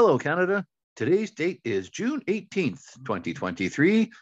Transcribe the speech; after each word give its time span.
Hello, 0.00 0.16
Canada. 0.16 0.64
Today's 0.94 1.32
date 1.32 1.60
is 1.64 1.90
June 1.90 2.22
18th, 2.28 2.84
2023. 3.04 4.12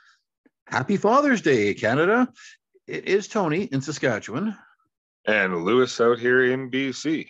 Happy 0.66 0.96
Father's 0.96 1.42
Day, 1.42 1.74
Canada. 1.74 2.32
It 2.86 3.04
is 3.04 3.28
Tony 3.28 3.64
in 3.64 3.82
Saskatchewan. 3.82 4.56
And 5.26 5.66
Lewis 5.66 6.00
out 6.00 6.18
here 6.18 6.50
in 6.50 6.70
BC. 6.70 7.26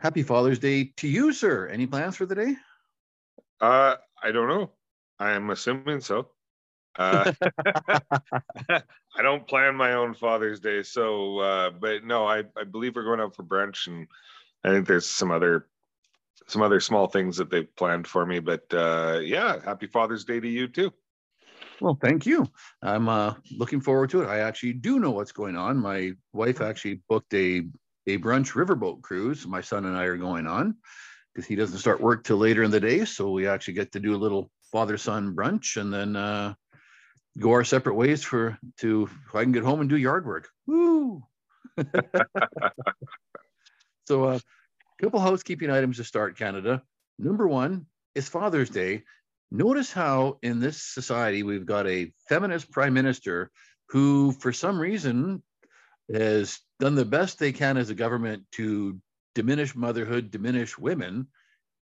Happy 0.00 0.22
Father's 0.22 0.58
Day 0.58 0.94
to 0.96 1.08
you, 1.08 1.30
sir. 1.30 1.66
Any 1.66 1.86
plans 1.86 2.16
for 2.16 2.24
the 2.24 2.36
day? 2.36 2.56
Uh, 3.60 3.96
I 4.22 4.32
don't 4.32 4.48
know. 4.48 4.70
I 5.18 5.32
am 5.32 5.50
assuming 5.50 6.00
so. 6.00 6.30
Uh, 6.98 7.32
I 8.70 9.20
don't 9.20 9.46
plan 9.46 9.76
my 9.76 9.92
own 9.92 10.14
Father's 10.14 10.60
Day, 10.60 10.82
so 10.82 11.40
uh, 11.40 11.70
but 11.70 12.02
no, 12.02 12.26
I, 12.26 12.44
I 12.56 12.64
believe 12.64 12.96
we're 12.96 13.04
going 13.04 13.20
out 13.20 13.36
for 13.36 13.42
brunch, 13.42 13.88
and 13.88 14.08
I 14.64 14.70
think 14.70 14.86
there's 14.86 15.06
some 15.06 15.30
other 15.30 15.66
some 16.48 16.62
other 16.62 16.80
small 16.80 17.06
things 17.06 17.36
that 17.36 17.50
they've 17.50 17.74
planned 17.76 18.06
for 18.06 18.24
me. 18.24 18.38
But 18.40 18.72
uh, 18.72 19.20
yeah, 19.22 19.60
happy 19.64 19.86
Father's 19.86 20.24
Day 20.24 20.40
to 20.40 20.48
you 20.48 20.68
too. 20.68 20.92
Well, 21.80 21.98
thank 22.00 22.26
you. 22.26 22.46
I'm 22.82 23.08
uh, 23.08 23.34
looking 23.58 23.80
forward 23.80 24.10
to 24.10 24.22
it. 24.22 24.28
I 24.28 24.38
actually 24.38 24.74
do 24.74 24.98
know 24.98 25.10
what's 25.10 25.32
going 25.32 25.56
on. 25.56 25.76
My 25.76 26.12
wife 26.32 26.60
actually 26.60 27.02
booked 27.08 27.34
a 27.34 27.62
a 28.08 28.18
brunch 28.18 28.52
riverboat 28.52 29.02
cruise. 29.02 29.46
My 29.46 29.60
son 29.60 29.84
and 29.84 29.96
I 29.96 30.04
are 30.04 30.16
going 30.16 30.46
on 30.46 30.76
because 31.34 31.46
he 31.46 31.56
doesn't 31.56 31.78
start 31.78 32.00
work 32.00 32.24
till 32.24 32.36
later 32.36 32.62
in 32.62 32.70
the 32.70 32.80
day, 32.80 33.04
so 33.04 33.30
we 33.30 33.46
actually 33.46 33.74
get 33.74 33.92
to 33.92 34.00
do 34.00 34.14
a 34.14 34.16
little 34.16 34.50
father 34.72 34.96
son 34.96 35.34
brunch 35.34 35.80
and 35.80 35.92
then 35.92 36.16
uh, 36.16 36.54
go 37.38 37.50
our 37.50 37.64
separate 37.64 37.94
ways 37.94 38.22
for 38.22 38.58
to 38.78 39.08
I 39.34 39.42
can 39.42 39.52
get 39.52 39.64
home 39.64 39.80
and 39.80 39.90
do 39.90 39.96
yard 39.96 40.26
work. 40.26 40.48
Woo! 40.66 41.24
so 44.06 44.24
uh, 44.24 44.38
couple 45.00 45.20
housekeeping 45.20 45.70
items 45.70 45.98
to 45.98 46.04
start, 46.04 46.38
Canada. 46.38 46.82
Number 47.18 47.46
one 47.46 47.86
is 48.14 48.28
Father's 48.28 48.70
Day. 48.70 49.02
Notice 49.50 49.92
how 49.92 50.38
in 50.42 50.58
this 50.60 50.82
society 50.82 51.42
we've 51.42 51.66
got 51.66 51.86
a 51.86 52.12
feminist 52.28 52.70
prime 52.70 52.94
minister 52.94 53.50
who, 53.88 54.32
for 54.32 54.52
some 54.52 54.78
reason, 54.78 55.42
has 56.12 56.58
done 56.80 56.94
the 56.94 57.04
best 57.04 57.38
they 57.38 57.52
can 57.52 57.76
as 57.76 57.90
a 57.90 57.94
government 57.94 58.44
to 58.52 59.00
diminish 59.34 59.74
motherhood, 59.74 60.30
diminish 60.30 60.78
women, 60.78 61.26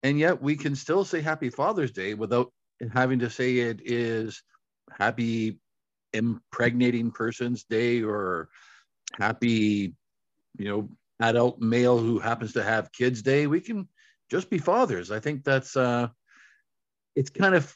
and 0.03 0.17
yet 0.17 0.41
we 0.41 0.55
can 0.55 0.75
still 0.75 1.03
say 1.03 1.21
Happy 1.21 1.49
Father's 1.49 1.91
Day 1.91 2.13
without 2.13 2.51
having 2.93 3.19
to 3.19 3.29
say 3.29 3.57
it 3.57 3.81
is 3.83 4.41
Happy 4.89 5.59
Impregnating 6.13 7.11
Person's 7.11 7.63
Day 7.63 8.01
or 8.01 8.49
Happy, 9.19 9.93
you 10.57 10.65
know, 10.65 10.89
adult 11.21 11.59
male 11.59 11.97
who 11.97 12.19
happens 12.19 12.53
to 12.53 12.63
have 12.63 12.91
kids 12.91 13.21
day. 13.21 13.47
We 13.47 13.61
can 13.61 13.87
just 14.29 14.49
be 14.49 14.57
fathers. 14.57 15.11
I 15.11 15.19
think 15.19 15.43
that's 15.43 15.75
uh, 15.75 16.07
it's 17.15 17.29
kind 17.29 17.55
of 17.55 17.75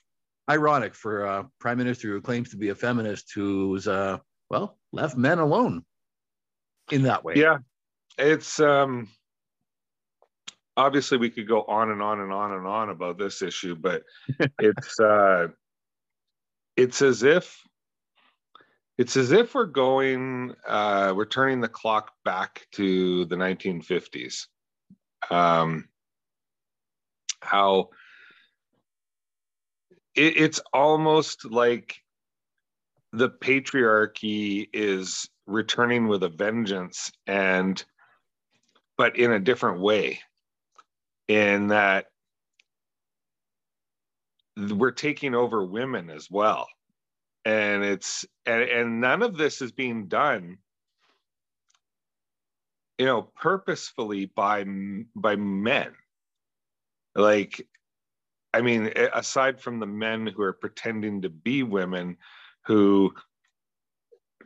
ironic 0.50 0.96
for 0.96 1.26
a 1.26 1.50
prime 1.60 1.78
minister 1.78 2.08
who 2.08 2.22
claims 2.22 2.52
to 2.52 2.58
be 2.58 2.70
a 2.70 2.76
feminist 2.76 3.32
who's 3.34 3.88
uh, 3.88 4.18
well 4.50 4.78
left 4.92 5.18
men 5.18 5.40
alone 5.40 5.84
in 6.92 7.04
that 7.04 7.24
way. 7.24 7.36
Yeah, 7.36 7.58
it's 8.18 8.60
um, 8.60 9.10
obviously 10.78 11.18
we 11.18 11.30
could 11.30 11.48
go 11.48 11.64
on 11.64 11.92
and 11.92 12.02
on 12.02 12.20
and 12.20 12.32
on 12.32 12.52
and 12.54 12.68
on 12.68 12.90
about 12.90 13.18
this 13.18 13.42
issue, 13.42 13.76
but 13.76 14.04
it's 14.60 15.00
uh, 15.00 15.48
it's 16.76 17.02
as 17.02 17.24
if 17.24 17.62
it's 18.98 19.18
as 19.18 19.32
if 19.32 19.54
we're 19.54 19.66
going 19.66 20.54
uh, 20.68 21.14
we're 21.16 21.26
turning 21.26 21.62
the 21.62 21.68
clock 21.68 22.12
back 22.24 22.66
to 22.72 23.26
the 23.26 23.36
1950s 23.36 24.48
um, 25.30 25.88
how 27.42 27.90
it, 30.16 30.38
it's 30.38 30.62
almost 30.74 31.46
like 31.46 31.96
the 33.12 33.30
patriarchy 33.30 34.68
is 34.74 35.30
returning 35.48 36.08
with 36.08 36.24
a 36.24 36.30
vengeance 36.30 37.12
and 37.28 37.84
but 38.98 39.18
in 39.18 39.32
a 39.32 39.40
different 39.40 39.80
way 39.80 40.20
in 41.28 41.68
that 41.68 42.06
we're 44.58 44.92
taking 44.92 45.36
over 45.36 45.66
women 45.66 46.10
as 46.10 46.30
well 46.32 46.66
and 47.46 47.84
it's 47.84 48.26
and, 48.46 48.64
and 48.64 49.02
none 49.02 49.22
of 49.22 49.38
this 49.38 49.62
is 49.62 49.72
being 49.72 50.08
done 50.08 50.58
you 52.98 53.06
know 53.06 53.22
purposefully 53.22 54.26
by 54.26 54.66
by 55.16 55.36
men. 55.36 55.94
Like 57.16 57.66
i 58.54 58.62
mean 58.62 58.92
aside 59.14 59.60
from 59.60 59.80
the 59.80 59.86
men 59.86 60.28
who 60.28 60.42
are 60.42 60.54
pretending 60.54 61.22
to 61.22 61.30
be 61.30 61.64
women 61.64 62.18
who 62.66 63.14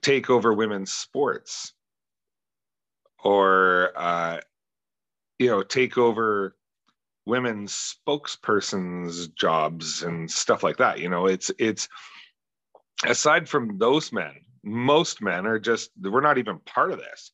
take 0.01 0.29
over 0.29 0.53
women's 0.53 0.93
sports 0.93 1.73
or 3.23 3.91
uh, 3.95 4.39
you 5.37 5.47
know 5.47 5.61
take 5.61 5.97
over 5.97 6.55
women's 7.25 7.97
spokespersons 8.07 9.33
jobs 9.35 10.03
and 10.03 10.29
stuff 10.29 10.63
like 10.63 10.77
that 10.77 10.99
you 10.99 11.09
know 11.09 11.27
it's 11.27 11.51
it's 11.59 11.87
aside 13.05 13.47
from 13.47 13.77
those 13.77 14.11
men 14.11 14.35
most 14.63 15.21
men 15.21 15.45
are 15.45 15.59
just 15.59 15.91
we're 16.01 16.21
not 16.21 16.37
even 16.37 16.59
part 16.59 16.91
of 16.91 16.99
this. 16.99 17.31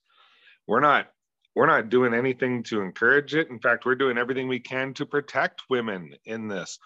We're 0.68 0.80
not 0.80 1.08
we're 1.56 1.66
not 1.68 1.90
doing 1.90 2.14
anything 2.14 2.64
to 2.64 2.81
encourage 2.81 3.34
it. 3.34 3.50
In 3.50 3.59
fact 3.59 3.86
we're 3.86 3.96
doing 3.96 4.18
everything 4.18 4.48
we 4.48 4.59
can 4.59 4.94
to 4.96 5.06
protect 5.06 5.64
women 5.70 6.14
in 6.26 6.48
this. 6.48 6.80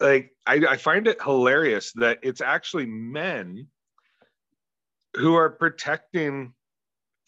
Like 0.00 0.32
I, 0.46 0.60
I 0.68 0.76
find 0.76 1.06
it 1.06 1.22
hilarious 1.22 1.92
that 1.94 2.18
it's 2.22 2.40
actually 2.40 2.86
men 2.86 3.68
who 5.16 5.34
are 5.34 5.50
protecting 5.50 6.54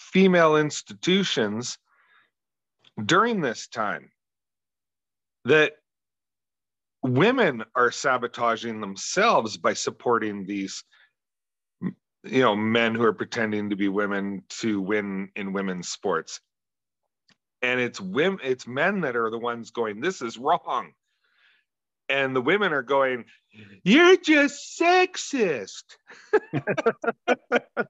female 0.00 0.56
institutions 0.56 1.78
during 3.04 3.40
this 3.40 3.68
time 3.68 4.10
that 5.44 5.74
women 7.06 7.64
are 7.74 7.90
sabotaging 7.90 8.80
themselves 8.80 9.56
by 9.56 9.74
supporting 9.74 10.46
these 10.46 10.84
you 12.24 12.42
know 12.42 12.56
men 12.56 12.94
who 12.94 13.04
are 13.04 13.12
pretending 13.12 13.70
to 13.70 13.76
be 13.76 13.88
women 13.88 14.42
to 14.48 14.80
win 14.80 15.30
in 15.36 15.52
women's 15.52 15.88
sports. 15.88 16.40
And 17.62 17.80
it's 17.80 18.00
women 18.00 18.40
it's 18.42 18.66
men 18.66 19.02
that 19.02 19.16
are 19.16 19.30
the 19.30 19.38
ones 19.38 19.70
going 19.70 20.00
this 20.00 20.22
is 20.22 20.38
wrong. 20.38 20.92
And 22.08 22.36
the 22.36 22.40
women 22.40 22.72
are 22.72 22.82
going 22.82 23.24
you're 23.82 24.16
just 24.16 24.78
sexist. 24.78 25.84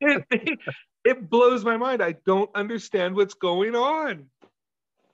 It, 0.00 0.59
it 1.05 1.31
blows 1.31 1.65
my 1.65 1.76
mind. 1.76 2.03
I 2.03 2.15
don't 2.25 2.50
understand 2.55 3.16
what's 3.16 3.34
going 3.34 3.75
on. 3.75 4.26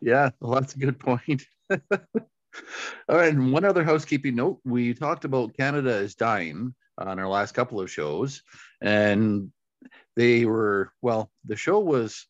Yeah 0.00 0.30
well 0.40 0.52
that's 0.52 0.74
a 0.74 0.78
good 0.78 0.98
point 0.98 1.44
all 3.08 3.16
right. 3.16 3.32
And 3.32 3.52
one 3.52 3.64
other 3.64 3.84
housekeeping 3.84 4.34
note 4.34 4.60
we 4.64 4.94
talked 4.94 5.24
about 5.24 5.56
Canada 5.56 5.90
is 5.96 6.14
dying 6.14 6.74
on 6.98 7.18
our 7.18 7.28
last 7.28 7.52
couple 7.52 7.80
of 7.80 7.90
shows. 7.90 8.42
And 8.80 9.50
they 10.16 10.44
were, 10.44 10.92
well, 11.00 11.30
the 11.44 11.56
show 11.56 11.80
was 11.80 12.26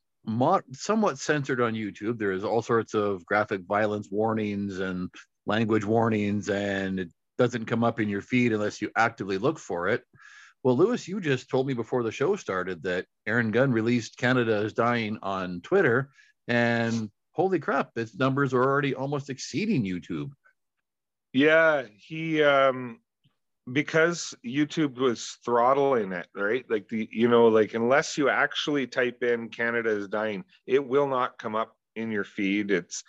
somewhat 0.73 1.19
censored 1.19 1.61
on 1.61 1.75
YouTube. 1.75 2.19
There 2.19 2.33
is 2.33 2.45
all 2.45 2.63
sorts 2.63 2.95
of 2.95 3.27
graphic 3.27 3.63
violence 3.67 4.09
warnings 4.11 4.79
and 4.79 5.11
language 5.47 5.85
warnings, 5.85 6.49
and 6.49 7.01
it 7.01 7.09
doesn't 7.39 7.67
come 7.67 7.83
up 7.83 7.99
in 7.99 8.09
your 8.09 8.21
feed 8.21 8.53
unless 8.53 8.81
you 8.81 8.91
actively 8.97 9.39
look 9.39 9.59
for 9.59 9.89
it. 9.89 10.05
Well, 10.63 10.77
Lewis, 10.77 11.09
you 11.09 11.21
just 11.21 11.51
told 11.51 11.67
me 11.67 11.75
before 11.75 12.05
the 12.05 12.13
show 12.13 12.37
started 12.37 12.85
that 12.85 13.07
Aaron 13.27 13.51
Gunn 13.51 13.73
released 13.73 14.17
Canada 14.17 14.59
is 14.59 14.73
Dying 14.73 15.19
on 15.21 15.61
Twitter, 15.61 16.11
and 16.47 17.11
holy 17.33 17.59
crap, 17.59 17.91
its 17.97 18.17
numbers 18.17 18.55
are 18.55 18.63
already 18.63 18.95
almost 18.95 19.31
exceeding 19.31 19.85
YouTube. 19.85 20.31
Yeah, 21.33 21.85
he 21.97 22.43
um 22.43 23.01
because 23.73 24.35
YouTube 24.45 24.99
was 24.99 25.39
throttling 25.45 26.13
it, 26.13 26.27
right? 26.35 26.65
Like 26.69 26.89
the 26.89 27.09
you 27.11 27.29
know, 27.29 27.49
like 27.49 27.75
unless 27.75 28.19
you 28.19 28.29
actually 28.29 28.87
type 28.87 29.23
in 29.23 29.49
Canada 29.49 29.91
is 29.91 30.09
dying, 30.09 30.45
it 30.67 30.87
will 30.87 31.07
not 31.07 31.39
come 31.39 31.55
up 31.55 31.77
in 31.97 32.11
your 32.11 32.25
feed. 32.25 32.71
It's 32.71 33.05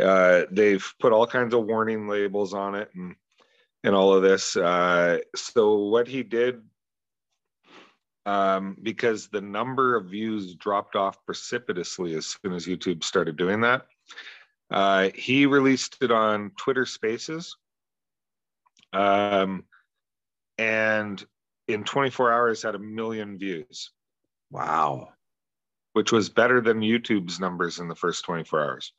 uh 0.00 0.42
they've 0.50 0.86
put 1.00 1.12
all 1.12 1.26
kinds 1.26 1.54
of 1.54 1.66
warning 1.66 2.08
labels 2.08 2.54
on 2.54 2.74
it 2.74 2.90
and 2.94 3.14
and 3.84 3.94
all 3.94 4.12
of 4.12 4.22
this. 4.22 4.56
Uh 4.56 5.18
so 5.36 5.76
what 5.76 6.08
he 6.08 6.22
did 6.22 6.62
um, 8.28 8.76
because 8.82 9.28
the 9.28 9.40
number 9.40 9.96
of 9.96 10.10
views 10.10 10.54
dropped 10.54 10.96
off 10.96 11.24
precipitously 11.24 12.14
as 12.14 12.26
soon 12.26 12.52
as 12.52 12.66
YouTube 12.66 13.02
started 13.02 13.38
doing 13.38 13.62
that. 13.62 13.86
Uh, 14.70 15.08
he 15.14 15.46
released 15.46 15.96
it 16.02 16.10
on 16.10 16.50
Twitter 16.58 16.84
Spaces. 16.84 17.56
Um, 18.92 19.64
and 20.58 21.24
in 21.68 21.84
24 21.84 22.30
hours 22.30 22.62
had 22.62 22.74
a 22.74 22.78
million 22.78 23.38
views. 23.38 23.92
Wow. 24.50 25.08
which 25.94 26.12
was 26.12 26.28
better 26.28 26.60
than 26.60 26.80
YouTube's 26.80 27.40
numbers 27.40 27.78
in 27.78 27.88
the 27.88 27.94
first 27.94 28.26
24 28.26 28.62
hours. 28.62 28.92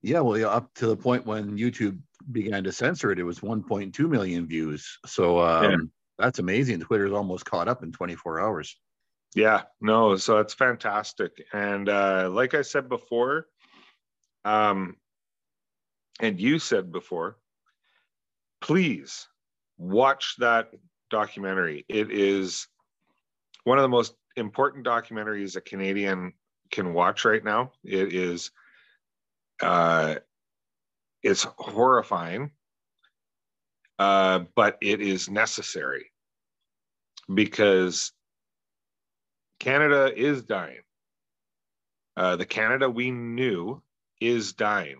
Yeah, 0.00 0.20
well, 0.20 0.38
yeah, 0.38 0.46
up 0.46 0.72
to 0.74 0.86
the 0.86 0.96
point 0.96 1.26
when 1.26 1.58
YouTube 1.58 1.98
began 2.30 2.62
to 2.64 2.72
censor 2.72 3.10
it, 3.10 3.18
it 3.18 3.24
was 3.24 3.40
1.2 3.40 4.08
million 4.08 4.46
views. 4.46 4.96
So 5.06 5.40
um. 5.40 5.90
That's 6.18 6.38
amazing. 6.38 6.80
Twitter's 6.80 7.12
almost 7.12 7.44
caught 7.44 7.68
up 7.68 7.82
in 7.82 7.92
24 7.92 8.40
hours. 8.40 8.76
Yeah, 9.34 9.62
no, 9.80 10.16
so 10.16 10.38
it's 10.38 10.54
fantastic. 10.54 11.44
And 11.52 11.88
uh, 11.88 12.30
like 12.32 12.54
I 12.54 12.62
said 12.62 12.88
before, 12.88 13.46
um, 14.44 14.96
and 16.20 16.40
you 16.40 16.58
said 16.58 16.92
before, 16.92 17.38
please 18.60 19.26
watch 19.76 20.36
that 20.38 20.70
documentary. 21.10 21.84
It 21.88 22.12
is 22.12 22.68
one 23.64 23.78
of 23.78 23.82
the 23.82 23.88
most 23.88 24.14
important 24.36 24.86
documentaries 24.86 25.56
a 25.56 25.60
Canadian 25.60 26.32
can 26.70 26.92
watch 26.92 27.24
right 27.24 27.44
now. 27.44 27.72
It 27.84 28.12
is 28.12 28.50
uh 29.62 30.16
it's 31.22 31.44
horrifying. 31.56 32.50
Uh, 33.98 34.40
but 34.54 34.76
it 34.80 35.00
is 35.00 35.30
necessary 35.30 36.10
because 37.32 38.12
Canada 39.60 40.12
is 40.14 40.42
dying. 40.42 40.80
Uh, 42.16 42.36
the 42.36 42.46
Canada 42.46 42.88
we 42.88 43.10
knew 43.10 43.82
is 44.20 44.52
dying. 44.52 44.98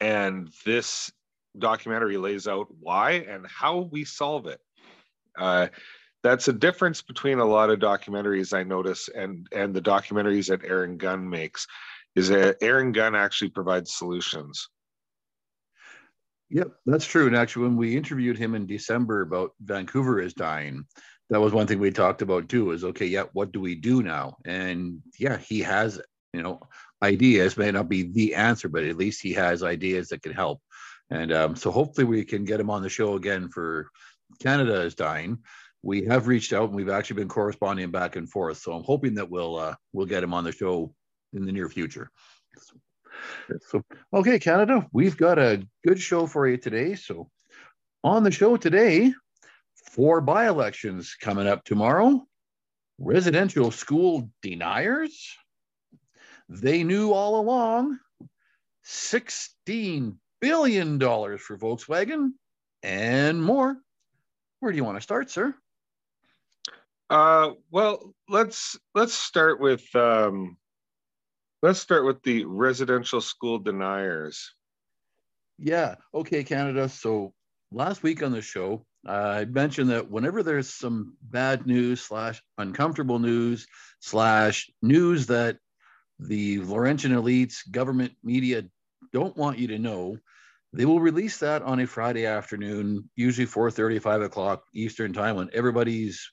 And 0.00 0.52
this 0.64 1.12
documentary 1.58 2.16
lays 2.16 2.48
out 2.48 2.66
why 2.80 3.12
and 3.12 3.46
how 3.46 3.80
we 3.80 4.04
solve 4.04 4.46
it. 4.46 4.60
Uh, 5.38 5.68
that's 6.22 6.48
a 6.48 6.52
difference 6.52 7.02
between 7.02 7.38
a 7.38 7.44
lot 7.44 7.70
of 7.70 7.78
documentaries 7.78 8.56
I 8.56 8.62
notice 8.62 9.08
and 9.08 9.48
and 9.52 9.74
the 9.74 9.82
documentaries 9.82 10.48
that 10.48 10.64
Aaron 10.64 10.96
Gunn 10.96 11.28
makes 11.28 11.66
is 12.14 12.28
that 12.28 12.58
Aaron 12.60 12.92
Gunn 12.92 13.14
actually 13.14 13.50
provides 13.50 13.92
solutions. 13.92 14.68
Yep, 16.52 16.68
that's 16.84 17.06
true. 17.06 17.26
And 17.26 17.36
actually, 17.36 17.64
when 17.64 17.76
we 17.76 17.96
interviewed 17.96 18.36
him 18.36 18.54
in 18.54 18.66
December 18.66 19.22
about 19.22 19.52
Vancouver 19.62 20.20
is 20.20 20.34
dying, 20.34 20.84
that 21.30 21.40
was 21.40 21.54
one 21.54 21.66
thing 21.66 21.78
we 21.78 21.90
talked 21.90 22.20
about 22.20 22.50
too. 22.50 22.72
Is 22.72 22.84
okay, 22.84 23.06
yeah, 23.06 23.24
what 23.32 23.52
do 23.52 23.60
we 23.60 23.74
do 23.74 24.02
now? 24.02 24.36
And 24.44 25.00
yeah, 25.18 25.38
he 25.38 25.60
has 25.60 25.98
you 26.34 26.42
know 26.42 26.60
ideas 27.02 27.56
may 27.56 27.70
not 27.70 27.88
be 27.88 28.02
the 28.02 28.34
answer, 28.34 28.68
but 28.68 28.84
at 28.84 28.98
least 28.98 29.22
he 29.22 29.32
has 29.32 29.62
ideas 29.62 30.08
that 30.08 30.22
can 30.22 30.34
help. 30.34 30.60
And 31.08 31.32
um, 31.32 31.56
so 31.56 31.70
hopefully 31.70 32.04
we 32.04 32.22
can 32.22 32.44
get 32.44 32.60
him 32.60 32.68
on 32.68 32.82
the 32.82 32.90
show 32.90 33.14
again 33.14 33.48
for 33.48 33.88
Canada 34.42 34.82
is 34.82 34.94
dying. 34.94 35.38
We 35.82 36.04
have 36.04 36.26
reached 36.26 36.52
out 36.52 36.68
and 36.68 36.76
we've 36.76 36.90
actually 36.90 37.16
been 37.16 37.28
corresponding 37.28 37.90
back 37.90 38.16
and 38.16 38.30
forth. 38.30 38.58
So 38.58 38.72
I'm 38.72 38.84
hoping 38.84 39.14
that 39.14 39.30
we'll 39.30 39.56
uh, 39.56 39.74
we'll 39.94 40.06
get 40.06 40.22
him 40.22 40.34
on 40.34 40.44
the 40.44 40.52
show 40.52 40.94
in 41.32 41.46
the 41.46 41.52
near 41.52 41.70
future. 41.70 42.10
So 43.68 43.82
okay, 44.12 44.38
Canada, 44.38 44.86
we've 44.92 45.16
got 45.16 45.38
a 45.38 45.66
good 45.86 46.00
show 46.00 46.26
for 46.26 46.48
you 46.48 46.56
today. 46.56 46.94
So 46.94 47.30
on 48.04 48.22
the 48.22 48.30
show 48.30 48.56
today, 48.56 49.12
four 49.92 50.20
by-elections 50.20 51.16
coming 51.20 51.46
up 51.46 51.64
tomorrow. 51.64 52.24
Residential 52.98 53.70
school 53.70 54.30
deniers. 54.42 55.36
They 56.48 56.84
knew 56.84 57.12
all 57.12 57.40
along. 57.40 57.98
16 58.84 60.18
billion 60.40 60.98
dollars 60.98 61.40
for 61.40 61.56
Volkswagen 61.56 62.30
and 62.82 63.42
more. 63.42 63.76
Where 64.60 64.72
do 64.72 64.76
you 64.76 64.84
want 64.84 64.96
to 64.96 65.02
start, 65.02 65.30
sir? 65.30 65.54
Uh, 67.10 67.52
well, 67.70 68.14
let's 68.28 68.78
let's 68.94 69.14
start 69.14 69.60
with 69.60 69.82
um, 69.94 70.56
let's 71.62 71.78
start 71.78 72.04
with 72.04 72.22
the 72.22 72.44
residential 72.44 73.20
school 73.20 73.58
deniers. 73.58 74.52
Yeah. 75.58 75.94
Okay, 76.12 76.42
Canada. 76.42 76.88
So 76.88 77.32
last 77.70 78.02
week 78.02 78.22
on 78.22 78.32
the 78.32 78.42
show, 78.42 78.84
uh, 79.06 79.12
I 79.12 79.44
mentioned 79.44 79.90
that 79.90 80.10
whenever 80.10 80.42
there's 80.42 80.68
some 80.68 81.16
bad 81.22 81.66
news 81.66 82.00
slash 82.00 82.42
uncomfortable 82.58 83.18
news 83.18 83.66
slash 84.00 84.70
news 84.82 85.26
that 85.26 85.58
the 86.18 86.60
Laurentian 86.60 87.12
elites, 87.12 87.58
government 87.70 88.12
media 88.22 88.64
don't 89.12 89.36
want 89.36 89.58
you 89.58 89.68
to 89.68 89.78
know, 89.78 90.18
they 90.72 90.84
will 90.84 91.00
release 91.00 91.38
that 91.38 91.62
on 91.62 91.80
a 91.80 91.86
Friday 91.86 92.26
afternoon, 92.26 93.08
usually 93.14 93.46
4:30, 93.46 94.00
5 94.00 94.22
o'clock 94.22 94.64
Eastern 94.74 95.12
time 95.12 95.36
when 95.36 95.50
everybody's 95.52 96.30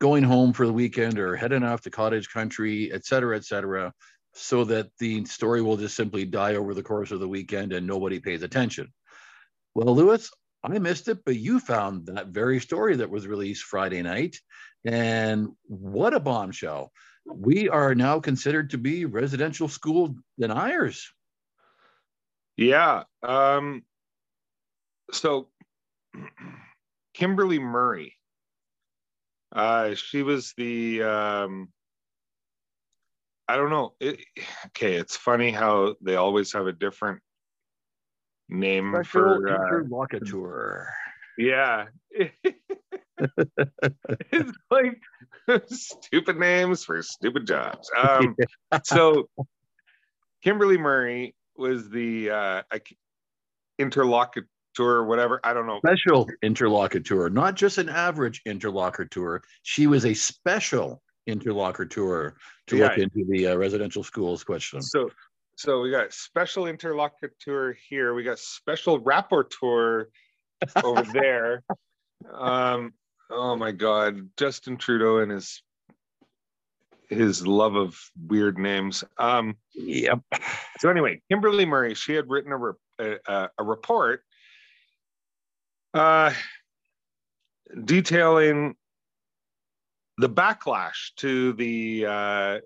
going 0.00 0.22
home 0.22 0.52
for 0.52 0.66
the 0.66 0.72
weekend 0.72 1.18
or 1.18 1.36
heading 1.36 1.62
off 1.62 1.80
to 1.82 1.90
cottage 1.90 2.28
country, 2.28 2.92
et 2.92 3.04
cetera, 3.04 3.36
et 3.36 3.44
cetera, 3.44 3.92
so 4.34 4.64
that 4.64 4.90
the 4.98 5.24
story 5.24 5.62
will 5.62 5.76
just 5.76 5.96
simply 5.96 6.24
die 6.24 6.56
over 6.56 6.74
the 6.74 6.82
course 6.82 7.12
of 7.12 7.20
the 7.20 7.28
weekend 7.28 7.72
and 7.72 7.86
nobody 7.86 8.18
pays 8.18 8.42
attention. 8.42 8.92
Well, 9.74 9.94
Lewis, 9.94 10.30
I 10.62 10.78
missed 10.78 11.08
it, 11.08 11.24
but 11.24 11.36
you 11.36 11.60
found 11.60 12.06
that 12.06 12.28
very 12.28 12.60
story 12.60 12.96
that 12.96 13.10
was 13.10 13.26
released 13.26 13.64
Friday 13.64 14.02
night. 14.02 14.36
And 14.84 15.50
what 15.64 16.14
a 16.14 16.20
bombshell. 16.20 16.90
We 17.26 17.68
are 17.68 17.94
now 17.94 18.20
considered 18.20 18.70
to 18.70 18.78
be 18.78 19.04
residential 19.04 19.68
school 19.68 20.16
deniers. 20.38 21.12
Yeah. 22.56 23.04
Um, 23.22 23.82
so 25.12 25.48
Kimberly 27.14 27.58
Murray, 27.58 28.14
uh, 29.54 29.94
she 29.94 30.22
was 30.22 30.54
the, 30.56 31.02
um, 31.02 31.68
I 33.48 33.56
don't 33.56 33.70
know. 33.70 33.94
It, 34.00 34.20
okay, 34.68 34.94
it's 34.94 35.16
funny 35.16 35.50
how 35.50 35.96
they 36.00 36.16
always 36.16 36.52
have 36.52 36.66
a 36.66 36.72
different 36.72 37.20
name 38.48 38.92
Special 38.94 39.10
for 39.10 39.48
uh, 39.48 39.66
interlocutor. 39.66 40.88
Yeah. 41.36 41.86
it's 44.30 44.52
like 44.70 45.00
stupid 45.66 46.38
names 46.38 46.84
for 46.84 47.02
stupid 47.02 47.46
jobs. 47.46 47.90
Um, 47.96 48.36
so 48.84 49.28
Kimberly 50.42 50.78
Murray 50.78 51.34
was 51.56 51.90
the 51.90 52.30
uh, 52.30 52.62
interlocutor 53.78 54.48
or 54.78 55.04
whatever. 55.04 55.40
I 55.44 55.52
don't 55.54 55.66
know. 55.66 55.80
Special 55.84 56.28
interlocutor, 56.42 57.30
not 57.30 57.54
just 57.54 57.78
an 57.78 57.88
average 57.88 58.42
interlocutor. 58.46 59.42
She 59.62 59.86
was 59.86 60.04
a 60.04 60.14
special 60.14 61.02
interlocutor 61.26 61.86
tour 61.86 62.36
to 62.66 62.76
yeah. 62.76 62.84
look 62.84 62.98
into 62.98 63.24
the 63.28 63.48
uh, 63.48 63.56
residential 63.56 64.02
schools 64.02 64.44
question. 64.44 64.82
So, 64.82 65.10
so 65.56 65.80
we 65.80 65.90
got 65.90 66.12
special 66.12 66.66
interlocutor 66.66 67.76
here. 67.88 68.14
We 68.14 68.22
got 68.22 68.38
special 68.38 69.00
rapporteur 69.00 70.06
over 70.82 71.02
there. 71.12 71.62
Um, 72.32 72.92
oh 73.30 73.56
my 73.56 73.72
God, 73.72 74.30
Justin 74.36 74.76
Trudeau 74.76 75.18
and 75.18 75.30
his 75.30 75.62
his 77.08 77.46
love 77.46 77.76
of 77.76 77.98
weird 78.26 78.58
names. 78.58 79.04
Um, 79.18 79.56
yep. 79.74 80.20
So 80.78 80.88
anyway, 80.88 81.20
Kimberly 81.30 81.66
Murray, 81.66 81.94
she 81.94 82.14
had 82.14 82.28
written 82.28 82.50
a, 82.50 82.56
re- 82.56 83.18
a, 83.26 83.48
a 83.58 83.62
report 83.62 84.22
uh, 85.92 86.32
detailing 87.84 88.74
the 90.18 90.28
backlash 90.28 91.14
to 91.16 91.52
the 91.54 92.06
uh, 92.06 92.58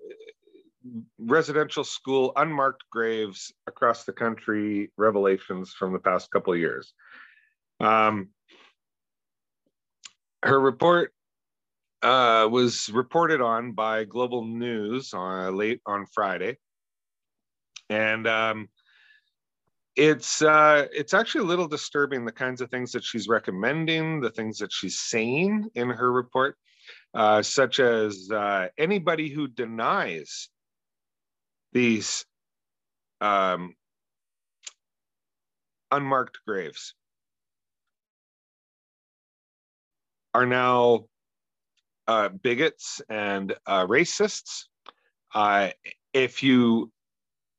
residential 1.17 1.83
school 1.83 2.31
unmarked 2.35 2.83
graves 2.91 3.51
across 3.67 4.05
the 4.05 4.13
country 4.13 4.91
revelations 4.97 5.73
from 5.73 5.93
the 5.93 5.99
past 5.99 6.31
couple 6.31 6.53
of 6.53 6.59
years. 6.59 6.93
Um, 7.79 8.29
her 10.43 10.59
report 10.59 11.13
uh, 12.01 12.47
was 12.49 12.89
reported 12.89 13.41
on 13.41 13.73
by 13.73 14.05
Global 14.05 14.45
News 14.45 15.13
on 15.13 15.55
late 15.55 15.81
on 15.85 16.05
Friday, 16.05 16.57
and 17.89 18.25
um, 18.27 18.69
it's 19.95 20.41
uh, 20.41 20.87
it's 20.93 21.13
actually 21.13 21.41
a 21.41 21.47
little 21.47 21.67
disturbing 21.67 22.25
the 22.25 22.31
kinds 22.31 22.61
of 22.61 22.69
things 22.69 22.93
that 22.93 23.03
she's 23.03 23.27
recommending, 23.27 24.21
the 24.21 24.29
things 24.29 24.59
that 24.59 24.71
she's 24.71 24.99
saying 24.99 25.67
in 25.75 25.89
her 25.89 26.11
report, 26.11 26.55
uh, 27.13 27.41
such 27.41 27.79
as 27.79 28.29
uh, 28.31 28.67
anybody 28.77 29.29
who 29.29 29.47
denies 29.47 30.49
these 31.73 32.25
um, 33.21 33.75
unmarked 35.91 36.39
graves 36.47 36.93
are 40.33 40.45
now 40.45 41.05
uh, 42.07 42.29
bigots 42.29 43.01
and 43.09 43.55
uh, 43.65 43.85
racists. 43.85 44.65
Uh, 45.33 45.69
if 46.13 46.43
you 46.43 46.91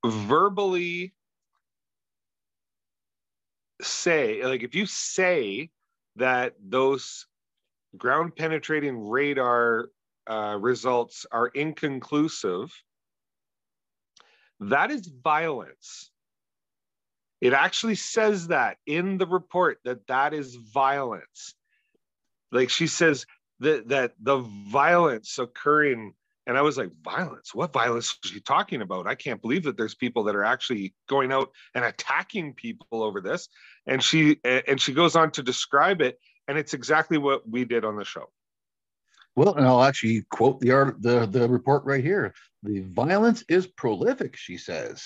verbally 0.04 1.12
say, 3.80 4.44
like, 4.44 4.62
if 4.62 4.74
you 4.74 4.86
say 4.86 5.70
that 6.16 6.54
those 6.60 7.26
ground 7.96 8.36
penetrating 8.36 9.08
radar 9.08 9.88
uh, 10.26 10.56
results 10.60 11.26
are 11.30 11.48
inconclusive, 11.48 12.70
that 14.60 14.90
is 14.90 15.06
violence. 15.06 16.10
It 17.40 17.54
actually 17.54 17.94
says 17.94 18.48
that 18.48 18.76
in 18.86 19.16
the 19.16 19.26
report 19.26 19.78
that 19.84 20.06
that 20.08 20.34
is 20.34 20.54
violence. 20.54 21.54
Like 22.52 22.68
she 22.68 22.86
says 22.86 23.24
that 23.60 23.88
that 23.88 24.12
the 24.20 24.38
violence 24.38 25.38
occurring 25.38 26.14
and 26.46 26.58
I 26.58 26.62
was 26.62 26.76
like, 26.76 26.90
violence? 27.04 27.54
What 27.54 27.72
violence 27.72 28.18
is 28.24 28.30
she 28.32 28.40
talking 28.40 28.82
about? 28.82 29.06
I 29.06 29.14
can't 29.14 29.40
believe 29.40 29.62
that 29.64 29.76
there's 29.76 29.94
people 29.94 30.24
that 30.24 30.34
are 30.34 30.44
actually 30.44 30.94
going 31.08 31.30
out 31.30 31.50
and 31.74 31.84
attacking 31.84 32.54
people 32.54 33.04
over 33.04 33.20
this. 33.20 33.48
And 33.86 34.02
she 34.02 34.40
and 34.44 34.80
she 34.80 34.92
goes 34.92 35.14
on 35.14 35.30
to 35.32 35.44
describe 35.44 36.00
it, 36.00 36.18
and 36.50 36.58
it's 36.58 36.74
exactly 36.74 37.16
what 37.16 37.48
we 37.48 37.64
did 37.64 37.84
on 37.84 37.94
the 37.94 38.04
show. 38.04 38.28
Well, 39.36 39.54
and 39.54 39.64
I'll 39.64 39.84
actually 39.84 40.24
quote 40.30 40.60
the 40.60 40.72
art, 40.72 41.00
the 41.00 41.24
the 41.26 41.48
report 41.48 41.84
right 41.84 42.02
here. 42.02 42.34
The 42.64 42.80
violence 42.80 43.44
is 43.48 43.68
prolific, 43.68 44.36
she 44.36 44.56
says. 44.58 45.04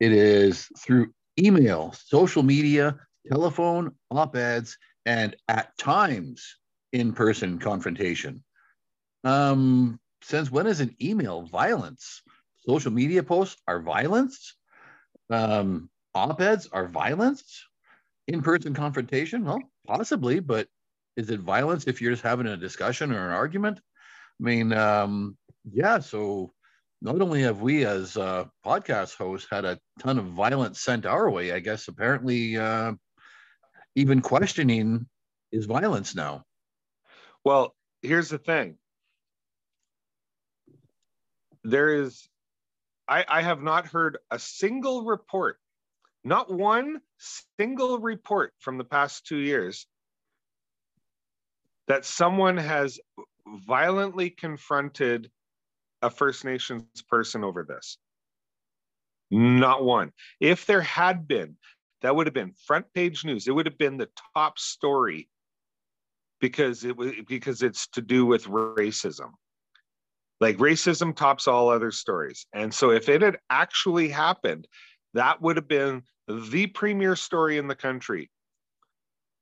It 0.00 0.12
is 0.12 0.68
through 0.78 1.12
email, 1.38 1.92
social 1.92 2.42
media, 2.42 2.96
telephone, 3.30 3.94
op-eds, 4.10 4.78
and 5.04 5.36
at 5.48 5.76
times 5.76 6.56
in-person 6.94 7.58
confrontation. 7.58 8.42
Um, 9.22 10.00
since 10.22 10.50
when 10.50 10.66
is 10.66 10.80
an 10.80 10.96
email 11.00 11.42
violence? 11.42 12.22
Social 12.66 12.90
media 12.90 13.22
posts 13.22 13.60
are 13.68 13.82
violence. 13.82 14.54
Um, 15.28 15.90
op-eds 16.14 16.68
are 16.72 16.88
violence. 16.88 17.66
In-person 18.28 18.72
confrontation, 18.72 19.44
well, 19.44 19.60
possibly, 19.86 20.40
but 20.40 20.66
is 21.16 21.30
it 21.30 21.40
violence 21.40 21.86
if 21.86 22.00
you're 22.00 22.12
just 22.12 22.22
having 22.22 22.46
a 22.46 22.56
discussion 22.56 23.12
or 23.12 23.26
an 23.26 23.34
argument? 23.34 23.78
I 23.78 24.42
mean, 24.42 24.72
um, 24.72 25.36
yeah. 25.70 25.98
So 26.00 26.52
not 27.00 27.20
only 27.20 27.42
have 27.42 27.60
we 27.60 27.84
as 27.84 28.16
uh, 28.16 28.44
podcast 28.64 29.16
hosts 29.16 29.48
had 29.50 29.64
a 29.64 29.78
ton 30.00 30.18
of 30.18 30.26
violence 30.26 30.80
sent 30.80 31.06
our 31.06 31.30
way, 31.30 31.52
I 31.52 31.60
guess 31.60 31.88
apparently 31.88 32.56
uh, 32.56 32.92
even 33.94 34.20
questioning 34.20 35.06
is 35.52 35.64
violence 35.64 36.14
now. 36.14 36.44
Well, 37.44 37.74
here's 38.02 38.28
the 38.28 38.38
thing. 38.38 38.76
There 41.64 42.02
is, 42.02 42.28
I, 43.08 43.24
I 43.26 43.42
have 43.42 43.62
not 43.62 43.86
heard 43.86 44.18
a 44.30 44.38
single 44.38 45.04
report, 45.04 45.58
not 46.24 46.52
one 46.52 47.00
single 47.58 47.98
report 47.98 48.52
from 48.58 48.78
the 48.78 48.84
past 48.84 49.26
two 49.26 49.38
years 49.38 49.86
that 51.88 52.04
someone 52.04 52.56
has 52.56 53.00
violently 53.46 54.30
confronted 54.30 55.30
a 56.02 56.10
First 56.10 56.44
Nations 56.44 56.84
person 57.08 57.44
over 57.44 57.64
this. 57.64 57.98
Not 59.30 59.84
one. 59.84 60.12
If 60.40 60.66
there 60.66 60.82
had 60.82 61.26
been, 61.26 61.56
that 62.02 62.14
would 62.14 62.26
have 62.26 62.34
been 62.34 62.54
front 62.66 62.86
page 62.94 63.24
news. 63.24 63.48
It 63.48 63.52
would 63.52 63.66
have 63.66 63.78
been 63.78 63.96
the 63.96 64.08
top 64.34 64.58
story 64.58 65.28
because 66.40 66.84
it 66.84 66.96
was 66.96 67.12
because 67.26 67.62
it's 67.62 67.88
to 67.88 68.02
do 68.02 68.26
with 68.26 68.44
racism. 68.44 69.30
Like 70.40 70.58
racism 70.58 71.16
tops 71.16 71.48
all 71.48 71.70
other 71.70 71.90
stories. 71.90 72.46
And 72.52 72.72
so 72.72 72.90
if 72.90 73.08
it 73.08 73.22
had 73.22 73.38
actually 73.48 74.08
happened, 74.08 74.68
that 75.14 75.40
would 75.40 75.56
have 75.56 75.68
been 75.68 76.02
the 76.28 76.66
premier 76.66 77.16
story 77.16 77.56
in 77.56 77.68
the 77.68 77.74
country. 77.74 78.30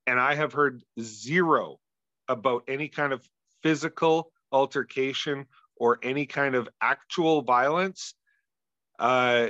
And 0.06 0.20
I 0.20 0.34
have 0.34 0.52
heard 0.52 0.82
zero 1.00 1.78
about 2.28 2.64
any 2.68 2.88
kind 2.88 3.12
of 3.12 3.28
physical 3.62 4.30
altercation 4.52 5.46
or 5.76 5.98
any 6.02 6.26
kind 6.26 6.54
of 6.54 6.68
actual 6.80 7.42
violence 7.42 8.14
uh, 8.98 9.48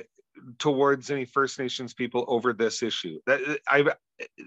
towards 0.59 1.11
any 1.11 1.25
First 1.25 1.59
Nations 1.59 1.95
people 1.95 2.25
over 2.29 2.53
this 2.53 2.83
issue. 2.83 3.19
That 3.27 3.61
I 3.69 3.85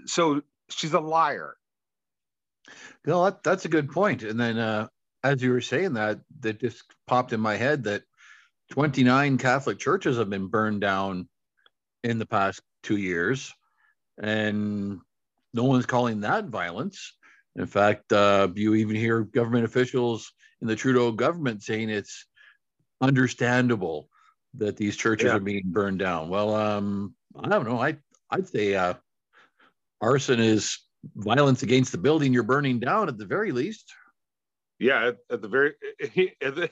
so 0.06 0.42
she's 0.70 0.94
a 0.94 1.00
liar. 1.00 1.56
No, 3.06 3.26
that, 3.26 3.44
that's 3.44 3.66
a 3.66 3.70
good 3.70 3.90
point. 3.90 4.24
And 4.24 4.40
then 4.40 4.58
uh, 4.58 4.88
as 5.24 5.42
you 5.42 5.52
were 5.52 5.62
saying 5.62 5.94
that, 5.94 6.20
that 6.42 6.60
just 6.60 6.84
popped 7.06 7.34
in 7.34 7.40
my 7.40 7.56
head 7.56 7.84
that 7.84 8.04
29 8.72 9.38
Catholic 9.38 9.80
churches 9.80 10.18
have 10.18 10.30
been 10.30 10.48
burned 10.48 10.82
down 10.82 11.30
in 12.04 12.20
the 12.20 12.26
past 12.26 12.62
two 12.84 12.98
years, 12.98 13.54
and 14.22 15.00
no 15.54 15.64
one's 15.64 15.86
calling 15.86 16.22
that 16.22 16.46
violence. 16.46 17.14
In 17.58 17.66
fact, 17.66 18.14
uh, 18.14 18.48
you 18.54 18.76
even 18.76 18.96
hear 18.96 19.22
government 19.22 19.66
officials 19.66 20.32
in 20.62 20.68
the 20.68 20.76
Trudeau 20.76 21.12
government 21.12 21.64
saying 21.64 21.90
it's 21.90 22.26
understandable 23.02 24.10
that 24.54 24.78
these 24.78 24.96
churches 24.96 25.28
yeah. 25.28 25.36
are 25.36 25.40
being 25.40 25.64
burned 25.66 26.00
down. 26.00 26.30
Well, 26.30 26.56
um, 26.56 27.16
I 27.40 27.50
don't 27.50 27.68
know. 27.68 27.80
I 27.80 27.98
I'd 28.30 28.48
say 28.48 28.76
uh, 28.76 28.94
arson 30.02 30.40
is 30.40 30.78
violence 31.16 31.64
against 31.64 31.92
the 31.92 31.98
building 31.98 32.34
you're 32.34 32.44
burning 32.44 32.80
down 32.80 33.08
at 33.08 33.18
the 33.18 33.26
very 33.26 33.52
least. 33.52 33.92
Yeah, 34.80 35.08
at, 35.08 35.18
at 35.32 35.42
the 35.42 35.48
very 35.48 35.74
at 36.42 36.56
the, 36.56 36.70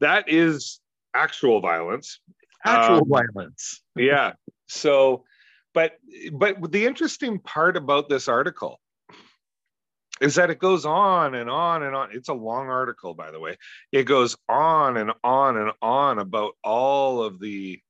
that 0.00 0.24
is 0.28 0.80
actual 1.14 1.60
violence. 1.60 2.20
Actual 2.64 2.98
um, 2.98 3.08
violence. 3.08 3.82
yeah. 3.96 4.34
So, 4.68 5.24
but 5.74 5.94
but 6.32 6.70
the 6.70 6.86
interesting 6.86 7.40
part 7.40 7.76
about 7.76 8.08
this 8.08 8.28
article 8.28 8.78
is 10.22 10.36
that 10.36 10.50
it 10.50 10.60
goes 10.60 10.86
on 10.86 11.34
and 11.34 11.50
on 11.50 11.82
and 11.82 11.96
on. 11.96 12.10
It's 12.12 12.28
a 12.28 12.34
long 12.34 12.68
article, 12.68 13.12
by 13.12 13.32
the 13.32 13.40
way. 13.40 13.56
It 13.90 14.04
goes 14.04 14.36
on 14.48 14.96
and 14.96 15.10
on 15.24 15.56
and 15.56 15.72
on 15.82 16.20
about 16.20 16.54
all 16.62 17.24
of 17.24 17.40
the 17.40 17.80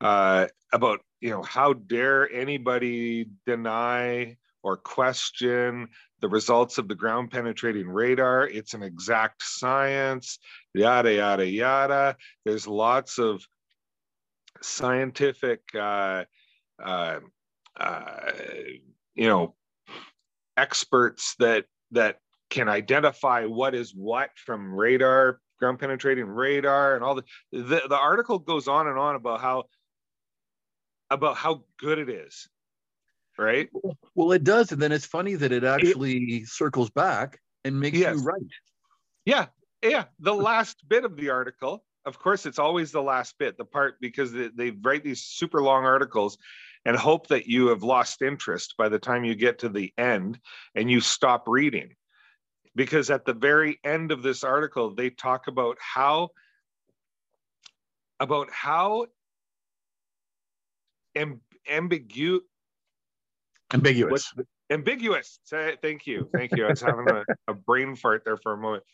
uh, 0.00 0.48
about 0.72 1.00
you 1.20 1.30
know 1.30 1.42
how 1.42 1.74
dare 1.74 2.30
anybody 2.32 3.28
deny 3.46 4.36
or 4.62 4.76
question 4.76 5.88
the 6.20 6.28
results 6.28 6.76
of 6.76 6.88
the 6.88 6.94
ground 6.96 7.30
penetrating 7.30 7.88
radar. 7.88 8.48
It's 8.48 8.74
an 8.74 8.82
exact 8.82 9.42
science, 9.44 10.40
yada 10.74 11.14
yada 11.14 11.46
yada. 11.46 12.16
There's 12.44 12.66
lots 12.66 13.18
of 13.18 13.46
scientific, 14.60 15.60
uh, 15.74 16.24
uh, 16.82 17.20
uh, 17.78 18.32
you 19.14 19.28
know, 19.28 19.54
experts 20.56 21.34
that 21.38 21.64
that 21.92 22.18
can 22.50 22.68
identify 22.68 23.44
what 23.44 23.74
is 23.74 23.92
what 23.94 24.30
from 24.36 24.74
radar 24.74 25.40
ground 25.58 25.78
penetrating 25.78 26.24
radar 26.24 26.94
and 26.96 27.04
all 27.04 27.14
the, 27.14 27.24
the 27.52 27.82
the 27.88 27.98
article 27.98 28.38
goes 28.38 28.66
on 28.66 28.88
and 28.88 28.98
on 28.98 29.14
about 29.14 29.40
how 29.40 29.64
about 31.10 31.36
how 31.36 31.62
good 31.78 31.98
it 31.98 32.08
is 32.08 32.48
right? 33.40 33.70
Well 34.14 34.32
it 34.32 34.44
does. 34.44 34.70
And 34.70 34.80
then 34.80 34.92
it's 34.92 35.06
funny 35.06 35.34
that 35.34 35.50
it 35.50 35.64
actually 35.64 36.16
it, 36.16 36.48
circles 36.48 36.90
back 36.90 37.40
and 37.64 37.80
makes 37.80 37.98
yes. 37.98 38.16
you 38.16 38.22
right 38.22 38.42
yeah. 39.24 39.46
Yeah. 39.82 40.04
The 40.20 40.34
last 40.34 40.86
bit 40.88 41.04
of 41.04 41.16
the 41.16 41.30
article 41.30 41.84
of 42.06 42.18
course 42.18 42.46
it's 42.46 42.58
always 42.58 42.92
the 42.92 43.02
last 43.02 43.36
bit 43.38 43.56
the 43.56 43.64
part 43.64 43.96
because 44.00 44.32
they, 44.32 44.48
they 44.48 44.70
write 44.70 45.04
these 45.04 45.22
super 45.22 45.62
long 45.62 45.84
articles 45.84 46.38
and 46.84 46.96
hope 46.96 47.28
that 47.28 47.46
you 47.46 47.68
have 47.68 47.82
lost 47.82 48.22
interest 48.22 48.74
by 48.78 48.88
the 48.88 48.98
time 48.98 49.24
you 49.24 49.34
get 49.34 49.58
to 49.60 49.68
the 49.68 49.92
end 49.98 50.38
and 50.74 50.90
you 50.90 51.00
stop 51.00 51.44
reading. 51.46 51.94
Because 52.74 53.10
at 53.10 53.24
the 53.24 53.34
very 53.34 53.78
end 53.84 54.12
of 54.12 54.22
this 54.22 54.44
article, 54.44 54.94
they 54.94 55.10
talk 55.10 55.48
about 55.48 55.76
how 55.80 56.30
about 58.20 58.48
how 58.52 59.06
amb- 61.16 61.40
ambigu- 61.68 62.40
ambiguous. 63.72 64.32
ambiguous. 64.70 65.40
Thank 65.50 66.06
you. 66.06 66.28
Thank 66.32 66.52
you. 66.52 66.66
I 66.66 66.70
was 66.70 66.80
having 66.80 67.08
a, 67.08 67.24
a, 67.48 67.54
brain 67.54 67.96
fart 67.96 68.22
there 68.24 68.36
for 68.36 68.52
a 68.52 68.58
moment. 68.58 68.84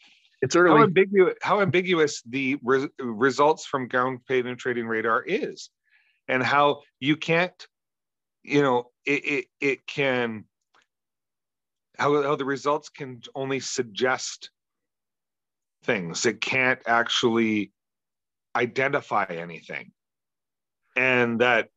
It's 0.42 0.56
early. 0.56 0.78
How 0.78 0.84
ambiguous 0.84 1.34
how 1.42 1.60
ambiguous 1.60 2.22
the 2.22 2.56
re- 2.62 2.88
results 2.98 3.66
from 3.66 3.88
ground 3.88 4.20
penetrating 4.26 4.86
radar 4.86 5.22
is 5.22 5.70
and 6.28 6.42
how 6.42 6.82
you 7.00 7.16
can't 7.16 7.66
you 8.46 8.62
know 8.62 8.90
it, 9.04 9.24
it, 9.24 9.44
it 9.60 9.86
can 9.86 10.44
how, 11.98 12.22
how 12.22 12.36
the 12.36 12.44
results 12.44 12.88
can 12.88 13.22
only 13.34 13.60
suggest 13.60 14.50
things. 15.84 16.26
It 16.26 16.40
can't 16.40 16.80
actually 16.86 17.72
identify 18.54 19.24
anything. 19.28 19.92
And 20.94 21.40
that 21.40 21.68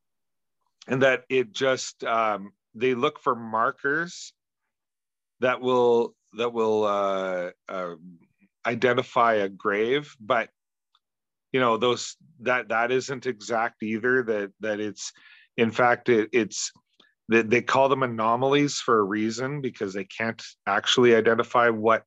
and 0.88 1.02
that 1.04 1.24
it 1.30 1.52
just 1.52 2.04
um, 2.04 2.52
they 2.74 2.96
look 2.96 3.20
for 3.20 3.36
markers 3.36 4.34
that 5.40 5.62
will 5.62 6.16
that 6.34 6.54
will 6.54 6.86
uh, 6.86 7.52
uh, 7.68 7.96
identify 8.66 9.36
a 9.36 9.50
grave 9.50 10.16
but 10.20 10.50
you 11.52 11.60
know 11.60 11.78
those 11.78 12.16
that 12.42 12.70
that 12.70 12.92
isn't 12.92 13.26
exact 13.26 13.84
either 13.84 14.24
that 14.24 14.52
that 14.60 14.80
it's 14.80 15.12
in 15.60 15.72
fact, 15.72 16.10
it, 16.10 16.30
it's 16.32 16.72
they, 17.28 17.42
they 17.42 17.62
call 17.62 17.90
them 17.90 18.04
anomalies 18.04 18.80
for 18.80 19.00
a 19.00 19.04
reason 19.04 19.62
because 19.62 19.94
they 19.94 20.06
can't 20.06 20.42
actually 20.66 21.16
identify 21.16 21.70
what 21.70 22.04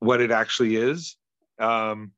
what 0.00 0.20
it 0.20 0.30
actually 0.30 0.76
is. 0.76 1.16
Um, 1.58 2.12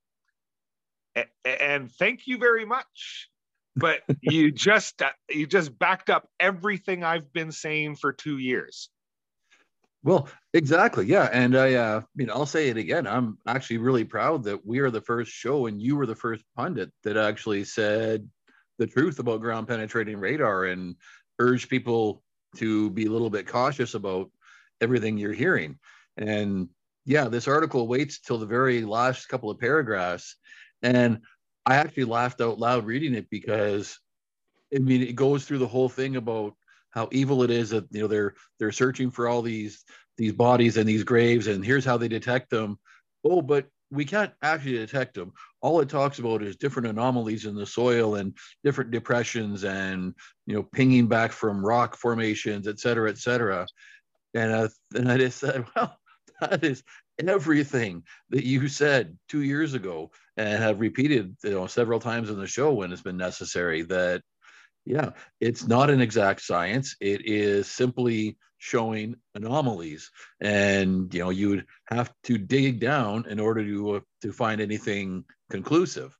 and 1.45 1.91
thank 1.93 2.27
you 2.27 2.39
very 2.39 2.65
much. 2.65 3.29
But 3.77 4.01
you 4.23 4.51
just 4.51 5.03
uh, 5.03 5.11
you 5.31 5.47
just 5.47 5.79
backed 5.79 6.11
up 6.11 6.29
everything 6.41 7.05
I've 7.05 7.33
been 7.33 7.53
saying 7.53 7.97
for 7.97 8.13
two 8.13 8.39
years. 8.39 8.91
Well, 10.03 10.29
exactly. 10.53 11.07
Yeah. 11.07 11.31
And 11.33 11.57
I, 11.57 11.75
uh, 11.75 12.03
you 12.15 12.27
know, 12.27 12.35
I'll 12.35 12.45
say 12.45 12.69
it 12.69 12.77
again. 12.77 13.07
I'm 13.07 13.39
actually 13.47 13.79
really 13.79 14.05
proud 14.05 14.45
that 14.45 14.67
we 14.67 14.81
are 14.81 14.91
the 14.91 15.01
first 15.01 15.33
show 15.33 15.67
and 15.67 15.81
you 15.81 15.97
were 15.97 16.05
the 16.05 16.15
first 16.15 16.45
pundit 16.55 16.93
that 17.05 17.17
actually 17.17 17.65
said 17.65 18.29
the 18.79 18.87
truth 18.87 19.19
about 19.19 19.41
ground 19.41 19.69
penetrating 19.69 20.19
radar 20.19 20.65
and 20.65 20.97
urge 21.39 21.69
people 21.69 22.23
to 22.57 22.91
be 22.91 23.07
a 23.07 23.11
little 23.11 23.31
bit 23.31 23.47
cautious 23.47 23.95
about 23.95 24.31
everything 24.81 25.19
you're 25.19 25.33
hearing. 25.33 25.79
And 26.17 26.69
yeah, 27.05 27.29
this 27.29 27.49
article 27.49 27.87
waits 27.87 28.21
till 28.21 28.39
the 28.39 28.47
very 28.47 28.83
last 28.83 29.29
couple 29.29 29.51
of 29.51 29.59
paragraphs. 29.59 30.37
And 30.83 31.21
I 31.67 31.77
actually 31.77 32.05
laughed 32.05 32.41
out 32.41 32.59
loud 32.59 32.85
reading 32.87 33.15
it 33.15 33.29
because 33.31 33.99
I 34.75 34.79
mean, 34.79 35.03
it 35.03 35.15
goes 35.15 35.45
through 35.45 35.59
the 35.59 35.67
whole 35.67 35.89
thing 35.89 36.17
about 36.17 36.55
how 36.95 37.09
evil 37.11 37.43
it 37.43 37.51
is 37.51 37.71
that 37.71 37.87
you 37.91 38.03
know 38.03 38.07
they're 38.07 38.35
they're 38.59 38.73
searching 38.73 39.11
for 39.11 39.29
all 39.29 39.43
these 39.43 39.85
these 40.17 40.33
bodies 40.33 40.77
and 40.77 40.89
these 40.89 41.03
graves 41.03 41.49
and 41.49 41.65
here's 41.65 41.85
how 41.85 41.97
they 41.97 42.09
detect 42.09 42.51
them 42.51 42.79
oh 43.25 43.43
but 43.43 43.67
we 43.95 44.05
can't 44.05 44.33
actually 44.43 44.73
detect 44.73 45.15
them 45.15 45.33
all 45.63 45.81
it 45.81 45.89
talks 45.89 46.19
about 46.19 46.43
is 46.43 46.57
different 46.57 46.89
anomalies 46.89 47.47
in 47.47 47.55
the 47.55 47.67
soil 47.67 48.17
and 48.17 48.37
different 48.63 48.91
depressions 48.91 49.65
and 49.65 50.15
you 50.47 50.55
know 50.55 50.63
pinging 50.63 51.07
back 51.07 51.33
from 51.33 51.65
rock 51.65 51.97
formations 51.97 52.69
et 52.69 52.79
cetera 52.79 53.09
et 53.09 53.19
cetera. 53.19 53.67
And, 54.35 54.53
uh, 54.53 54.69
and 54.95 55.11
i 55.11 55.17
just 55.17 55.39
said 55.39 55.65
well 55.77 55.97
that 56.41 56.65
is 56.65 56.83
everything 57.27 58.03
that 58.31 58.45
you 58.45 58.69
said 58.69 59.17
two 59.29 59.43
years 59.43 59.75
ago. 59.75 60.11
And 60.37 60.63
have 60.63 60.81
repeated 60.81 61.37
you 61.45 61.51
know 61.53 61.67
several 61.67 62.01
times 62.01 62.31
in 62.31 62.39
the 62.39 62.47
show 62.47 62.73
when 62.73 62.93
it's 62.93 63.03
been 63.03 63.17
necessary 63.17 63.83
that 63.83 64.23
yeah, 64.85 65.11
it's 65.41 65.67
not 65.67 65.89
an 65.89 66.01
exact 66.01 66.43
science. 66.43 66.97
It 67.01 67.23
is 67.25 67.71
simply 67.71 68.37
showing 68.65 69.15
anomalies, 69.35 70.11
and 70.41 71.13
you 71.13 71.21
know 71.21 71.29
you 71.29 71.51
would 71.51 71.67
have 71.85 72.11
to 72.25 72.39
dig 72.39 72.81
down 72.81 73.27
in 73.29 73.39
order 73.39 73.63
to 73.63 73.97
uh, 73.97 74.01
to 74.23 74.33
find 74.33 74.59
anything 74.63 75.23
conclusive. 75.51 76.17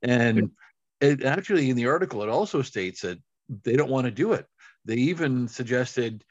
And 0.00 0.52
it 1.00 1.24
actually 1.24 1.70
in 1.70 1.76
the 1.76 1.88
article 1.88 2.22
it 2.22 2.28
also 2.28 2.62
states 2.62 3.00
that 3.00 3.18
they 3.64 3.74
don't 3.74 3.90
want 3.90 4.04
to 4.04 4.12
do 4.12 4.32
it. 4.32 4.46
They 4.84 4.94
even 4.94 5.48
suggested 5.48 6.22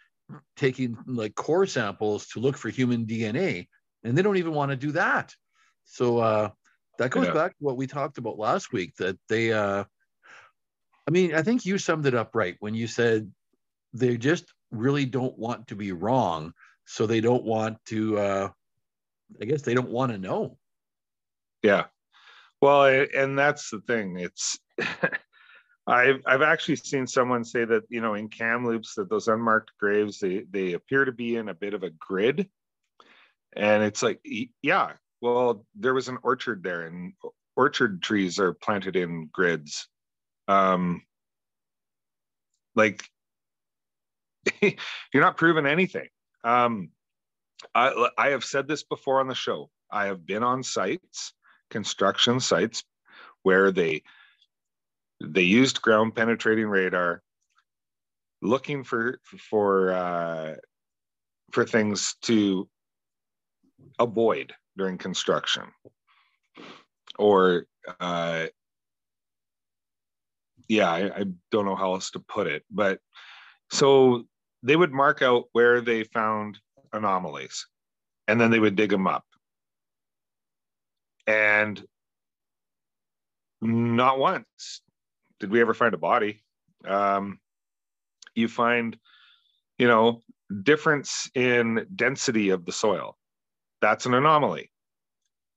taking 0.55 0.97
like 1.05 1.35
core 1.35 1.65
samples 1.65 2.27
to 2.29 2.39
look 2.39 2.55
for 2.55 2.69
human 2.69 3.05
DNA, 3.05 3.67
and 4.05 4.17
they 4.17 4.21
don't 4.21 4.37
even 4.37 4.53
want 4.53 4.71
to 4.71 4.77
do 4.77 4.93
that. 4.93 5.35
So 5.83 6.19
uh, 6.19 6.49
that 6.97 7.11
goes 7.11 7.27
yeah. 7.27 7.33
back 7.33 7.51
to 7.51 7.63
what 7.65 7.75
we 7.75 7.87
talked 7.87 8.17
about 8.17 8.39
last 8.39 8.71
week 8.71 8.95
that 8.99 9.17
they 9.27 9.51
uh, 9.51 9.83
I 11.05 11.11
mean, 11.11 11.35
I 11.35 11.41
think 11.41 11.65
you 11.65 11.77
summed 11.77 12.05
it 12.05 12.15
up 12.15 12.35
right 12.35 12.55
when 12.61 12.73
you 12.73 12.87
said 12.87 13.29
they 13.93 14.15
just 14.15 14.45
really 14.71 15.05
don't 15.05 15.37
want 15.37 15.67
to 15.67 15.75
be 15.75 15.91
wrong. 15.91 16.53
So 16.85 17.05
they 17.05 17.21
don't 17.21 17.43
want 17.43 17.77
to, 17.87 18.17
uh, 18.17 18.49
I 19.41 19.45
guess 19.45 19.61
they 19.61 19.73
don't 19.73 19.89
want 19.89 20.11
to 20.11 20.17
know. 20.17 20.57
Yeah. 21.61 21.85
Well, 22.61 22.85
and 22.85 23.37
that's 23.37 23.69
the 23.69 23.81
thing. 23.81 24.19
It's, 24.19 24.57
I've, 25.87 26.21
I've 26.25 26.41
actually 26.41 26.77
seen 26.77 27.07
someone 27.07 27.43
say 27.43 27.65
that, 27.65 27.83
you 27.89 28.01
know, 28.01 28.13
in 28.13 28.29
Kamloops 28.29 28.95
that 28.95 29.09
those 29.09 29.27
unmarked 29.27 29.71
graves, 29.79 30.19
they, 30.19 30.45
they 30.49 30.73
appear 30.73 31.05
to 31.05 31.11
be 31.11 31.35
in 31.35 31.49
a 31.49 31.53
bit 31.53 31.73
of 31.73 31.83
a 31.83 31.91
grid. 31.91 32.49
And 33.55 33.83
it's 33.83 34.03
like, 34.03 34.19
yeah, 34.61 34.93
well, 35.21 35.65
there 35.75 35.93
was 35.93 36.07
an 36.07 36.19
orchard 36.23 36.63
there 36.63 36.83
and 36.83 37.13
orchard 37.57 38.01
trees 38.03 38.39
are 38.39 38.53
planted 38.53 38.95
in 38.95 39.29
grids 39.33 39.87
um 40.47 41.01
like 42.75 43.03
you're 45.13 45.23
not 45.23 45.37
proving 45.37 45.65
anything. 45.65 46.07
Um 46.43 46.89
I, 47.73 48.09
I 48.17 48.29
have 48.29 48.45
said 48.45 48.67
this 48.67 48.83
before 48.83 49.19
on 49.19 49.27
the 49.27 49.35
show. 49.35 49.71
I 49.91 50.05
have 50.05 50.25
been 50.25 50.43
on 50.43 50.61
sites 50.61 51.33
construction 51.69 52.39
sites 52.39 52.83
where 53.43 53.71
they 53.71 54.03
they 55.23 55.41
used 55.41 55.81
ground 55.81 56.15
penetrating 56.15 56.67
radar 56.67 57.23
looking 58.41 58.83
for 58.83 59.19
for 59.49 59.91
uh, 59.91 60.55
for 61.51 61.65
things 61.65 62.15
to 62.23 62.67
avoid 63.99 64.53
during 64.77 64.97
construction. 64.97 65.63
Or 67.17 67.65
uh, 67.99 68.47
yeah, 70.67 70.91
I, 70.91 71.19
I 71.19 71.23
don't 71.51 71.65
know 71.65 71.75
how 71.75 71.93
else 71.93 72.11
to 72.11 72.19
put 72.19 72.47
it, 72.47 72.63
but 72.69 72.99
so 73.71 74.25
they 74.63 74.75
would 74.75 74.91
mark 74.91 75.21
out 75.21 75.45
where 75.53 75.81
they 75.81 76.03
found 76.03 76.59
anomalies 76.93 77.67
and 78.27 78.39
then 78.39 78.51
they 78.51 78.59
would 78.59 78.75
dig 78.75 78.89
them 78.89 79.07
up. 79.07 79.23
And 81.25 81.83
not 83.61 84.19
once 84.19 84.81
did 85.39 85.51
we 85.51 85.61
ever 85.61 85.73
find 85.73 85.93
a 85.93 85.97
body. 85.97 86.43
Um, 86.85 87.39
you 88.35 88.47
find, 88.47 88.97
you 89.77 89.87
know, 89.87 90.21
difference 90.63 91.29
in 91.35 91.85
density 91.95 92.49
of 92.49 92.65
the 92.65 92.71
soil. 92.71 93.17
That's 93.81 94.05
an 94.05 94.13
anomaly. 94.13 94.71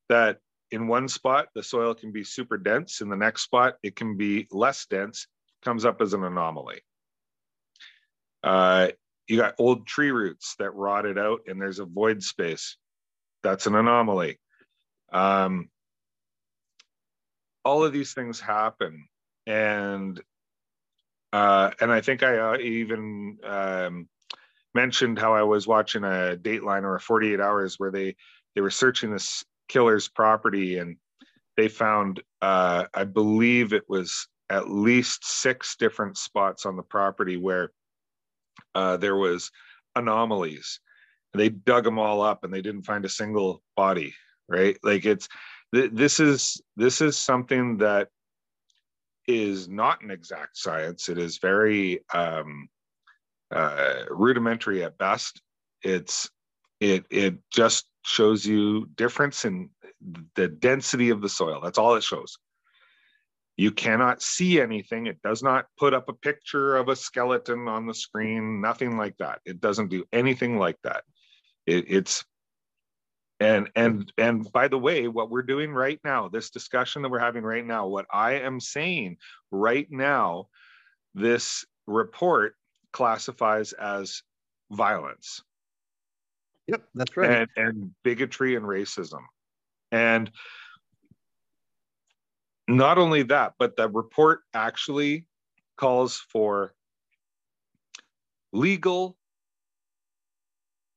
That 0.08 0.38
in 0.70 0.88
one 0.88 1.08
spot, 1.08 1.48
the 1.54 1.62
soil 1.62 1.94
can 1.94 2.12
be 2.12 2.24
super 2.24 2.56
dense. 2.56 3.00
In 3.00 3.08
the 3.08 3.16
next 3.16 3.42
spot, 3.42 3.74
it 3.82 3.96
can 3.96 4.16
be 4.16 4.46
less 4.50 4.86
dense, 4.86 5.26
comes 5.62 5.84
up 5.84 6.00
as 6.00 6.14
an 6.14 6.24
anomaly. 6.24 6.80
Uh, 8.42 8.88
you 9.29 9.37
got 9.37 9.55
old 9.59 9.87
tree 9.87 10.11
roots 10.11 10.55
that 10.59 10.74
rotted 10.74 11.18
out 11.18 11.40
and 11.46 11.61
there's 11.61 11.79
a 11.79 11.85
void 11.85 12.22
space. 12.22 12.76
That's 13.42 13.66
an 13.66 13.74
anomaly. 13.74 14.38
Um, 15.12 15.68
all 17.64 17.85
of 17.85 17.92
these 17.92 18.12
things 18.12 18.40
happen. 18.40 19.07
And 19.46 20.20
uh, 21.33 21.70
and 21.81 21.92
I 21.92 22.00
think 22.00 22.24
I 22.24 22.38
uh, 22.38 22.59
even 22.59 23.38
um, 23.44 24.09
mentioned 24.74 25.18
how 25.18 25.35
I 25.35 25.44
was 25.44 25.66
watching 25.66 26.03
a 26.03 26.37
Dateline 26.37 26.83
or 26.83 26.96
a 26.96 27.00
48 27.00 27.40
Hours 27.40 27.79
where 27.79 27.92
they 27.92 28.16
they 28.55 28.61
were 28.61 28.70
searching 28.70 29.12
this 29.12 29.44
killer's 29.68 30.09
property 30.09 30.79
and 30.79 30.96
they 31.57 31.68
found 31.68 32.22
uh, 32.42 32.85
i 32.94 33.05
believe 33.05 33.72
it 33.72 33.88
was 33.88 34.26
at 34.48 34.68
least 34.68 35.24
six 35.24 35.76
different 35.76 36.16
spots 36.16 36.66
on 36.66 36.76
the 36.76 36.83
property 36.83 37.37
where 37.37 37.70
uh, 38.74 38.96
there 38.96 39.16
was 39.16 39.50
anomalies 39.96 40.80
they 41.33 41.48
dug 41.48 41.85
them 41.85 41.98
all 41.98 42.22
up 42.22 42.44
and 42.44 42.52
they 42.52 42.62
didn't 42.62 42.83
find 42.83 43.04
a 43.04 43.09
single 43.09 43.62
body 43.76 44.14
right 44.48 44.78
like 44.83 45.04
it's 45.04 45.28
th- 45.74 45.90
this 45.92 46.20
is 46.20 46.61
this 46.76 47.00
is 47.00 47.16
something 47.16 47.78
that 47.78 48.09
is 49.26 49.68
not 49.68 50.02
an 50.02 50.11
exact 50.11 50.56
science 50.56 51.09
it 51.09 51.18
is 51.18 51.38
very 51.38 52.00
um, 52.14 52.68
uh, 53.52 54.04
rudimentary 54.09 54.85
at 54.85 54.98
best 54.98 55.40
it's 55.83 56.30
it 56.80 57.04
it 57.11 57.38
just 57.52 57.87
shows 58.04 58.46
you 58.46 58.87
difference 58.96 59.44
in 59.44 59.70
the 60.35 60.48
density 60.48 61.11
of 61.11 61.20
the 61.20 61.28
soil. 61.28 61.61
That's 61.62 61.78
all 61.78 61.94
it 61.94 62.02
shows. 62.02 62.38
You 63.56 63.70
cannot 63.70 64.22
see 64.22 64.60
anything. 64.60 65.06
It 65.06 65.20
does 65.22 65.42
not 65.42 65.66
put 65.78 65.92
up 65.92 66.08
a 66.08 66.14
picture 66.14 66.76
of 66.76 66.88
a 66.88 66.96
skeleton 66.96 67.68
on 67.68 67.86
the 67.86 67.94
screen, 67.94 68.60
nothing 68.60 68.96
like 68.96 69.16
that. 69.18 69.40
It 69.44 69.60
doesn't 69.60 69.88
do 69.88 70.04
anything 70.12 70.58
like 70.58 70.78
that. 70.84 71.04
It, 71.66 71.86
it's 71.88 72.24
and 73.38 73.70
and 73.74 74.12
and 74.18 74.50
by 74.52 74.68
the 74.68 74.78
way 74.78 75.08
what 75.08 75.30
we're 75.30 75.42
doing 75.42 75.72
right 75.72 75.98
now 76.04 76.28
this 76.28 76.50
discussion 76.50 77.00
that 77.00 77.10
we're 77.10 77.18
having 77.18 77.42
right 77.42 77.64
now 77.64 77.86
what 77.86 78.04
i 78.12 78.32
am 78.32 78.60
saying 78.60 79.16
right 79.50 79.86
now 79.90 80.46
this 81.14 81.64
report 81.86 82.54
classifies 82.92 83.72
as 83.72 84.22
violence 84.70 85.40
Yep, 86.70 86.82
that's 86.94 87.16
right. 87.16 87.30
And, 87.30 87.48
and 87.56 87.90
bigotry 88.04 88.54
and 88.54 88.64
racism. 88.64 89.22
And 89.90 90.30
not 92.76 92.98
only 92.98 93.22
that, 93.24 93.54
but 93.59 93.76
the 93.76 93.88
report 93.88 94.40
actually 94.54 95.26
calls 95.76 96.16
for 96.30 96.72
legal 98.52 99.16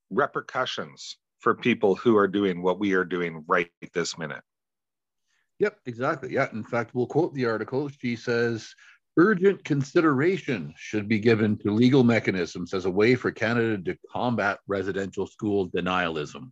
repercussions 0.10 1.18
for 1.40 1.56
people 1.56 1.96
who 1.96 2.16
are 2.18 2.28
doing 2.28 2.62
what 2.62 2.80
we 2.80 2.94
are 2.94 3.06
doing 3.06 3.44
right 3.48 3.70
this 3.94 4.18
minute. 4.18 4.42
Yep, 5.60 5.80
exactly. 5.86 6.34
Yeah. 6.34 6.50
In 6.52 6.64
fact, 6.64 6.92
we'll 6.94 7.08
quote 7.08 7.34
the 7.34 7.46
article. 7.46 7.90
She 8.02 8.16
says 8.16 8.74
urgent 9.18 9.64
consideration 9.64 10.74
should 10.76 11.08
be 11.08 11.20
given 11.20 11.58
to 11.60 11.72
legal 11.72 12.04
mechanisms 12.04 12.74
as 12.74 12.86
a 12.86 12.92
way 12.92 13.16
for 13.16 13.32
Canada 13.32 13.78
to 13.78 13.98
combat 14.12 14.60
residential 14.68 15.28
school 15.28 15.70
denialism. 15.70 16.52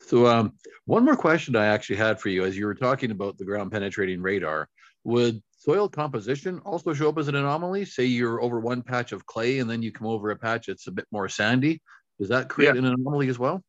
So, 0.00 0.26
um, 0.26 0.52
one 0.84 1.04
more 1.04 1.16
question 1.16 1.56
I 1.56 1.66
actually 1.66 1.96
had 1.96 2.20
for 2.20 2.28
you 2.28 2.44
as 2.44 2.56
you 2.56 2.66
were 2.66 2.74
talking 2.74 3.10
about 3.10 3.36
the 3.36 3.44
ground 3.44 3.72
penetrating 3.72 4.22
radar. 4.22 4.68
Would 5.04 5.42
soil 5.58 5.88
composition 5.88 6.60
also 6.60 6.94
show 6.94 7.08
up 7.08 7.18
as 7.18 7.28
an 7.28 7.34
anomaly? 7.34 7.84
Say 7.84 8.04
you're 8.06 8.40
over 8.40 8.60
one 8.60 8.82
patch 8.82 9.12
of 9.12 9.26
clay 9.26 9.58
and 9.58 9.68
then 9.68 9.82
you 9.82 9.92
come 9.92 10.06
over 10.06 10.30
a 10.30 10.36
patch 10.36 10.66
that's 10.66 10.86
a 10.86 10.92
bit 10.92 11.06
more 11.10 11.28
sandy. 11.28 11.80
Does 12.18 12.28
that 12.30 12.48
create 12.48 12.74
yeah. 12.74 12.78
an 12.78 12.86
anomaly 12.86 13.28
as 13.28 13.38
well? 13.38 13.62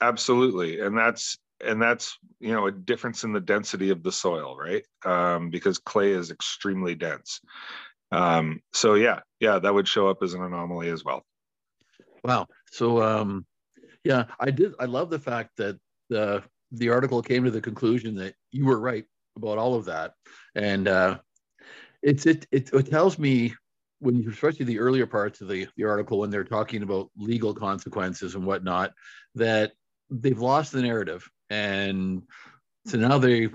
Absolutely, 0.00 0.80
and 0.80 0.96
that's 0.96 1.38
and 1.64 1.80
that's 1.80 2.18
you 2.40 2.52
know 2.52 2.66
a 2.66 2.72
difference 2.72 3.22
in 3.24 3.32
the 3.32 3.40
density 3.40 3.90
of 3.90 4.02
the 4.02 4.10
soil, 4.10 4.56
right? 4.56 4.84
Um, 5.04 5.50
because 5.50 5.78
clay 5.78 6.10
is 6.10 6.30
extremely 6.30 6.94
dense. 6.94 7.40
Um, 8.10 8.60
so 8.72 8.94
yeah, 8.94 9.20
yeah, 9.40 9.58
that 9.58 9.72
would 9.72 9.88
show 9.88 10.08
up 10.08 10.22
as 10.22 10.34
an 10.34 10.42
anomaly 10.42 10.88
as 10.88 11.04
well. 11.04 11.24
Wow. 12.24 12.46
So 12.70 13.02
um, 13.02 13.46
yeah, 14.04 14.24
I 14.40 14.50
did. 14.50 14.74
I 14.80 14.86
love 14.86 15.10
the 15.10 15.18
fact 15.18 15.50
that 15.58 15.78
the 16.08 16.42
the 16.72 16.88
article 16.88 17.22
came 17.22 17.44
to 17.44 17.50
the 17.50 17.60
conclusion 17.60 18.14
that 18.16 18.34
you 18.50 18.66
were 18.66 18.80
right 18.80 19.04
about 19.36 19.58
all 19.58 19.74
of 19.74 19.84
that, 19.86 20.14
and 20.54 20.88
uh, 20.88 21.18
it's 22.02 22.26
it, 22.26 22.46
it 22.50 22.72
it 22.72 22.90
tells 22.90 23.18
me 23.18 23.54
when 24.00 24.16
you 24.16 24.30
especially 24.30 24.66
the 24.66 24.80
earlier 24.80 25.06
parts 25.06 25.40
of 25.40 25.48
the 25.48 25.66
the 25.76 25.84
article 25.84 26.18
when 26.18 26.30
they're 26.30 26.44
talking 26.44 26.82
about 26.82 27.10
legal 27.16 27.54
consequences 27.54 28.34
and 28.34 28.44
whatnot 28.44 28.92
that 29.34 29.72
they've 30.10 30.40
lost 30.40 30.72
the 30.72 30.82
narrative 30.82 31.28
and 31.50 32.22
so 32.84 32.98
now 32.98 33.16
they 33.16 33.48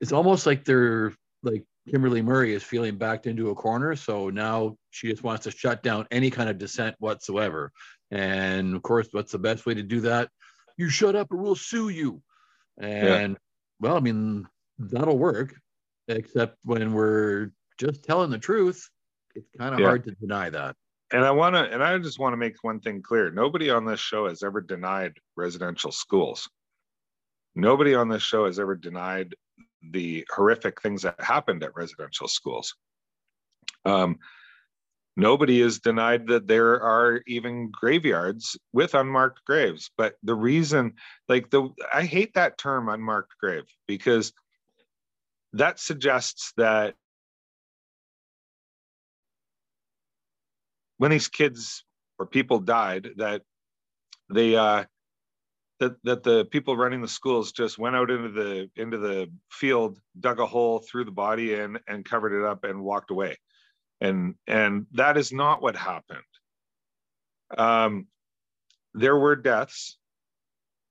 it's 0.00 0.12
almost 0.12 0.44
like 0.46 0.64
they're 0.64 1.12
like 1.42 1.64
Kimberly 1.90 2.22
Murray 2.22 2.52
is 2.52 2.62
feeling 2.62 2.96
backed 2.96 3.26
into 3.26 3.50
a 3.50 3.54
corner. 3.54 3.94
So 3.94 4.28
now 4.28 4.76
she 4.90 5.08
just 5.08 5.22
wants 5.22 5.44
to 5.44 5.50
shut 5.50 5.82
down 5.82 6.06
any 6.10 6.30
kind 6.30 6.48
of 6.48 6.58
dissent 6.58 6.96
whatsoever. 6.98 7.72
And 8.10 8.74
of 8.74 8.82
course, 8.82 9.08
what's 9.12 9.32
the 9.32 9.38
best 9.38 9.66
way 9.66 9.74
to 9.74 9.82
do 9.82 10.00
that? 10.00 10.28
You 10.76 10.88
shut 10.88 11.16
up 11.16 11.32
or 11.32 11.36
we'll 11.36 11.54
sue 11.54 11.88
you. 11.88 12.22
And 12.78 13.32
yeah. 13.32 13.38
well, 13.80 13.96
I 13.96 14.00
mean, 14.00 14.46
that'll 14.78 15.18
work, 15.18 15.54
except 16.08 16.56
when 16.64 16.92
we're 16.92 17.50
just 17.78 18.02
telling 18.04 18.30
the 18.30 18.38
truth, 18.38 18.88
it's 19.34 19.48
kind 19.58 19.74
of 19.74 19.80
yeah. 19.80 19.86
hard 19.86 20.04
to 20.04 20.12
deny 20.12 20.50
that. 20.50 20.76
And 21.12 21.24
I 21.24 21.30
want 21.30 21.54
to, 21.54 21.62
and 21.62 21.84
I 21.84 21.96
just 21.98 22.18
want 22.18 22.32
to 22.32 22.36
make 22.36 22.56
one 22.62 22.80
thing 22.80 23.00
clear 23.00 23.30
nobody 23.30 23.70
on 23.70 23.84
this 23.84 24.00
show 24.00 24.28
has 24.28 24.42
ever 24.42 24.60
denied 24.60 25.12
residential 25.36 25.92
schools. 25.92 26.48
Nobody 27.54 27.94
on 27.94 28.08
this 28.08 28.22
show 28.22 28.46
has 28.46 28.58
ever 28.58 28.74
denied 28.74 29.34
the 29.90 30.26
horrific 30.34 30.80
things 30.80 31.02
that 31.02 31.20
happened 31.20 31.62
at 31.62 31.74
residential 31.76 32.28
schools. 32.28 32.74
Um, 33.84 34.18
nobody 35.16 35.60
is 35.60 35.80
denied 35.80 36.26
that 36.28 36.46
there 36.46 36.80
are 36.80 37.22
even 37.26 37.70
graveyards 37.70 38.56
with 38.72 38.94
unmarked 38.94 39.44
graves. 39.44 39.90
But 39.96 40.16
the 40.22 40.34
reason, 40.34 40.94
like 41.28 41.50
the, 41.50 41.70
I 41.92 42.04
hate 42.04 42.34
that 42.34 42.58
term 42.58 42.88
unmarked 42.88 43.34
grave 43.40 43.64
because 43.86 44.32
that 45.52 45.80
suggests 45.80 46.52
that 46.56 46.94
when 50.98 51.10
these 51.10 51.28
kids 51.28 51.84
or 52.18 52.26
people 52.26 52.58
died, 52.58 53.10
that 53.16 53.42
they 54.32 54.56
uh, 54.56 54.84
that 55.78 56.02
that 56.04 56.22
the 56.22 56.44
people 56.46 56.76
running 56.76 57.02
the 57.02 57.08
schools 57.08 57.52
just 57.52 57.78
went 57.78 57.96
out 57.96 58.10
into 58.10 58.30
the 58.30 58.70
into 58.76 58.98
the 58.98 59.30
field, 59.50 59.98
dug 60.18 60.40
a 60.40 60.46
hole, 60.46 60.78
threw 60.78 61.04
the 61.04 61.10
body 61.10 61.54
in, 61.54 61.78
and 61.86 62.04
covered 62.04 62.38
it 62.38 62.46
up 62.46 62.64
and 62.64 62.82
walked 62.82 63.10
away, 63.10 63.36
and 64.00 64.34
and 64.46 64.86
that 64.92 65.16
is 65.16 65.32
not 65.32 65.62
what 65.62 65.76
happened. 65.76 66.20
Um, 67.56 68.06
there 68.94 69.16
were 69.16 69.36
deaths, 69.36 69.98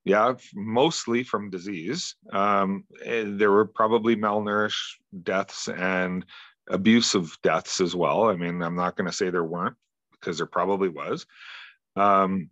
yeah, 0.04 0.36
mostly 0.54 1.24
from 1.24 1.50
disease. 1.50 2.16
Um, 2.32 2.86
there 3.04 3.52
were 3.52 3.66
probably 3.66 4.16
malnourished 4.16 4.98
deaths 5.24 5.68
and 5.68 6.26
abusive 6.68 7.36
deaths 7.44 7.82
as 7.82 7.96
well. 7.96 8.30
I 8.30 8.36
mean, 8.36 8.62
I'm 8.62 8.76
not 8.76 8.96
going 8.96 9.10
to 9.10 9.16
say 9.16 9.30
there 9.30 9.44
weren't 9.44 9.76
because 10.12 10.38
there 10.38 10.46
probably 10.46 10.90
was. 10.90 11.26
Um, 11.96 12.50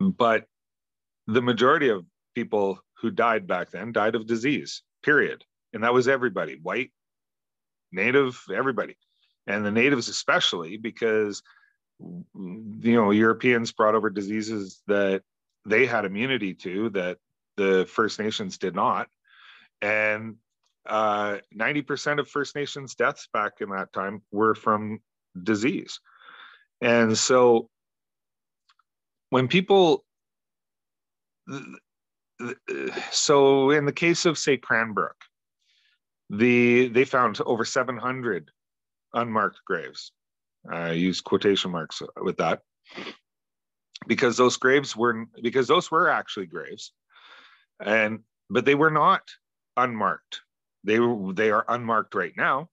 but 0.00 0.46
the 1.26 1.42
majority 1.42 1.88
of 1.88 2.04
people 2.34 2.80
who 3.00 3.10
died 3.10 3.46
back 3.46 3.70
then 3.70 3.92
died 3.92 4.14
of 4.14 4.26
disease, 4.26 4.82
period. 5.02 5.44
And 5.72 5.84
that 5.84 5.94
was 5.94 6.08
everybody 6.08 6.58
white, 6.60 6.90
native, 7.92 8.42
everybody. 8.52 8.96
And 9.46 9.64
the 9.64 9.70
natives, 9.70 10.08
especially, 10.08 10.76
because 10.76 11.42
you 11.98 12.94
know 12.94 13.10
Europeans 13.10 13.72
brought 13.72 13.94
over 13.94 14.10
diseases 14.10 14.82
that 14.86 15.22
they 15.66 15.86
had 15.86 16.04
immunity 16.04 16.54
to 16.54 16.90
that 16.90 17.18
the 17.56 17.86
First 17.86 18.18
Nations 18.18 18.58
did 18.58 18.74
not, 18.74 19.08
and 19.82 20.36
uh, 20.86 21.38
90% 21.54 22.18
of 22.18 22.28
First 22.28 22.54
Nations 22.54 22.94
deaths 22.94 23.28
back 23.32 23.54
in 23.60 23.70
that 23.70 23.92
time 23.92 24.22
were 24.32 24.54
from 24.54 25.00
disease. 25.40 26.00
And 26.80 27.16
so 27.16 27.68
when 29.28 29.48
people 29.48 30.04
so 33.10 33.70
in 33.70 33.84
the 33.84 33.92
case 33.92 34.26
of 34.26 34.38
say 34.38 34.56
Cranbrook, 34.56 35.16
the 36.30 36.88
they 36.88 37.04
found 37.04 37.40
over 37.44 37.64
700 37.64 38.50
unmarked 39.14 39.60
graves. 39.66 40.12
I 40.70 40.92
use 40.92 41.20
quotation 41.20 41.70
marks 41.70 42.02
with 42.20 42.36
that 42.38 42.60
because 44.06 44.36
those 44.36 44.56
graves 44.56 44.96
were 44.96 45.26
because 45.42 45.68
those 45.68 45.90
were 45.90 46.08
actually 46.08 46.46
graves, 46.46 46.92
and 47.84 48.20
but 48.48 48.64
they 48.64 48.74
were 48.74 48.90
not 48.90 49.22
unmarked. 49.76 50.42
They 50.84 50.98
they 51.32 51.50
are 51.50 51.64
unmarked 51.68 52.14
right 52.14 52.34
now, 52.36 52.68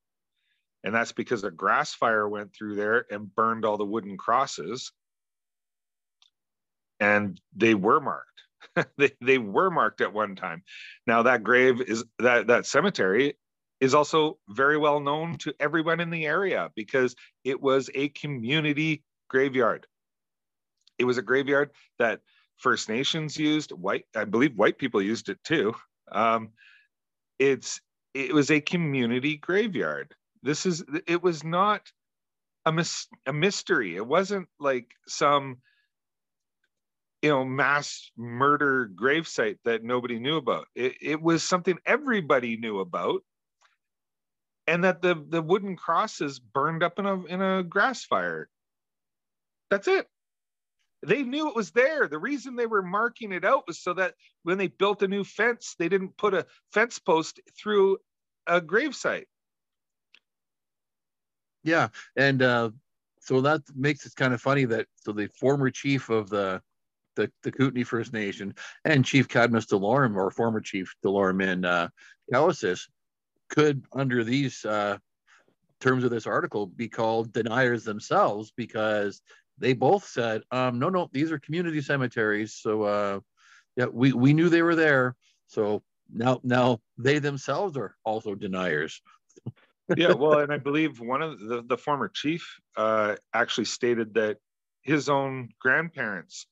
and 0.83 0.93
that's 0.93 1.11
because 1.13 1.43
a 1.43 1.51
grass 1.51 1.93
fire 1.93 2.27
went 2.27 2.53
through 2.53 2.75
there 2.75 3.05
and 3.09 3.33
burned 3.33 3.65
all 3.65 3.77
the 3.77 3.85
wooden 3.85 4.17
crosses, 4.17 4.91
and 6.99 7.39
they 7.55 7.73
were 7.73 7.99
marked 7.99 8.37
they, 8.97 9.11
they 9.21 9.37
were 9.37 9.69
marked 9.69 10.01
at 10.01 10.13
one 10.13 10.35
time. 10.35 10.63
Now 11.05 11.23
that 11.23 11.43
grave 11.43 11.81
is 11.81 12.03
that 12.19 12.47
that 12.47 12.65
cemetery 12.65 13.37
is 13.79 13.93
also 13.93 14.39
very 14.49 14.77
well 14.77 14.99
known 14.99 15.37
to 15.37 15.53
everyone 15.59 15.99
in 15.99 16.09
the 16.09 16.25
area 16.25 16.71
because 16.75 17.15
it 17.43 17.61
was 17.61 17.89
a 17.93 18.09
community 18.09 19.03
graveyard. 19.29 19.85
It 20.97 21.05
was 21.05 21.17
a 21.17 21.21
graveyard 21.21 21.71
that 21.99 22.21
First 22.57 22.89
Nations 22.89 23.37
used, 23.37 23.71
white, 23.71 24.05
I 24.15 24.25
believe 24.25 24.55
white 24.55 24.79
people 24.79 25.01
used 25.01 25.29
it 25.29 25.37
too. 25.43 25.75
Um, 26.11 26.49
it's 27.39 27.81
it 28.13 28.33
was 28.33 28.49
a 28.49 28.61
community 28.61 29.37
graveyard. 29.37 30.15
This 30.41 30.65
is 30.65 30.83
it 31.05 31.21
was 31.21 31.43
not 31.43 31.81
a, 32.65 32.71
mis- 32.71 33.07
a 33.25 33.33
mystery. 33.33 33.95
It 33.95 34.05
wasn't 34.05 34.47
like 34.59 34.91
some 35.07 35.57
you 37.27 37.33
know 37.33 37.43
mass 37.43 38.09
murder 38.15 38.89
gravesite 38.95 39.57
that 39.65 39.83
nobody 39.83 40.17
knew 40.17 40.37
about. 40.37 40.67
It, 40.75 40.95
it 41.01 41.21
was 41.21 41.43
something 41.43 41.77
everybody 41.85 42.55
knew 42.55 42.79
about 42.79 43.21
and 44.65 44.85
that 44.85 45.01
the 45.01 45.21
the 45.27 45.41
wooden 45.41 45.75
crosses 45.75 46.39
burned 46.39 46.83
up 46.83 46.99
in 46.99 47.05
a 47.05 47.25
in 47.25 47.41
a 47.41 47.63
grass 47.63 48.05
fire. 48.05 48.49
That's 49.69 49.89
it. 49.89 50.07
They 51.05 51.23
knew 51.23 51.49
it 51.49 51.55
was 51.55 51.71
there. 51.71 52.07
The 52.07 52.17
reason 52.17 52.55
they 52.55 52.65
were 52.65 52.81
marking 52.81 53.33
it 53.33 53.43
out 53.43 53.65
was 53.67 53.81
so 53.81 53.93
that 53.95 54.13
when 54.43 54.57
they 54.57 54.67
built 54.67 55.03
a 55.03 55.07
new 55.09 55.25
fence 55.25 55.75
they 55.77 55.89
didn't 55.89 56.15
put 56.15 56.33
a 56.33 56.45
fence 56.71 56.97
post 56.97 57.41
through 57.61 57.97
a 58.47 58.61
gravesite. 58.61 59.25
Yeah 61.65 61.89
and 62.15 62.41
uh 62.41 62.69
so 63.19 63.41
that 63.41 63.61
makes 63.75 64.05
it 64.05 64.15
kind 64.15 64.33
of 64.33 64.39
funny 64.39 64.63
that 64.63 64.87
so 64.95 65.11
the 65.11 65.27
former 65.37 65.69
chief 65.69 66.09
of 66.09 66.29
the 66.29 66.61
the, 67.17 67.31
the 67.43 67.51
Kootenai 67.51 67.83
First 67.83 68.13
Nation, 68.13 68.55
and 68.85 69.03
Chief 69.03 69.27
Cadmus 69.27 69.65
Delorme, 69.65 70.15
or 70.15 70.31
former 70.31 70.61
Chief 70.61 70.95
Delorme 71.03 71.45
in 71.45 71.65
uh, 71.65 71.89
could, 73.49 73.83
under 73.93 74.23
these 74.23 74.65
uh, 74.65 74.97
terms 75.79 76.03
of 76.03 76.11
this 76.11 76.27
article, 76.27 76.67
be 76.67 76.87
called 76.87 77.33
deniers 77.33 77.83
themselves 77.83 78.51
because 78.55 79.21
they 79.57 79.73
both 79.73 80.05
said, 80.05 80.41
um, 80.51 80.79
no, 80.79 80.89
no, 80.89 81.09
these 81.11 81.31
are 81.31 81.39
community 81.39 81.81
cemeteries. 81.81 82.53
So, 82.53 82.83
uh, 82.83 83.19
yeah, 83.75 83.85
we, 83.85 84.13
we 84.13 84.33
knew 84.33 84.49
they 84.49 84.61
were 84.61 84.75
there. 84.75 85.15
So 85.47 85.83
now, 86.13 86.39
now 86.43 86.79
they 86.97 87.19
themselves 87.19 87.77
are 87.77 87.95
also 88.03 88.35
deniers. 88.35 89.01
yeah, 89.97 90.13
well, 90.13 90.39
and 90.39 90.51
I 90.51 90.57
believe 90.57 90.99
one 90.99 91.21
of 91.21 91.39
the, 91.39 91.63
the 91.65 91.77
former 91.77 92.09
chief 92.09 92.59
uh, 92.75 93.15
actually 93.33 93.65
stated 93.65 94.15
that 94.15 94.37
his 94.81 95.09
own 95.09 95.49
grandparents 95.59 96.47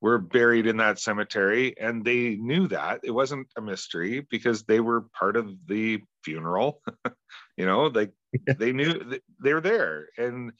were 0.00 0.18
buried 0.18 0.66
in 0.66 0.76
that 0.76 0.98
cemetery 0.98 1.76
and 1.78 2.04
they 2.04 2.36
knew 2.36 2.68
that. 2.68 3.00
It 3.02 3.10
wasn't 3.10 3.48
a 3.56 3.60
mystery 3.60 4.26
because 4.30 4.64
they 4.64 4.80
were 4.80 5.02
part 5.18 5.36
of 5.36 5.54
the 5.66 6.00
funeral 6.24 6.82
you 7.56 7.66
know 7.66 7.86
like 7.86 8.12
they 8.58 8.72
knew 8.72 9.18
they 9.42 9.54
were 9.54 9.60
there. 9.60 10.08
And 10.16 10.52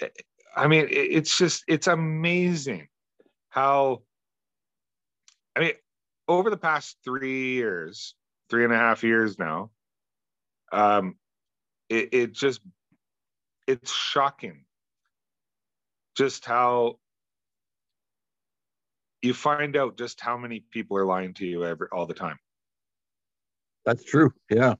eh, 0.00 0.08
i 0.56 0.68
mean 0.68 0.86
it's 0.88 1.36
just 1.36 1.64
it's 1.66 1.88
amazing 1.88 2.86
how 3.48 4.02
I 5.56 5.60
mean, 5.60 5.72
over 6.28 6.50
the 6.50 6.56
past 6.56 6.96
three 7.04 7.54
years, 7.54 8.14
three 8.50 8.64
and 8.64 8.72
a 8.72 8.76
half 8.76 9.02
years 9.04 9.38
now, 9.38 9.70
um, 10.72 11.16
it, 11.88 12.08
it 12.12 12.32
just 12.32 12.60
it's 13.66 13.92
shocking 13.92 14.64
just 16.16 16.44
how 16.44 16.98
you 19.24 19.32
find 19.34 19.76
out 19.76 19.96
just 19.96 20.20
how 20.20 20.36
many 20.36 20.60
people 20.70 20.96
are 20.98 21.06
lying 21.06 21.32
to 21.34 21.46
you 21.46 21.64
every 21.64 21.88
all 21.90 22.06
the 22.06 22.14
time. 22.14 22.38
That's 23.86 24.04
true. 24.04 24.32
Yeah. 24.50 24.74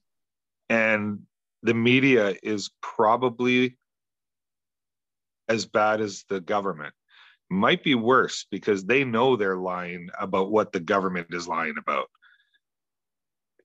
And 0.69 1.21
the 1.63 1.75
media 1.75 2.37
is 2.43 2.71
probably 2.83 3.79
as 5.49 5.67
bad 5.67 6.01
as 6.01 6.25
the 6.29 6.41
government. 6.41 6.95
Might 7.51 7.83
be 7.83 7.95
worse 7.95 8.47
because 8.51 8.85
they 8.85 9.05
know 9.05 9.37
they're 9.37 9.57
lying 9.57 10.09
about 10.19 10.51
what 10.51 10.73
the 10.73 10.81
government 10.81 11.29
is 11.31 11.49
lying 11.49 11.77
about. 11.79 12.09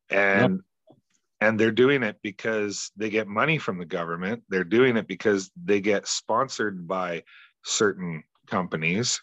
And 0.10 0.62
yep. 0.88 0.98
and 1.42 1.60
they're 1.60 1.72
doing 1.72 2.04
it 2.04 2.18
because 2.24 2.92
they 2.98 3.10
get 3.10 3.28
money 3.28 3.58
from 3.58 3.78
the 3.78 3.86
government. 3.86 4.44
They're 4.50 4.64
doing 4.64 4.98
it 4.98 5.08
because 5.08 5.52
they 5.62 5.82
get 5.82 6.08
sponsored 6.08 6.88
by 6.88 7.24
certain 7.64 8.24
companies. 8.48 9.22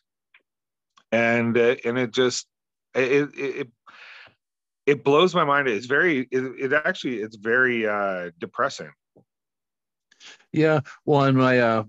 And 1.17 1.57
uh, 1.57 1.77
and 1.85 1.97
it 1.99 2.11
just 2.13 2.47
it, 2.95 3.31
it 3.35 3.69
it 4.87 5.03
blows 5.03 5.35
my 5.35 5.45
mind. 5.45 5.69
It's 5.69 5.87
very, 5.87 6.29
it, 6.31 6.45
it 6.59 6.73
actually, 6.73 7.17
it's 7.17 7.37
very 7.37 7.87
uh, 7.87 8.31
depressing. 8.39 8.93
Yeah. 10.53 10.81
Well, 11.05 11.23
on 11.23 11.37
my, 11.37 11.59
uh, 11.59 11.85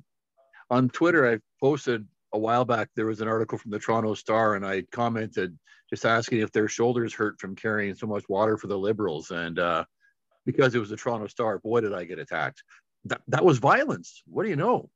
on 0.70 0.90
Twitter, 0.90 1.32
I 1.32 1.38
posted 1.62 2.08
a 2.34 2.40
while 2.40 2.66
back, 2.66 2.90
there 2.96 3.06
was 3.06 3.22
an 3.22 3.28
article 3.28 3.58
from 3.58 3.72
the 3.72 3.80
Toronto 3.80 4.16
Star 4.16 4.56
and 4.56 4.66
I 4.66 4.84
commented 4.92 5.58
just 5.90 6.06
asking 6.06 6.40
if 6.40 6.52
their 6.52 6.68
shoulders 6.68 7.14
hurt 7.14 7.40
from 7.40 7.56
carrying 7.56 7.96
so 7.96 8.08
much 8.08 8.28
water 8.28 8.58
for 8.58 8.68
the 8.68 8.78
liberals. 8.78 9.32
And 9.32 9.60
uh, 9.60 9.86
because 10.46 10.74
it 10.74 10.80
was 10.80 10.90
the 10.90 10.98
Toronto 10.98 11.28
Star, 11.28 11.60
boy, 11.60 11.82
did 11.82 11.94
I 11.94 12.04
get 12.04 12.20
attacked. 12.20 12.64
That, 13.06 13.22
that 13.28 13.46
was 13.46 13.60
violence. 13.60 14.24
What 14.26 14.44
do 14.44 14.50
you 14.50 14.58
know? 14.58 14.90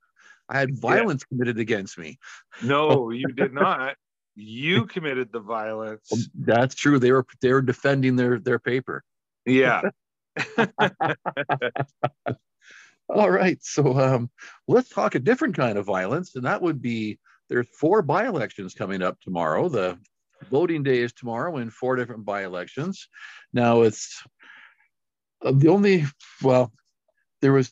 I 0.49 0.59
had 0.59 0.77
violence 0.77 1.23
yeah. 1.23 1.37
committed 1.37 1.59
against 1.59 1.97
me. 1.97 2.17
No, 2.63 3.11
you 3.11 3.27
did 3.27 3.53
not 3.53 3.95
you 4.35 4.85
committed 4.85 5.31
the 5.31 5.39
violence. 5.39 6.29
That's 6.35 6.75
true. 6.75 6.99
They 6.99 7.11
were 7.11 7.25
they 7.41 7.51
were 7.53 7.61
defending 7.61 8.15
their 8.15 8.39
their 8.39 8.59
paper. 8.59 9.03
Yeah. 9.45 9.81
All 13.09 13.29
right. 13.29 13.57
So 13.61 13.97
um, 13.99 14.29
let's 14.67 14.89
talk 14.89 15.15
a 15.15 15.19
different 15.19 15.55
kind 15.55 15.77
of 15.77 15.85
violence, 15.85 16.35
and 16.35 16.45
that 16.45 16.61
would 16.61 16.81
be 16.81 17.19
there's 17.49 17.67
four 17.77 18.01
by-elections 18.01 18.73
coming 18.73 19.01
up 19.01 19.19
tomorrow. 19.19 19.67
The 19.67 19.97
voting 20.49 20.83
day 20.83 20.99
is 20.99 21.11
tomorrow 21.11 21.57
in 21.57 21.69
four 21.69 21.97
different 21.97 22.23
by-elections. 22.25 23.09
Now 23.53 23.81
it's 23.81 24.23
uh, 25.43 25.51
the 25.53 25.67
only 25.67 26.05
well, 26.41 26.71
there 27.41 27.53
was 27.53 27.71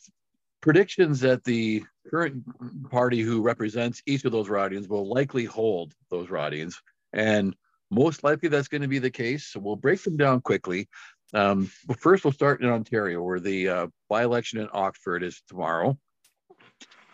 predictions 0.60 1.20
that 1.20 1.44
the 1.44 1.84
current 2.08 2.44
party 2.90 3.20
who 3.20 3.42
represents 3.42 4.02
each 4.06 4.24
of 4.24 4.32
those 4.32 4.48
ridings 4.48 4.88
will 4.88 5.08
likely 5.08 5.44
hold 5.44 5.92
those 6.10 6.30
ridings. 6.30 6.80
And 7.12 7.54
most 7.90 8.22
likely 8.22 8.48
that's 8.48 8.68
going 8.68 8.82
to 8.82 8.88
be 8.88 8.98
the 8.98 9.10
case. 9.10 9.48
So 9.48 9.60
we'll 9.60 9.76
break 9.76 10.02
them 10.02 10.16
down 10.16 10.40
quickly. 10.40 10.88
Um, 11.34 11.70
but 11.86 12.00
first, 12.00 12.24
we'll 12.24 12.32
start 12.32 12.62
in 12.62 12.68
Ontario, 12.68 13.22
where 13.22 13.40
the 13.40 13.68
uh, 13.68 13.86
by 14.08 14.24
election 14.24 14.60
in 14.60 14.68
Oxford 14.72 15.22
is 15.22 15.42
tomorrow. 15.48 15.96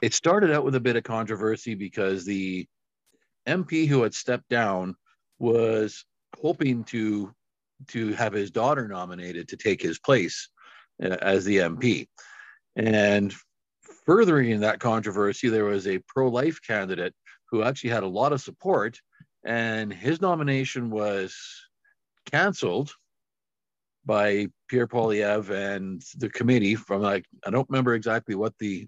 It 0.01 0.15
started 0.15 0.53
out 0.53 0.65
with 0.65 0.75
a 0.75 0.81
bit 0.81 0.97
of 0.97 1.05
controversy 1.05 1.75
because 1.75 2.25
the 2.25 2.67
MP 3.47 3.87
who 3.87 4.03
had 4.03 4.15
stepped 4.15 4.49
down 4.49 4.95
was 5.39 6.05
hoping 6.41 6.85
to 6.85 7.33
to 7.89 8.13
have 8.15 8.33
his 8.33 8.51
daughter 8.51 8.89
nominated 8.89 9.49
to 9.49 9.57
take 9.57 9.83
his 9.83 9.99
place 9.99 10.49
uh, 11.03 11.17
as 11.21 11.45
the 11.45 11.59
MP. 11.59 12.09
And 12.75 13.35
furthering 14.07 14.61
that 14.61 14.81
controversy, 14.81 15.49
there 15.49 15.65
was 15.65 15.87
a 15.87 15.99
pro 16.07 16.29
life 16.29 16.61
candidate 16.67 17.15
who 17.51 17.63
actually 17.63 17.91
had 17.91 18.05
a 18.05 18.09
lot 18.09 18.33
of 18.33 18.41
support, 18.41 18.99
and 19.45 19.93
his 19.93 20.21
nomination 20.21 20.91
was 20.91 21.37
canceled 22.31 22.93
by 24.05 24.47
Pierre 24.69 24.87
Poilievre 24.87 25.77
and 25.77 26.03
the 26.17 26.31
committee 26.31 26.77
from 26.77 27.03
like 27.03 27.25
I 27.45 27.51
don't 27.51 27.69
remember 27.69 27.95
exactly 27.95 28.37
what 28.37 28.55
the 28.59 28.87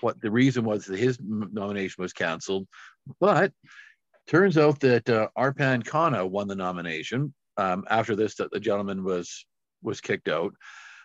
what 0.00 0.20
the 0.20 0.30
reason 0.30 0.64
was 0.64 0.86
that 0.86 0.98
his 0.98 1.18
nomination 1.20 2.02
was 2.02 2.12
canceled, 2.12 2.66
but 3.20 3.52
turns 4.26 4.58
out 4.58 4.80
that 4.80 5.08
uh, 5.08 5.28
Arpan 5.38 5.82
Khanna 5.82 6.28
won 6.28 6.48
the 6.48 6.56
nomination 6.56 7.32
um, 7.56 7.84
after 7.88 8.16
this 8.16 8.34
that 8.36 8.50
the 8.50 8.60
gentleman 8.60 9.04
was 9.04 9.46
was 9.82 10.00
kicked 10.00 10.28
out. 10.28 10.52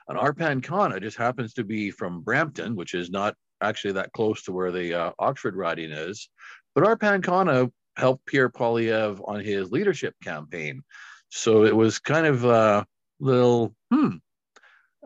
And 0.07 0.17
Arpan 0.17 0.61
Khanna 0.61 1.01
just 1.01 1.17
happens 1.17 1.53
to 1.53 1.63
be 1.63 1.91
from 1.91 2.21
Brampton, 2.21 2.75
which 2.75 2.93
is 2.93 3.09
not 3.09 3.35
actually 3.61 3.93
that 3.93 4.11
close 4.11 4.43
to 4.43 4.51
where 4.51 4.71
the 4.71 4.93
uh, 4.93 5.11
Oxford 5.17 5.55
riding 5.55 5.91
is. 5.91 6.29
But 6.73 6.83
Arpan 6.83 7.21
Khanna 7.21 7.71
helped 7.97 8.25
Pierre 8.25 8.49
Poilievre 8.49 9.21
on 9.27 9.39
his 9.39 9.71
leadership 9.71 10.13
campaign. 10.23 10.83
So 11.29 11.65
it 11.65 11.75
was 11.75 11.99
kind 11.99 12.27
of 12.27 12.45
a 12.45 12.85
little 13.19 13.73
hmm 13.91 14.17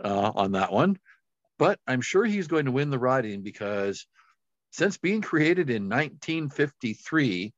uh, 0.03 0.31
on 0.35 0.53
that 0.53 0.71
one. 0.71 0.97
But 1.57 1.79
I'm 1.87 2.01
sure 2.01 2.25
he's 2.25 2.47
going 2.47 2.65
to 2.65 2.71
win 2.71 2.89
the 2.89 2.99
riding 2.99 3.41
because 3.41 4.05
since 4.71 4.97
being 4.97 5.21
created 5.21 5.69
in 5.69 5.89
1953, 5.89 7.53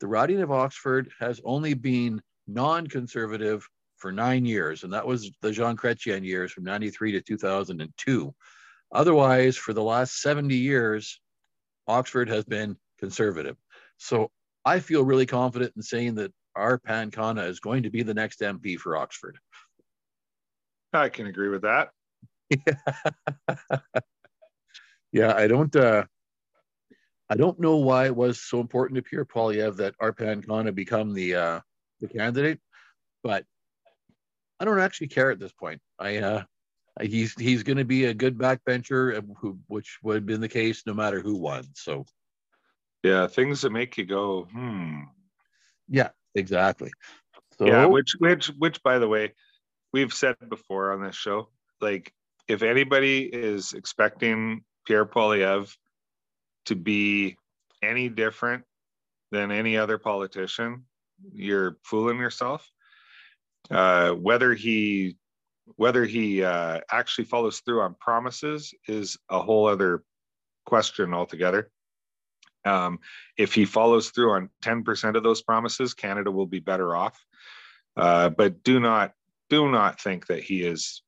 the 0.00 0.06
riding 0.06 0.42
of 0.42 0.50
Oxford 0.50 1.10
has 1.18 1.40
only 1.44 1.74
been 1.74 2.20
non 2.46 2.86
conservative 2.86 3.66
for 3.96 4.12
nine 4.12 4.44
years, 4.44 4.84
and 4.84 4.92
that 4.92 5.06
was 5.06 5.30
the 5.42 5.52
Jean 5.52 5.76
Chrétien 5.76 6.24
years 6.24 6.52
from 6.52 6.64
93 6.64 7.12
to 7.12 7.20
2002. 7.20 8.34
Otherwise, 8.92 9.56
for 9.56 9.72
the 9.72 9.82
last 9.82 10.20
70 10.20 10.54
years, 10.54 11.20
Oxford 11.86 12.28
has 12.28 12.44
been 12.44 12.76
conservative. 12.98 13.56
So 13.98 14.30
I 14.64 14.80
feel 14.80 15.04
really 15.04 15.26
confident 15.26 15.72
in 15.76 15.82
saying 15.82 16.16
that 16.16 16.32
Arpan 16.56 17.10
Khanna 17.10 17.48
is 17.48 17.60
going 17.60 17.82
to 17.84 17.90
be 17.90 18.02
the 18.02 18.14
next 18.14 18.40
MP 18.40 18.78
for 18.78 18.96
Oxford. 18.96 19.38
I 20.92 21.08
can 21.08 21.26
agree 21.26 21.48
with 21.48 21.62
that. 21.62 21.90
Yeah, 22.50 23.78
yeah 25.12 25.34
I 25.36 25.46
don't. 25.46 25.74
Uh, 25.74 26.04
I 27.28 27.34
don't 27.36 27.58
know 27.58 27.76
why 27.76 28.06
it 28.06 28.14
was 28.14 28.40
so 28.40 28.60
important 28.60 28.96
to 28.96 29.02
Pierre 29.02 29.24
Poilievre 29.24 29.76
that 29.78 29.98
Arpan 29.98 30.46
Khanna 30.46 30.74
become 30.74 31.12
the 31.12 31.34
uh, 31.34 31.60
the 32.00 32.08
candidate, 32.08 32.60
but 33.22 33.44
I 34.58 34.64
don't 34.64 34.80
actually 34.80 35.08
care 35.08 35.30
at 35.30 35.38
this 35.38 35.52
point. 35.52 35.80
I 35.98 36.18
uh, 36.18 36.42
he's 37.00 37.34
he's 37.34 37.62
going 37.62 37.78
to 37.78 37.84
be 37.84 38.06
a 38.06 38.14
good 38.14 38.38
backbencher, 38.38 39.18
uh, 39.18 39.34
who, 39.38 39.58
which 39.66 39.98
would 40.02 40.16
have 40.16 40.26
been 40.26 40.40
the 40.40 40.48
case 40.48 40.82
no 40.86 40.94
matter 40.94 41.20
who 41.20 41.36
won. 41.36 41.64
So, 41.74 42.06
yeah, 43.02 43.26
things 43.26 43.62
that 43.62 43.70
make 43.70 43.98
you 43.98 44.04
go, 44.04 44.44
hmm. 44.50 45.00
Yeah, 45.88 46.10
exactly. 46.34 46.90
So, 47.58 47.66
yeah, 47.66 47.86
which 47.86 48.16
which 48.18 48.48
which 48.58 48.82
by 48.82 48.98
the 48.98 49.08
way, 49.08 49.34
we've 49.92 50.12
said 50.12 50.36
before 50.48 50.92
on 50.92 51.02
this 51.02 51.16
show, 51.16 51.48
like 51.80 52.12
if 52.48 52.62
anybody 52.62 53.22
is 53.22 53.72
expecting 53.72 54.64
Pierre 54.86 55.06
Poilievre 55.06 55.74
to 56.66 56.74
be 56.74 57.36
any 57.82 58.08
different 58.08 58.64
than 59.32 59.50
any 59.50 59.76
other 59.76 59.98
politician, 59.98 60.84
you're 61.32 61.76
fooling 61.82 62.18
yourself 62.18 62.68
uh, 63.70 64.10
whether 64.12 64.54
he 64.54 65.16
whether 65.74 66.04
he 66.04 66.44
uh, 66.44 66.80
actually 66.92 67.24
follows 67.24 67.60
through 67.60 67.80
on 67.80 67.96
promises 68.00 68.72
is 68.86 69.16
a 69.28 69.40
whole 69.40 69.66
other 69.66 70.04
question 70.64 71.12
altogether. 71.12 71.70
Um, 72.64 73.00
if 73.36 73.52
he 73.52 73.64
follows 73.64 74.10
through 74.10 74.32
on 74.32 74.50
10% 74.62 75.16
of 75.16 75.22
those 75.24 75.42
promises, 75.42 75.92
Canada 75.92 76.30
will 76.30 76.46
be 76.46 76.60
better 76.60 76.94
off. 76.94 77.18
Uh, 77.96 78.28
but 78.28 78.62
do 78.62 78.78
not 78.78 79.12
do 79.48 79.70
not 79.70 80.00
think 80.00 80.26
that 80.26 80.42
he 80.42 80.62
is 80.62 81.02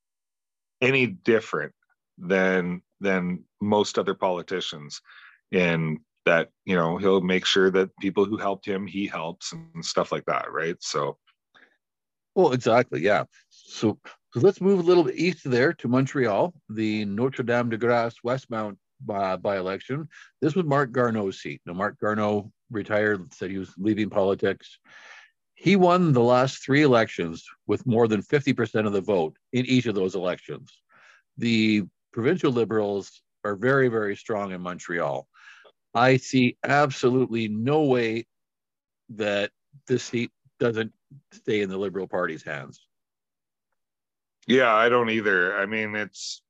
any 0.80 1.06
different 1.06 1.72
than 2.16 2.82
than 3.00 3.44
most 3.60 3.98
other 3.98 4.14
politicians 4.14 5.00
in 5.52 5.98
that 6.24 6.50
you 6.64 6.76
know 6.76 6.96
he'll 6.96 7.20
make 7.20 7.44
sure 7.44 7.70
that 7.70 7.96
people 8.00 8.24
who 8.24 8.36
helped 8.36 8.66
him 8.66 8.86
he 8.86 9.06
helps 9.06 9.52
and 9.52 9.84
stuff 9.84 10.12
like 10.12 10.24
that 10.26 10.50
right 10.52 10.76
so 10.80 11.16
well, 12.38 12.52
exactly. 12.52 13.00
Yeah. 13.00 13.24
So, 13.50 13.98
so 14.32 14.40
let's 14.40 14.60
move 14.60 14.78
a 14.78 14.82
little 14.82 15.02
bit 15.02 15.16
east 15.16 15.40
there 15.42 15.72
to 15.72 15.88
Montreal, 15.88 16.54
the 16.68 17.04
Notre 17.04 17.42
Dame 17.42 17.68
de 17.68 17.76
Grâce 17.76 18.14
Westmount 18.24 18.76
by, 19.04 19.34
by 19.34 19.56
election. 19.56 20.08
This 20.40 20.54
was 20.54 20.64
Marc 20.64 20.92
Garneau's 20.92 21.40
seat. 21.40 21.60
Now, 21.66 21.72
Marc 21.72 21.98
Garneau 21.98 22.52
retired, 22.70 23.34
said 23.34 23.50
he 23.50 23.58
was 23.58 23.74
leaving 23.76 24.08
politics. 24.08 24.78
He 25.54 25.74
won 25.74 26.12
the 26.12 26.22
last 26.22 26.64
three 26.64 26.82
elections 26.82 27.44
with 27.66 27.84
more 27.84 28.06
than 28.06 28.22
50% 28.22 28.86
of 28.86 28.92
the 28.92 29.00
vote 29.00 29.36
in 29.52 29.66
each 29.66 29.86
of 29.86 29.96
those 29.96 30.14
elections. 30.14 30.70
The 31.38 31.82
provincial 32.12 32.52
liberals 32.52 33.20
are 33.44 33.56
very, 33.56 33.88
very 33.88 34.14
strong 34.14 34.52
in 34.52 34.60
Montreal. 34.60 35.26
I 35.92 36.18
see 36.18 36.56
absolutely 36.62 37.48
no 37.48 37.82
way 37.82 38.28
that 39.08 39.50
this 39.88 40.04
seat 40.04 40.30
doesn't 40.58 40.92
stay 41.32 41.60
in 41.60 41.68
the 41.68 41.78
Liberal 41.78 42.06
Party's 42.06 42.42
hands. 42.42 42.86
Yeah, 44.46 44.74
I 44.74 44.88
don't 44.88 45.10
either. 45.10 45.58
I 45.58 45.66
mean, 45.66 45.94
it's 45.94 46.42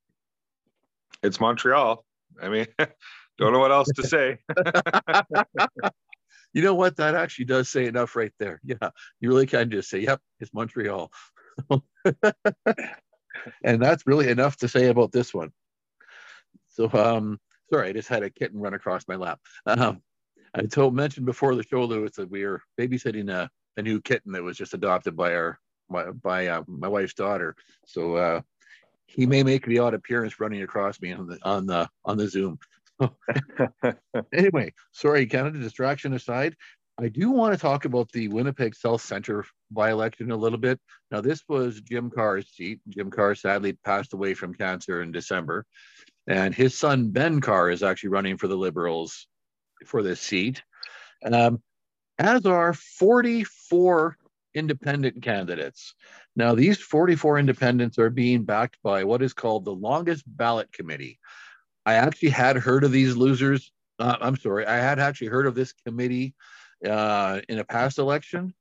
it's 1.22 1.40
Montreal. 1.40 2.04
I 2.40 2.48
mean, 2.48 2.66
don't 3.38 3.52
know 3.52 3.58
what 3.58 3.72
else 3.72 3.88
to 3.96 4.06
say. 4.06 4.38
you 6.52 6.62
know 6.62 6.74
what? 6.74 6.96
That 6.96 7.14
actually 7.14 7.46
does 7.46 7.68
say 7.68 7.86
enough 7.86 8.14
right 8.16 8.32
there. 8.38 8.60
Yeah, 8.62 8.90
you 9.20 9.28
really 9.28 9.46
can 9.46 9.70
just 9.70 9.90
say, 9.90 10.00
"Yep, 10.00 10.20
it's 10.40 10.54
Montreal," 10.54 11.10
and 13.64 13.82
that's 13.82 14.06
really 14.06 14.28
enough 14.28 14.56
to 14.58 14.68
say 14.68 14.86
about 14.86 15.12
this 15.12 15.34
one. 15.34 15.50
So, 16.68 16.88
um, 16.92 17.40
sorry, 17.72 17.88
I 17.88 17.92
just 17.92 18.08
had 18.08 18.22
a 18.22 18.30
kitten 18.30 18.60
run 18.60 18.74
across 18.74 19.08
my 19.08 19.16
lap. 19.16 19.40
Um, 19.66 20.02
I 20.54 20.62
told 20.62 20.94
mentioned 20.94 21.26
before 21.26 21.54
the 21.54 21.64
show, 21.64 21.84
Lewis, 21.84 22.16
that 22.16 22.30
we 22.30 22.44
are 22.44 22.62
babysitting 22.78 23.30
a, 23.30 23.50
a 23.78 23.82
new 23.82 24.00
kitten 24.00 24.32
that 24.32 24.42
was 24.42 24.58
just 24.58 24.74
adopted 24.74 25.16
by 25.16 25.34
our 25.34 25.58
my, 25.88 26.10
by 26.10 26.48
uh, 26.48 26.62
my 26.66 26.88
wife's 26.88 27.14
daughter. 27.14 27.56
So 27.86 28.16
uh, 28.16 28.40
he 29.06 29.24
may 29.24 29.42
make 29.42 29.64
the 29.64 29.78
odd 29.78 29.94
appearance 29.94 30.38
running 30.38 30.62
across 30.62 31.00
me 31.00 31.12
on 31.12 31.26
the 31.26 31.38
on 31.42 31.66
the 31.66 31.88
on 32.04 32.18
the 32.18 32.28
Zoom. 32.28 32.58
anyway, 34.34 34.72
sorry, 34.92 35.24
Canada 35.24 35.60
distraction 35.60 36.12
aside, 36.14 36.56
I 37.00 37.08
do 37.08 37.30
want 37.30 37.54
to 37.54 37.60
talk 37.60 37.84
about 37.84 38.10
the 38.10 38.26
Winnipeg 38.26 38.74
South 38.74 39.00
Centre 39.00 39.44
by-election 39.70 40.32
a 40.32 40.36
little 40.36 40.58
bit. 40.58 40.80
Now, 41.12 41.20
this 41.20 41.44
was 41.48 41.80
Jim 41.80 42.10
Carr's 42.10 42.50
seat. 42.50 42.80
Jim 42.88 43.08
Carr 43.08 43.36
sadly 43.36 43.74
passed 43.84 44.14
away 44.14 44.34
from 44.34 44.52
cancer 44.52 45.00
in 45.00 45.12
December, 45.12 45.64
and 46.26 46.52
his 46.52 46.76
son 46.76 47.10
Ben 47.10 47.40
Carr 47.40 47.70
is 47.70 47.84
actually 47.84 48.10
running 48.10 48.36
for 48.36 48.48
the 48.48 48.56
Liberals 48.56 49.28
for 49.86 50.02
this 50.02 50.20
seat. 50.20 50.60
Um, 51.24 51.62
as 52.18 52.44
are 52.46 52.72
44 52.72 54.16
independent 54.54 55.22
candidates. 55.22 55.94
Now, 56.36 56.54
these 56.54 56.78
44 56.78 57.38
independents 57.38 57.98
are 57.98 58.10
being 58.10 58.44
backed 58.44 58.78
by 58.82 59.04
what 59.04 59.22
is 59.22 59.32
called 59.32 59.64
the 59.64 59.74
longest 59.74 60.24
ballot 60.26 60.72
committee. 60.72 61.18
I 61.86 61.94
actually 61.94 62.30
had 62.30 62.56
heard 62.56 62.84
of 62.84 62.92
these 62.92 63.16
losers. 63.16 63.72
Uh, 63.98 64.16
I'm 64.20 64.36
sorry, 64.36 64.66
I 64.66 64.76
had 64.76 64.98
actually 64.98 65.28
heard 65.28 65.46
of 65.46 65.54
this 65.54 65.72
committee 65.72 66.34
uh, 66.86 67.40
in 67.48 67.58
a 67.58 67.64
past 67.64 67.98
election. 67.98 68.54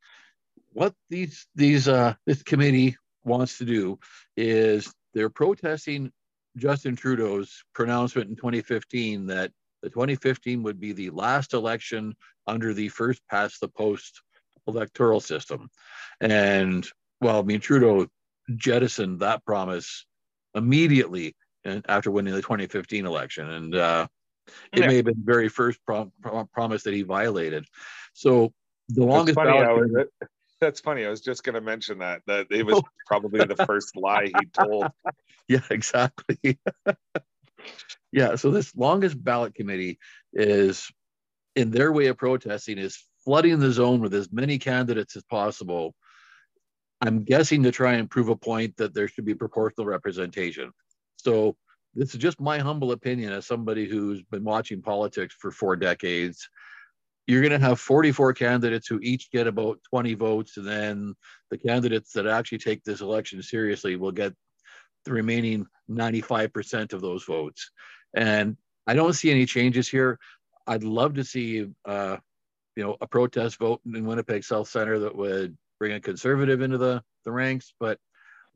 What 0.73 0.93
these 1.09 1.47
these 1.55 1.87
uh, 1.87 2.13
this 2.25 2.43
committee 2.43 2.97
wants 3.23 3.57
to 3.57 3.65
do 3.65 3.99
is 4.35 4.91
they're 5.13 5.29
protesting 5.29 6.11
Justin 6.57 6.95
Trudeau's 6.95 7.63
pronouncement 7.73 8.29
in 8.29 8.35
2015 8.35 9.27
that 9.27 9.51
the 9.81 9.89
2015 9.89 10.63
would 10.63 10.79
be 10.79 10.93
the 10.93 11.09
last 11.09 11.53
election 11.53 12.15
under 12.45 12.73
the 12.73 12.89
first 12.89 13.21
past 13.29 13.59
the 13.61 13.67
post 13.67 14.21
electoral 14.67 15.19
system. 15.19 15.69
And 16.19 16.87
well, 17.21 17.39
I 17.39 17.43
mean, 17.43 17.59
Trudeau 17.59 18.07
jettisoned 18.55 19.19
that 19.19 19.45
promise 19.45 20.05
immediately 20.55 21.35
after 21.87 22.11
winning 22.11 22.33
the 22.33 22.41
2015 22.41 23.05
election. 23.05 23.49
And 23.49 23.75
uh, 23.75 24.07
it 24.73 24.79
yeah. 24.79 24.87
may 24.87 24.95
have 24.97 25.05
been 25.05 25.23
the 25.25 25.31
very 25.31 25.49
first 25.49 25.79
prom- 25.85 26.11
prom- 26.21 26.47
promise 26.53 26.83
that 26.83 26.93
he 26.93 27.03
violated. 27.03 27.65
So 28.13 28.53
the 28.89 29.05
longest 29.05 29.35
funny, 29.35 29.51
ballot. 29.51 29.91
Was, 29.91 30.05
that's 30.61 30.79
funny. 30.79 31.05
I 31.05 31.09
was 31.09 31.21
just 31.21 31.43
going 31.43 31.55
to 31.55 31.61
mention 31.61 31.99
that 31.99 32.21
that 32.27 32.47
it 32.51 32.65
was 32.65 32.81
probably 33.05 33.45
the 33.45 33.55
first 33.55 33.95
lie 33.95 34.25
he 34.25 34.45
told. 34.53 34.87
Yeah, 35.49 35.61
exactly. 35.71 36.59
Yeah. 38.11 38.35
So 38.35 38.51
this 38.51 38.75
longest 38.75 39.21
ballot 39.23 39.55
committee 39.55 39.99
is, 40.33 40.89
in 41.55 41.71
their 41.71 41.91
way 41.91 42.07
of 42.07 42.17
protesting, 42.17 42.77
is 42.77 43.03
flooding 43.23 43.59
the 43.59 43.71
zone 43.71 43.99
with 43.99 44.13
as 44.13 44.31
many 44.31 44.57
candidates 44.57 45.15
as 45.15 45.23
possible. 45.23 45.93
I'm 47.01 47.23
guessing 47.23 47.63
to 47.63 47.71
try 47.71 47.93
and 47.93 48.09
prove 48.09 48.29
a 48.29 48.35
point 48.35 48.77
that 48.77 48.93
there 48.93 49.07
should 49.07 49.25
be 49.25 49.35
proportional 49.35 49.85
representation. 49.85 50.71
So 51.17 51.55
this 51.93 52.13
is 52.13 52.19
just 52.19 52.39
my 52.39 52.59
humble 52.59 52.91
opinion 52.91 53.33
as 53.33 53.45
somebody 53.45 53.87
who's 53.87 54.23
been 54.23 54.43
watching 54.43 54.81
politics 54.81 55.35
for 55.37 55.51
four 55.51 55.75
decades. 55.75 56.47
You're 57.27 57.41
going 57.41 57.59
to 57.59 57.67
have 57.67 57.79
44 57.79 58.33
candidates 58.33 58.87
who 58.87 58.99
each 59.01 59.29
get 59.31 59.47
about 59.47 59.79
20 59.89 60.13
votes, 60.13 60.57
and 60.57 60.65
then 60.65 61.13
the 61.51 61.57
candidates 61.57 62.13
that 62.13 62.25
actually 62.25 62.59
take 62.59 62.83
this 62.83 63.01
election 63.01 63.41
seriously 63.43 63.97
will 63.97 64.13
get 64.13 64.33
the 65.07 65.13
remaining 65.13 65.65
95% 65.89 66.93
of 66.93 67.01
those 67.01 67.23
votes. 67.23 67.71
And 68.15 68.57
I 68.85 68.93
don't 68.93 69.13
see 69.13 69.31
any 69.31 69.45
changes 69.45 69.89
here. 69.89 70.19
I'd 70.65 70.83
love 70.83 71.15
to 71.15 71.23
see, 71.23 71.67
uh, 71.85 72.17
you 72.75 72.83
know, 72.83 72.97
a 73.01 73.07
protest 73.07 73.57
vote 73.57 73.81
in 73.85 74.05
Winnipeg 74.05 74.43
South 74.43 74.67
Centre 74.67 74.99
that 74.99 75.15
would 75.15 75.57
bring 75.79 75.93
a 75.93 75.99
conservative 75.99 76.61
into 76.61 76.77
the, 76.77 77.03
the 77.25 77.31
ranks, 77.31 77.73
but 77.79 77.99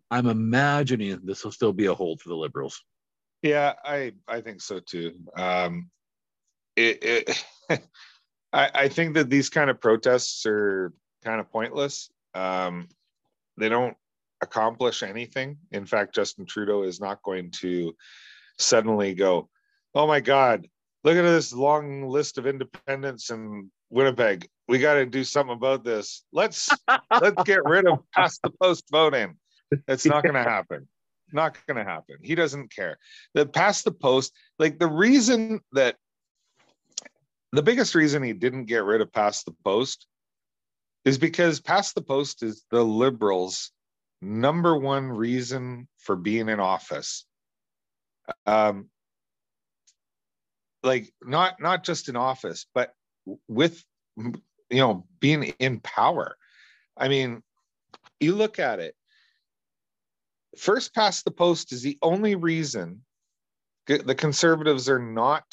I'm 0.10 0.28
imagining 0.28 1.20
this 1.24 1.44
will 1.44 1.52
still 1.52 1.74
be 1.74 1.86
a 1.86 1.94
hold 1.94 2.22
for 2.22 2.30
the 2.30 2.36
Liberals. 2.36 2.84
Yeah, 3.42 3.74
I 3.84 4.12
I 4.28 4.42
think 4.42 4.62
so 4.62 4.80
too. 4.80 5.14
Um, 5.36 5.90
it, 6.76 7.00
it 7.02 7.46
I, 8.54 8.70
I 8.74 8.88
think 8.90 9.16
that 9.16 9.30
these 9.30 9.50
kind 9.50 9.70
of 9.70 9.80
protests 9.80 10.46
are 10.46 10.94
kind 11.24 11.40
of 11.40 11.52
pointless. 11.52 12.10
Um, 12.36 12.90
they 13.58 13.70
don't 13.70 13.96
accomplish 14.42 15.04
anything. 15.04 15.58
In 15.72 15.86
fact, 15.86 16.16
Justin 16.16 16.46
Trudeau 16.46 16.84
is 16.84 17.00
not 17.00 17.22
going 17.24 17.52
to 17.62 17.96
suddenly 18.58 19.14
go, 19.14 19.50
"Oh 19.94 20.08
my 20.08 20.20
God, 20.20 20.68
look 21.04 21.16
at 21.16 21.22
this 21.22 21.54
long 21.54 22.08
list 22.08 22.38
of 22.38 22.48
independents 22.48 23.30
in 23.30 23.72
Winnipeg. 23.90 24.48
We 24.68 24.80
got 24.80 24.96
to 24.96 25.06
do 25.06 25.24
something 25.24 25.56
about 25.56 25.84
this. 25.84 26.24
Let's 26.32 26.70
let's 27.20 27.44
get 27.44 27.64
rid 27.66 27.88
of 27.88 28.00
past 28.14 28.42
the 28.44 28.52
post 28.62 28.86
voting." 28.92 29.38
That's 29.88 30.06
not 30.06 30.24
going 30.24 30.36
to 30.36 30.44
happen 30.44 30.88
not 31.34 31.58
going 31.68 31.78
to 31.78 31.90
happen. 31.90 32.18
He 32.22 32.36
doesn't 32.36 32.74
care. 32.74 32.98
The 33.34 33.46
past 33.46 33.86
the 33.86 33.92
post, 33.92 34.34
like 34.60 34.80
the 34.80 34.88
reason 34.88 35.62
that 35.74 35.96
the 37.52 37.64
biggest 37.64 37.96
reason 37.96 38.24
he 38.24 38.34
didn't 38.34 38.66
get 38.66 38.84
rid 38.84 39.02
of 39.02 39.12
past 39.12 39.46
the 39.46 39.56
post 39.64 40.08
is 41.04 41.18
because 41.18 41.60
past 41.60 41.96
the 41.96 42.02
post 42.02 42.44
is 42.44 42.64
the 42.72 42.84
liberals' 42.84 43.72
number 44.22 44.76
one 44.76 45.08
reason 45.08 45.88
for 45.98 46.16
being 46.16 46.50
in 46.50 46.60
office. 46.60 47.26
Um, 48.46 48.90
like 50.84 51.12
not 51.22 51.60
not 51.60 51.84
just 51.84 52.10
in 52.10 52.16
office, 52.16 52.66
but 52.74 52.94
with 53.48 53.84
you 54.16 54.42
know 54.72 55.06
being 55.20 55.44
in 55.44 55.80
power. 55.80 56.36
I 56.98 57.08
mean, 57.08 57.42
you 58.20 58.36
look 58.36 58.60
at 58.60 58.80
it 58.80 58.96
first 60.58 60.94
past 60.94 61.26
the 61.26 61.32
post 61.32 61.72
is 61.72 61.82
the 61.82 61.98
only 62.02 62.36
reason 62.36 63.02
the 63.88 64.16
conservatives 64.16 64.88
are 64.90 65.00
not 65.00 65.44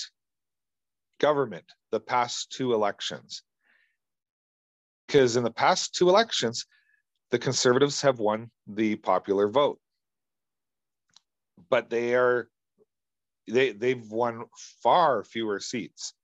government 1.19 1.65
the 1.91 2.01
past 2.01 2.53
two 2.53 2.73
elections. 2.73 3.43
Because 5.07 5.37
in 5.37 5.43
the 5.43 5.51
past 5.51 5.95
two 5.95 6.09
elections, 6.09 6.67
the 7.31 7.39
conservatives 7.39 8.03
have 8.03 8.19
won 8.19 8.51
the 8.67 8.97
popular 8.97 9.49
vote. 9.49 9.79
But 11.69 11.91
they 11.91 12.15
are 12.15 12.49
they 13.47 13.73
they've 13.73 14.11
won 14.11 14.45
far 14.83 15.25
fewer 15.25 15.61
seats 15.61 16.15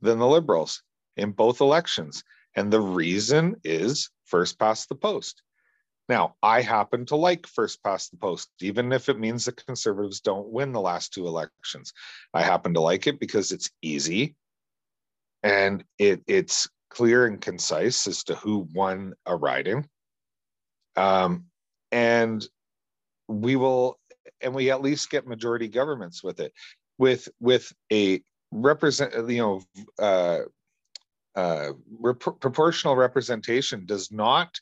than 0.00 0.18
the 0.18 0.26
liberals 0.26 0.82
in 1.16 1.32
both 1.32 1.60
elections. 1.60 2.24
And 2.56 2.72
the 2.72 2.80
reason 2.80 3.56
is 3.64 4.10
first 4.24 4.58
past 4.58 4.88
the 4.88 4.94
post. 4.94 5.42
Now, 6.08 6.34
I 6.42 6.62
happen 6.62 7.06
to 7.06 7.16
like 7.16 7.46
first 7.46 7.84
past 7.84 8.10
the 8.10 8.16
post, 8.16 8.48
even 8.60 8.92
if 8.92 9.08
it 9.08 9.20
means 9.20 9.44
the 9.44 9.52
conservatives 9.52 10.20
don't 10.20 10.48
win 10.48 10.72
the 10.72 10.80
last 10.80 11.14
two 11.14 11.28
elections. 11.28 11.92
I 12.34 12.42
happen 12.42 12.74
to 12.74 12.80
like 12.80 13.06
it 13.06 13.20
because 13.20 13.52
it's 13.52 13.70
easy 13.80 14.34
and 15.44 15.84
it, 15.98 16.22
it's 16.26 16.68
clear 16.90 17.26
and 17.26 17.40
concise 17.40 18.08
as 18.08 18.24
to 18.24 18.34
who 18.34 18.66
won 18.74 19.14
a 19.24 19.36
riding. 19.36 19.88
Um, 20.96 21.46
and 21.92 22.46
we 23.28 23.56
will, 23.56 23.98
and 24.40 24.54
we 24.54 24.70
at 24.70 24.82
least 24.82 25.10
get 25.10 25.26
majority 25.26 25.68
governments 25.68 26.22
with 26.22 26.40
it. 26.40 26.52
With 26.98 27.28
with 27.40 27.72
a 27.92 28.22
represent, 28.52 29.14
you 29.30 29.38
know, 29.38 29.62
uh, 29.98 30.40
uh, 31.34 31.72
rep- 31.98 32.40
proportional 32.40 32.96
representation 32.96 33.86
does 33.86 34.10
not 34.12 34.60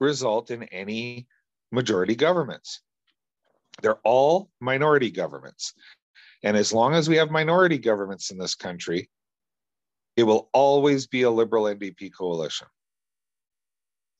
result 0.00 0.50
in 0.50 0.64
any 0.64 1.26
majority 1.70 2.14
governments. 2.14 2.82
They're 3.80 4.00
all 4.04 4.50
minority 4.60 5.10
governments. 5.10 5.74
And 6.42 6.56
as 6.56 6.72
long 6.72 6.94
as 6.94 7.08
we 7.08 7.16
have 7.16 7.30
minority 7.30 7.78
governments 7.78 8.30
in 8.30 8.38
this 8.38 8.54
country, 8.54 9.08
it 10.16 10.24
will 10.24 10.50
always 10.52 11.06
be 11.06 11.22
a 11.22 11.30
liberal 11.30 11.64
NDP 11.64 12.12
coalition. 12.16 12.66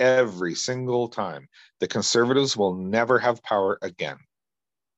Every 0.03 0.57
single 0.57 1.07
time. 1.07 1.49
The 1.79 1.87
conservatives 1.87 2.57
will 2.57 2.75
never 2.75 3.21
have 3.21 3.41
power 3.45 3.79
again. 3.83 4.17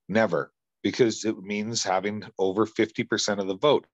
Never. 0.08 0.50
Because 0.82 1.26
it 1.26 1.36
means 1.42 1.84
having 1.84 2.24
over 2.38 2.66
50% 2.66 3.38
of 3.38 3.46
the 3.46 3.56
vote. 3.56 3.86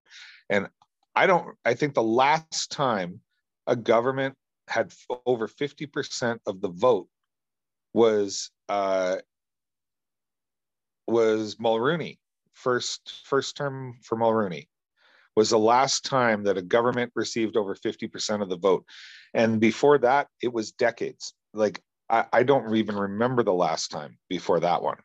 And 0.48 0.68
I 1.16 1.26
don't, 1.26 1.56
I 1.64 1.74
think 1.74 1.94
the 1.94 2.02
last 2.02 2.70
time 2.70 3.22
a 3.66 3.74
government 3.74 4.36
had 4.68 4.92
over 5.26 5.48
50% 5.48 6.38
of 6.46 6.60
the 6.60 6.68
vote 6.68 7.08
was 7.92 8.52
uh, 8.68 9.16
was 11.08 11.56
Mulroney. 11.56 12.18
First 12.52 13.22
first 13.24 13.56
term 13.56 13.98
for 14.02 14.16
Mulroney 14.16 14.68
was 15.36 15.50
the 15.50 15.58
last 15.58 16.04
time 16.04 16.44
that 16.44 16.58
a 16.58 16.62
government 16.62 17.12
received 17.14 17.56
over 17.56 17.74
50% 17.74 18.42
of 18.42 18.48
the 18.48 18.56
vote. 18.56 18.84
And 19.32 19.60
before 19.60 19.98
that, 19.98 20.28
it 20.42 20.52
was 20.52 20.72
decades. 20.72 21.34
Like 21.54 21.80
I, 22.08 22.26
I 22.32 22.42
don't 22.42 22.74
even 22.74 22.96
remember 22.96 23.42
the 23.42 23.52
last 23.52 23.90
time 23.90 24.18
before 24.28 24.60
that 24.60 24.82
one. 24.82 24.98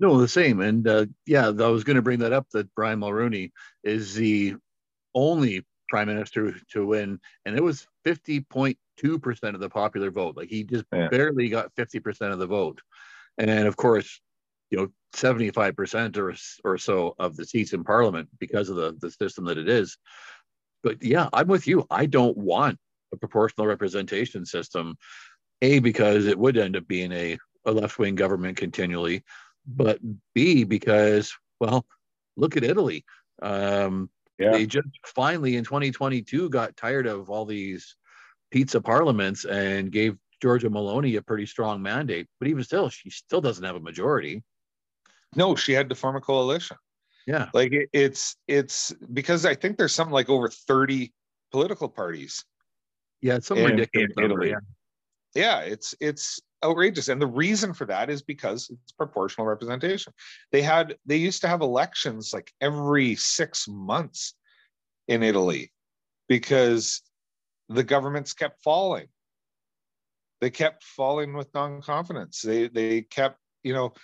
No, 0.00 0.18
the 0.18 0.28
same. 0.28 0.60
And 0.60 0.86
uh, 0.86 1.06
yeah, 1.26 1.46
I 1.46 1.68
was 1.68 1.84
going 1.84 1.96
to 1.96 2.02
bring 2.02 2.18
that 2.20 2.32
up 2.32 2.48
that 2.52 2.74
Brian 2.74 3.00
Mulroney 3.00 3.52
is 3.84 4.14
the 4.14 4.56
only 5.14 5.64
prime 5.88 6.08
minister 6.08 6.54
to 6.72 6.86
win, 6.86 7.20
and 7.44 7.56
it 7.56 7.62
was 7.62 7.86
50.2% 8.04 8.76
of 9.54 9.60
the 9.60 9.68
popular 9.68 10.10
vote. 10.10 10.36
Like 10.36 10.48
he 10.48 10.64
just 10.64 10.84
yeah. 10.92 11.08
barely 11.08 11.48
got 11.48 11.74
50% 11.76 12.32
of 12.32 12.40
the 12.40 12.46
vote. 12.46 12.80
And 13.38 13.66
of 13.68 13.76
course, 13.76 14.20
you 14.70 14.78
know, 14.78 14.88
75% 15.14 16.16
or, 16.16 16.34
or 16.64 16.78
so 16.78 17.14
of 17.18 17.36
the 17.36 17.46
seats 17.46 17.72
in 17.72 17.84
parliament 17.84 18.28
because 18.38 18.68
of 18.68 18.76
the, 18.76 18.96
the 19.00 19.10
system 19.10 19.44
that 19.44 19.58
it 19.58 19.68
is. 19.68 19.96
But 20.82 21.02
yeah, 21.02 21.28
I'm 21.32 21.48
with 21.48 21.66
you. 21.66 21.86
I 21.90 22.06
don't 22.06 22.36
want 22.36 22.78
a 23.12 23.16
proportional 23.16 23.66
representation 23.66 24.44
system. 24.44 24.96
A, 25.62 25.78
because 25.78 26.26
it 26.26 26.38
would 26.38 26.58
end 26.58 26.76
up 26.76 26.86
being 26.86 27.12
a, 27.12 27.38
a 27.64 27.72
left 27.72 27.98
wing 27.98 28.16
government 28.16 28.56
continually, 28.56 29.22
but 29.66 29.98
B, 30.34 30.64
because, 30.64 31.32
well, 31.60 31.86
look 32.36 32.56
at 32.56 32.64
Italy. 32.64 33.04
Um, 33.40 34.10
yeah. 34.38 34.52
They 34.52 34.66
just 34.66 34.88
finally 35.06 35.56
in 35.56 35.64
2022 35.64 36.50
got 36.50 36.76
tired 36.76 37.06
of 37.06 37.30
all 37.30 37.44
these 37.44 37.96
pizza 38.50 38.80
parliaments 38.80 39.44
and 39.44 39.92
gave 39.92 40.16
Giorgia 40.42 40.68
Meloni 40.68 41.16
a 41.16 41.22
pretty 41.22 41.46
strong 41.46 41.80
mandate. 41.80 42.26
But 42.38 42.48
even 42.48 42.64
still, 42.64 42.88
she 42.88 43.10
still 43.10 43.40
doesn't 43.40 43.64
have 43.64 43.76
a 43.76 43.80
majority. 43.80 44.42
No, 45.36 45.54
she 45.54 45.72
had 45.72 45.88
to 45.88 45.94
form 45.94 46.16
a 46.16 46.20
coalition. 46.20 46.76
Yeah. 47.26 47.48
Like 47.54 47.72
it, 47.72 47.88
it's 47.92 48.36
it's 48.46 48.92
because 49.12 49.46
I 49.46 49.54
think 49.54 49.78
there's 49.78 49.94
something 49.94 50.12
like 50.12 50.28
over 50.28 50.48
30 50.48 51.12
political 51.50 51.88
parties. 51.88 52.44
Yeah, 53.22 53.36
it's 53.36 53.46
something 53.46 53.64
in, 53.64 53.70
ridiculous. 53.72 54.12
In 54.18 54.24
Italy. 54.24 54.50
Yeah. 54.50 54.56
yeah, 55.34 55.60
it's 55.60 55.94
it's 56.00 56.40
outrageous. 56.62 57.08
And 57.08 57.20
the 57.20 57.26
reason 57.26 57.72
for 57.72 57.86
that 57.86 58.10
is 58.10 58.22
because 58.22 58.68
it's 58.70 58.92
proportional 58.92 59.46
representation. 59.46 60.12
They 60.52 60.62
had 60.62 60.96
they 61.06 61.16
used 61.16 61.40
to 61.42 61.48
have 61.48 61.62
elections 61.62 62.32
like 62.32 62.52
every 62.60 63.14
six 63.14 63.66
months 63.68 64.34
in 65.08 65.22
Italy 65.22 65.72
because 66.28 67.02
the 67.68 67.84
governments 67.84 68.32
kept 68.32 68.62
falling. 68.62 69.06
They 70.40 70.50
kept 70.50 70.84
falling 70.84 71.32
with 71.34 71.54
non-confidence. 71.54 72.42
They 72.42 72.68
they 72.68 73.02
kept, 73.02 73.38
you 73.62 73.72
know, 73.72 73.94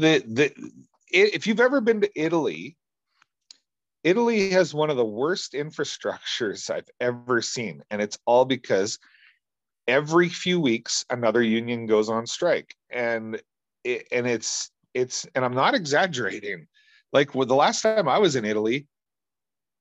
the 0.00 0.24
the 0.26 0.72
if 1.12 1.46
you've 1.46 1.60
ever 1.60 1.80
been 1.80 2.00
to 2.00 2.10
Italy, 2.20 2.76
Italy 4.02 4.50
has 4.50 4.72
one 4.72 4.90
of 4.90 4.96
the 4.96 5.04
worst 5.04 5.52
infrastructures 5.52 6.70
I've 6.70 6.88
ever 7.00 7.42
seen. 7.42 7.82
And 7.90 8.00
it's 8.00 8.18
all 8.24 8.44
because 8.44 8.98
every 9.86 10.28
few 10.28 10.60
weeks 10.60 11.04
another 11.10 11.42
union 11.42 11.86
goes 11.86 12.08
on 12.08 12.26
strike. 12.26 12.74
And 12.90 13.40
it, 13.84 14.08
and 14.12 14.26
it's 14.26 14.70
it's 14.94 15.26
and 15.34 15.44
i'm 15.44 15.54
not 15.54 15.74
exaggerating. 15.74 16.66
Like 17.12 17.34
with 17.34 17.48
the 17.48 17.56
last 17.56 17.82
time 17.82 18.08
i 18.08 18.18
was 18.18 18.36
in 18.36 18.44
italy 18.44 18.86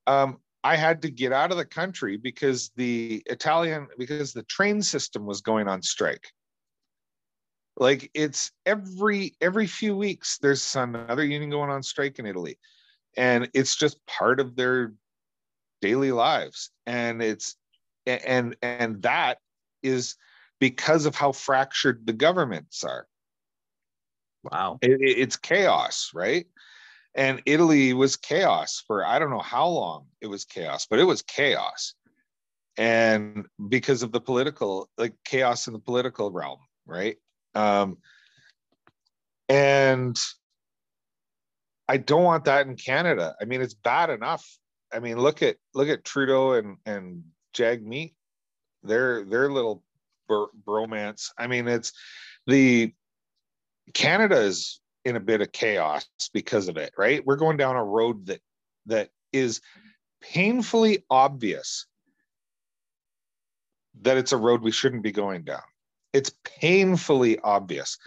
um 0.08 0.40
i 0.64 0.76
had 0.76 1.04
to 1.04 1.12
get 1.12 1.32
out 1.32 1.52
of 1.52 1.58
the 1.58 1.66
country 1.66 2.18
because 2.18 2.72
the 2.76 3.22
italian 3.28 3.88
because 4.00 4.34
the 4.34 4.44
train 4.44 4.82
system 4.82 5.28
was 5.28 5.42
going 5.42 5.68
on 5.68 5.84
strike 5.84 6.32
like 7.80 8.12
it's 8.14 8.52
every 8.66 9.36
every 9.42 9.68
few 9.68 9.96
weeks 9.96 10.38
there's 10.40 10.76
another 10.76 11.24
union 11.24 11.50
going 11.50 11.70
on 11.70 11.82
strike 11.82 12.20
in 12.20 12.26
italy 12.26 12.58
and 13.18 13.50
it's 13.54 13.76
just 13.76 14.06
part 14.06 14.40
of 14.40 14.56
their 14.56 14.94
daily 15.82 16.12
lives 16.12 16.72
and 16.86 17.22
it's 17.22 17.56
and 18.06 18.56
and 18.62 19.02
that 19.02 19.38
is 19.84 20.16
because 20.60 21.06
of 21.06 21.16
how 21.16 21.32
fractured 21.32 22.06
the 22.06 22.14
governments 22.14 22.84
are. 22.84 23.08
Wow. 24.44 24.80
It, 24.82 25.00
it's 25.02 25.38
chaos, 25.38 26.12
right? 26.14 26.46
And 27.16 27.42
Italy 27.46 27.94
was 27.94 28.16
chaos 28.16 28.84
for 28.86 29.06
I 29.06 29.20
don't 29.20 29.32
know 29.32 29.40
how 29.40 29.68
long 29.68 30.06
it 30.22 30.28
was 30.28 30.46
chaos, 30.46 30.86
but 30.90 31.00
it 31.00 31.06
was 31.06 31.22
chaos. 31.22 31.96
And 32.78 33.46
because 33.68 34.04
of 34.04 34.12
the 34.12 34.22
political, 34.22 34.90
like 34.98 35.14
chaos 35.26 35.68
in 35.68 35.74
the 35.74 35.80
political 35.80 36.32
realm, 36.32 36.60
right? 36.86 37.18
Um, 37.56 37.98
and 39.48 40.20
I 41.88 41.98
don't 41.98 42.24
want 42.24 42.46
that 42.46 42.68
in 42.68 42.76
Canada. 42.76 43.36
I 43.42 43.46
mean, 43.46 43.62
it's 43.62 43.74
bad 43.74 44.10
enough. 44.10 44.48
I 44.94 45.00
mean, 45.00 45.18
look 45.18 45.42
at 45.42 45.58
look 45.74 45.90
at 45.90 46.04
Trudeau 46.04 46.54
and 46.54 46.78
and 46.86 47.24
Jagmeet 47.54 48.14
their 48.84 49.26
their 49.26 49.52
little 49.52 49.84
bromance. 50.30 51.32
I 51.38 51.48
mean, 51.48 51.68
it's 51.68 51.92
the 52.48 52.94
Canada 53.94 54.38
is 54.38 54.80
in 55.06 55.16
a 55.16 55.20
bit 55.20 55.42
of 55.42 55.52
chaos 55.52 56.06
because 56.34 56.68
of 56.68 56.78
it, 56.78 56.94
right? 56.98 57.26
We're 57.26 57.36
going 57.36 57.58
down 57.58 57.76
a 57.76 57.84
road 57.84 58.28
that 58.28 58.42
that 58.86 59.10
is 59.32 59.62
painfully 60.22 61.06
obvious 61.10 61.86
that 64.02 64.18
it's 64.18 64.32
a 64.32 64.38
road 64.38 64.62
we 64.62 64.72
shouldn't 64.72 65.04
be 65.04 65.12
going 65.12 65.44
down. 65.44 65.62
It's 66.14 66.32
painfully 66.44 67.40
obvious, 67.40 67.98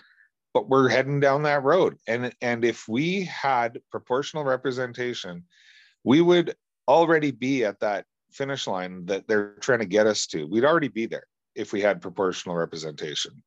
but 0.54 0.68
we're 0.68 0.88
heading 0.88 1.20
down 1.20 1.42
that 1.44 1.62
road. 1.62 1.98
And 2.06 2.32
and 2.40 2.64
if 2.64 2.88
we 2.88 3.24
had 3.24 3.80
proportional 3.90 4.44
representation, 4.44 5.44
we 6.04 6.20
would 6.20 6.54
already 6.88 7.30
be 7.30 7.64
at 7.64 7.80
that 7.80 8.06
finish 8.32 8.66
line 8.66 9.06
that 9.06 9.28
they're 9.28 9.54
trying 9.60 9.78
to 9.80 9.86
get 9.86 10.06
us 10.06 10.26
to. 10.26 10.46
We'd 10.46 10.64
already 10.64 10.88
be 10.88 11.06
there 11.06 11.26
if 11.54 11.72
we 11.72 11.80
had 11.80 12.00
proportional 12.00 12.56
representation. 12.56 13.42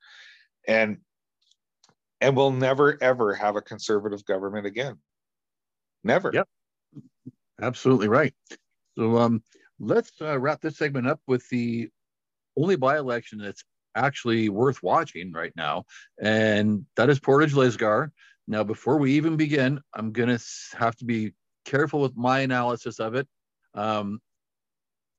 And 0.68 0.98
and 2.22 2.36
we'll 2.36 2.52
never 2.52 2.98
ever 3.02 3.34
have 3.34 3.56
a 3.56 3.62
conservative 3.62 4.24
government 4.26 4.66
again. 4.66 4.98
Never. 6.04 6.32
Yep. 6.34 6.48
Absolutely 7.62 8.08
right. 8.08 8.34
So 8.98 9.18
um 9.18 9.44
let's 9.80 10.12
uh, 10.22 10.40
wrap 10.40 10.62
this 10.62 10.78
segment 10.78 11.08
up 11.08 11.20
with 11.28 11.48
the 11.50 11.90
only 12.58 12.78
by-election 12.78 13.40
that's 13.40 13.64
actually 13.96 14.50
worth 14.50 14.84
watching 14.84 15.32
right 15.32 15.54
now, 15.56 15.86
and 16.22 16.86
that 16.96 17.10
is 17.10 17.20
Portage 17.20 17.54
Lisgar. 17.54 18.10
Now, 18.48 18.64
before 18.64 18.98
we 18.98 19.14
even 19.14 19.38
begin, 19.38 19.82
I'm 19.94 20.12
gonna 20.12 20.40
have 20.78 20.96
to 20.98 21.06
be 21.06 21.34
careful 21.66 22.02
with 22.02 22.16
my 22.16 22.42
analysis 22.42 23.00
of 23.00 23.16
it. 23.16 23.28
Um, 23.74 24.22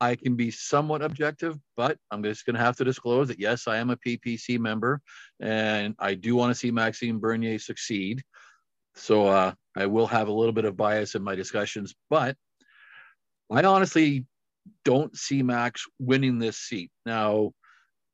I 0.00 0.14
can 0.14 0.36
be 0.36 0.50
somewhat 0.50 1.02
objective, 1.02 1.58
but 1.76 1.98
I'm 2.10 2.22
just 2.22 2.44
going 2.44 2.54
to 2.54 2.60
have 2.60 2.76
to 2.76 2.84
disclose 2.84 3.28
that 3.28 3.40
yes, 3.40 3.66
I 3.66 3.78
am 3.78 3.90
a 3.90 3.96
PPC 3.96 4.58
member, 4.58 5.00
and 5.40 5.94
I 5.98 6.14
do 6.14 6.36
want 6.36 6.50
to 6.50 6.58
see 6.58 6.70
Maxime 6.70 7.18
Bernier 7.18 7.58
succeed. 7.58 8.22
So 8.94 9.26
uh, 9.26 9.52
I 9.76 9.86
will 9.86 10.06
have 10.06 10.28
a 10.28 10.32
little 10.32 10.52
bit 10.52 10.64
of 10.64 10.76
bias 10.76 11.14
in 11.14 11.22
my 11.22 11.34
discussions, 11.34 11.94
but 12.10 12.36
I 13.50 13.62
honestly 13.62 14.26
don't 14.84 15.16
see 15.16 15.42
Max 15.42 15.84
winning 15.98 16.38
this 16.38 16.58
seat. 16.58 16.90
Now, 17.04 17.52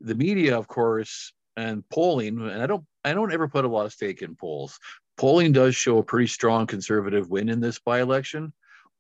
the 0.03 0.15
media, 0.15 0.59
of 0.59 0.69
course, 0.69 1.33
and 1.57 1.89
polling, 1.91 2.41
and 2.41 2.63
I 2.63 2.67
don't, 2.67 2.85
I 3.05 3.15
don't 3.15 3.33
ever 3.33 3.49
put 3.49 3.65
a 3.65 3.69
lot 3.69 3.87
of 3.87 3.93
stake 3.93 4.23
in 4.23 4.37
polls. 4.37 4.79
Polling 5.17 5.53
does 5.53 5.75
show 5.77 5.99
a 5.99 6.03
pretty 6.03 6.27
strong 6.27 6.67
conservative 6.67 7.29
win 7.29 7.49
in 7.49 7.61
this 7.61 7.79
by-election 7.79 8.53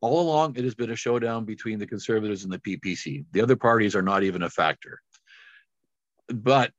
all 0.02 0.20
along, 0.20 0.56
it 0.56 0.64
has 0.64 0.74
been 0.74 0.90
a 0.90 0.96
showdown 0.96 1.44
between 1.44 1.78
the 1.78 1.86
conservatives 1.86 2.42
and 2.42 2.52
the 2.52 2.58
PPC. 2.58 3.24
The 3.30 3.40
other 3.40 3.56
parties 3.56 3.94
are 3.94 4.02
not 4.02 4.24
even 4.24 4.42
a 4.42 4.50
factor. 4.50 5.00
But 6.28 6.72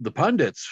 the 0.00 0.10
pundits 0.10 0.68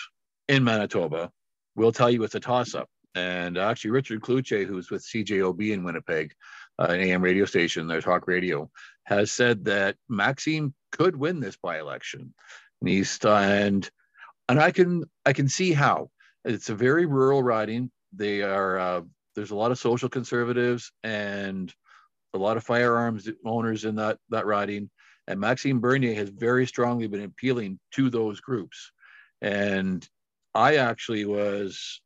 in 0.48 0.64
Manitoba 0.64 1.30
will 1.76 1.92
tell 1.92 2.10
you 2.10 2.24
it's 2.24 2.34
a 2.34 2.40
toss 2.40 2.74
up. 2.74 2.88
And 3.14 3.56
actually, 3.56 3.92
Richard 3.92 4.20
Cloutier, 4.20 4.66
who's 4.66 4.90
with 4.90 5.06
CJOB 5.06 5.72
in 5.72 5.84
Winnipeg, 5.84 6.32
uh, 6.78 6.86
an 6.90 7.00
AM 7.00 7.22
radio 7.22 7.44
station, 7.44 7.86
their 7.86 8.00
talk 8.00 8.26
radio, 8.26 8.68
has 9.04 9.30
said 9.30 9.64
that 9.66 9.96
Maxime 10.08 10.74
could 10.90 11.14
win 11.14 11.38
this 11.38 11.56
by 11.56 11.78
election. 11.78 12.34
He's 12.84 13.18
and 13.24 13.88
and 14.48 14.60
I 14.60 14.70
can 14.70 15.04
I 15.24 15.32
can 15.32 15.48
see 15.48 15.72
how 15.72 16.10
it's 16.44 16.70
a 16.70 16.74
very 16.74 17.06
rural 17.06 17.42
riding. 17.42 17.90
They 18.12 18.42
are 18.42 18.78
uh, 18.78 19.00
there's 19.34 19.50
a 19.50 19.56
lot 19.56 19.70
of 19.70 19.78
social 19.78 20.08
conservatives 20.08 20.92
and 21.02 21.72
a 22.34 22.38
lot 22.38 22.56
of 22.56 22.64
firearms 22.64 23.28
owners 23.44 23.84
in 23.84 23.96
that 23.96 24.18
that 24.30 24.46
riding, 24.46 24.90
and 25.26 25.40
Maxime 25.40 25.80
Bernier 25.80 26.14
has 26.14 26.30
very 26.30 26.66
strongly 26.66 27.06
been 27.06 27.24
appealing 27.24 27.78
to 27.92 28.10
those 28.10 28.40
groups. 28.40 28.90
And 29.40 30.06
I 30.54 30.76
actually 30.76 31.24
was 31.24 32.00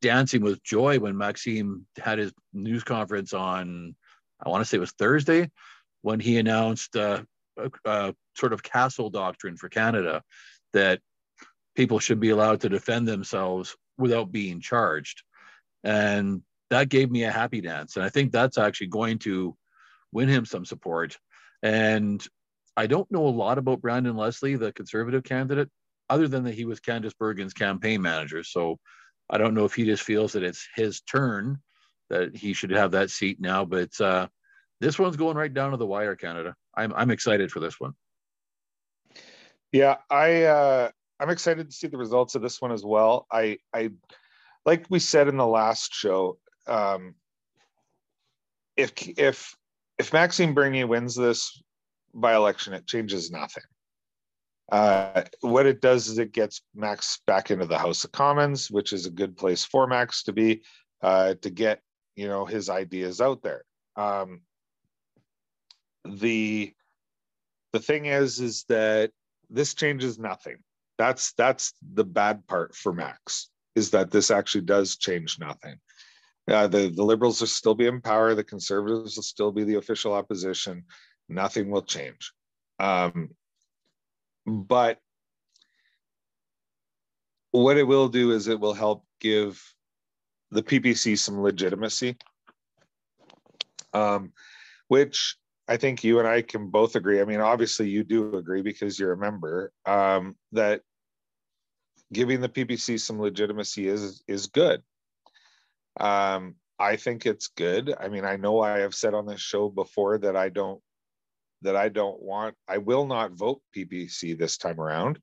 dancing 0.00 0.42
with 0.42 0.62
joy 0.62 0.98
when 0.98 1.16
Maxime 1.16 1.86
had 1.98 2.18
his 2.18 2.32
news 2.52 2.84
conference 2.84 3.32
on, 3.32 3.94
I 4.44 4.48
want 4.48 4.62
to 4.62 4.64
say 4.64 4.76
it 4.76 4.80
was 4.80 4.92
Thursday, 4.92 5.50
when 6.02 6.20
he 6.20 6.38
announced 6.38 6.96
uh, 6.96 7.22
a, 7.84 8.14
sort 8.34 8.52
of 8.52 8.62
castle 8.62 9.10
doctrine 9.10 9.56
for 9.56 9.68
Canada 9.68 10.22
that 10.72 11.00
people 11.74 11.98
should 11.98 12.20
be 12.20 12.30
allowed 12.30 12.60
to 12.60 12.68
defend 12.68 13.06
themselves 13.06 13.76
without 13.98 14.32
being 14.32 14.60
charged. 14.60 15.22
And 15.84 16.42
that 16.70 16.88
gave 16.88 17.10
me 17.10 17.24
a 17.24 17.30
happy 17.30 17.60
dance. 17.60 17.96
And 17.96 18.04
I 18.04 18.08
think 18.08 18.32
that's 18.32 18.58
actually 18.58 18.86
going 18.88 19.18
to 19.20 19.56
win 20.12 20.28
him 20.28 20.44
some 20.44 20.64
support. 20.64 21.18
And 21.62 22.24
I 22.76 22.86
don't 22.86 23.10
know 23.10 23.26
a 23.26 23.28
lot 23.28 23.58
about 23.58 23.82
Branden 23.82 24.16
Leslie, 24.16 24.56
the 24.56 24.72
conservative 24.72 25.24
candidate, 25.24 25.68
other 26.08 26.28
than 26.28 26.44
that 26.44 26.54
he 26.54 26.64
was 26.64 26.80
Candice 26.80 27.14
Bergen's 27.14 27.52
campaign 27.52 28.00
manager. 28.00 28.42
So 28.42 28.78
I 29.28 29.38
don't 29.38 29.54
know 29.54 29.64
if 29.64 29.74
he 29.74 29.84
just 29.84 30.02
feels 30.02 30.32
that 30.32 30.42
it's 30.42 30.66
his 30.74 31.00
turn 31.02 31.58
that 32.10 32.36
he 32.36 32.52
should 32.52 32.70
have 32.70 32.92
that 32.92 33.10
seat 33.10 33.40
now. 33.40 33.64
But 33.64 33.98
uh, 34.00 34.28
this 34.80 34.98
one's 34.98 35.16
going 35.16 35.36
right 35.36 35.52
down 35.52 35.70
to 35.70 35.76
the 35.76 35.86
wire, 35.86 36.16
Canada. 36.16 36.54
I'm 36.74 36.92
I'm 36.94 37.10
excited 37.10 37.50
for 37.50 37.60
this 37.60 37.78
one. 37.78 37.94
Yeah, 39.72 39.96
I 40.10 40.44
uh, 40.44 40.90
I'm 41.20 41.30
excited 41.30 41.70
to 41.70 41.76
see 41.76 41.86
the 41.86 41.98
results 41.98 42.34
of 42.34 42.42
this 42.42 42.60
one 42.60 42.72
as 42.72 42.84
well. 42.84 43.26
I 43.30 43.58
I 43.72 43.90
like 44.64 44.86
we 44.90 44.98
said 44.98 45.28
in 45.28 45.36
the 45.36 45.46
last 45.46 45.94
show, 45.94 46.38
um, 46.66 47.14
if 48.76 48.92
if 49.18 49.54
if 49.98 50.12
Maxime 50.12 50.54
Bernier 50.54 50.86
wins 50.86 51.14
this 51.14 51.62
by 52.14 52.34
election, 52.34 52.74
it 52.74 52.86
changes 52.86 53.30
nothing. 53.30 53.64
Uh, 54.70 55.24
what 55.40 55.66
it 55.66 55.80
does 55.80 56.08
is 56.08 56.18
it 56.18 56.32
gets 56.32 56.62
Max 56.74 57.20
back 57.26 57.50
into 57.50 57.66
the 57.66 57.78
House 57.78 58.04
of 58.04 58.12
Commons, 58.12 58.70
which 58.70 58.92
is 58.92 59.06
a 59.06 59.10
good 59.10 59.36
place 59.36 59.64
for 59.64 59.86
Max 59.86 60.22
to 60.24 60.32
be 60.32 60.62
uh, 61.02 61.34
to 61.42 61.50
get 61.50 61.80
you 62.16 62.28
know 62.28 62.44
his 62.44 62.68
ideas 62.68 63.20
out 63.20 63.42
there. 63.42 63.64
Um, 63.96 64.42
the 66.04 66.72
the 67.72 67.80
thing 67.80 68.06
is, 68.06 68.40
is 68.40 68.64
that 68.68 69.10
this 69.48 69.74
changes 69.74 70.18
nothing. 70.18 70.56
That's 70.98 71.32
that's 71.32 71.72
the 71.94 72.04
bad 72.04 72.46
part 72.46 72.74
for 72.74 72.92
Max 72.92 73.50
is 73.74 73.90
that 73.90 74.10
this 74.10 74.30
actually 74.30 74.62
does 74.62 74.96
change 74.96 75.38
nothing. 75.38 75.76
Uh, 76.48 76.66
the 76.66 76.88
the 76.94 77.02
liberals 77.02 77.40
will 77.40 77.48
still 77.48 77.74
be 77.74 77.86
in 77.86 78.00
power. 78.00 78.34
The 78.34 78.44
conservatives 78.44 79.16
will 79.16 79.22
still 79.22 79.52
be 79.52 79.64
the 79.64 79.76
official 79.76 80.12
opposition. 80.12 80.84
Nothing 81.28 81.70
will 81.70 81.82
change. 81.82 82.32
Um, 82.78 83.30
but 84.46 84.98
what 87.52 87.76
it 87.76 87.84
will 87.84 88.08
do 88.08 88.32
is 88.32 88.48
it 88.48 88.58
will 88.58 88.74
help 88.74 89.04
give 89.20 89.62
the 90.50 90.62
PPC 90.62 91.18
some 91.18 91.40
legitimacy, 91.40 92.16
um, 93.92 94.32
which 94.88 95.36
I 95.68 95.76
think 95.76 96.02
you 96.02 96.18
and 96.18 96.28
I 96.28 96.42
can 96.42 96.68
both 96.68 96.96
agree. 96.96 97.20
I 97.20 97.24
mean, 97.24 97.40
obviously, 97.40 97.88
you 97.88 98.04
do 98.04 98.36
agree 98.36 98.62
because 98.62 98.98
you're 98.98 99.12
a 99.12 99.16
member 99.16 99.72
um, 99.86 100.36
that 100.52 100.82
giving 102.12 102.40
the 102.40 102.48
PPC 102.48 103.00
some 103.00 103.20
legitimacy 103.20 103.86
is 103.88 104.22
is 104.26 104.48
good. 104.48 104.82
Um, 105.98 106.56
I 106.78 106.96
think 106.96 107.26
it's 107.26 107.48
good. 107.48 107.94
I 107.98 108.08
mean, 108.08 108.24
I 108.24 108.36
know 108.36 108.60
I 108.60 108.80
have 108.80 108.94
said 108.94 109.14
on 109.14 109.26
this 109.26 109.40
show 109.40 109.68
before 109.68 110.18
that 110.18 110.36
I 110.36 110.48
don't 110.48 110.80
that 111.62 111.76
I 111.76 111.88
don't 111.88 112.20
want. 112.20 112.56
I 112.66 112.78
will 112.78 113.06
not 113.06 113.32
vote 113.32 113.62
PPC 113.76 114.36
this 114.36 114.56
time 114.56 114.80
around, 114.80 115.20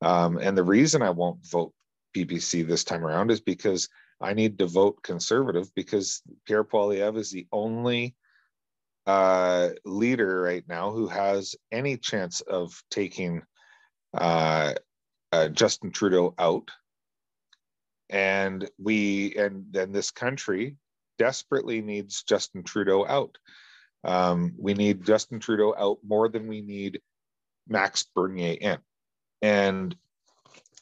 um, 0.00 0.38
and 0.38 0.56
the 0.56 0.62
reason 0.62 1.02
I 1.02 1.10
won't 1.10 1.44
vote 1.50 1.72
PPC 2.16 2.66
this 2.66 2.84
time 2.84 3.04
around 3.04 3.30
is 3.30 3.40
because 3.40 3.88
I 4.20 4.32
need 4.34 4.58
to 4.58 4.66
vote 4.66 5.02
conservative 5.02 5.74
because 5.74 6.22
Pierre 6.46 6.62
Poilievre 6.62 7.18
is 7.18 7.32
the 7.32 7.48
only 7.50 8.14
uh, 9.06 9.70
leader 9.84 10.42
right 10.42 10.64
now 10.68 10.92
who 10.92 11.08
has 11.08 11.56
any 11.70 11.96
chance 11.96 12.40
of 12.40 12.72
taking 12.90 13.42
uh, 14.14 14.74
uh, 15.32 15.48
Justin 15.48 15.90
Trudeau 15.90 16.34
out. 16.38 16.70
And 18.10 18.68
we 18.78 19.34
and 19.36 19.64
then 19.70 19.92
this 19.92 20.10
country 20.10 20.76
desperately 21.18 21.80
needs 21.80 22.22
Justin 22.22 22.62
Trudeau 22.62 23.06
out. 23.06 23.38
Um, 24.04 24.54
we 24.58 24.74
need 24.74 25.04
Justin 25.04 25.40
Trudeau 25.40 25.74
out 25.78 25.98
more 26.04 26.28
than 26.28 26.46
we 26.46 26.60
need 26.60 27.00
Max 27.68 28.04
Bernier 28.14 28.56
in. 28.60 28.78
And 29.40 29.96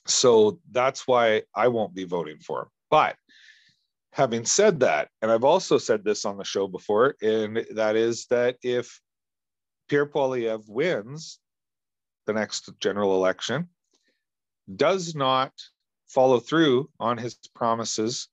so 0.06 0.58
that's 0.70 1.06
why 1.06 1.42
I 1.54 1.68
won't 1.68 1.94
be 1.94 2.04
voting 2.04 2.38
for 2.38 2.62
him. 2.62 2.68
But 2.90 3.16
having 4.12 4.44
said 4.44 4.80
that, 4.80 5.08
and 5.22 5.30
I've 5.30 5.44
also 5.44 5.78
said 5.78 6.04
this 6.04 6.24
on 6.24 6.36
the 6.36 6.44
show 6.44 6.66
before, 6.66 7.16
and 7.22 7.64
that 7.74 7.96
is 7.96 8.26
that 8.26 8.56
if 8.62 9.00
Pierre 9.88 10.06
Poilievre 10.06 10.68
wins 10.68 11.38
the 12.26 12.32
next 12.32 12.70
general 12.80 13.14
election, 13.14 13.68
does 14.74 15.14
not 15.14 15.52
follow 16.08 16.40
through 16.40 16.90
on 16.98 17.18
his 17.18 17.36
promises 17.54 18.28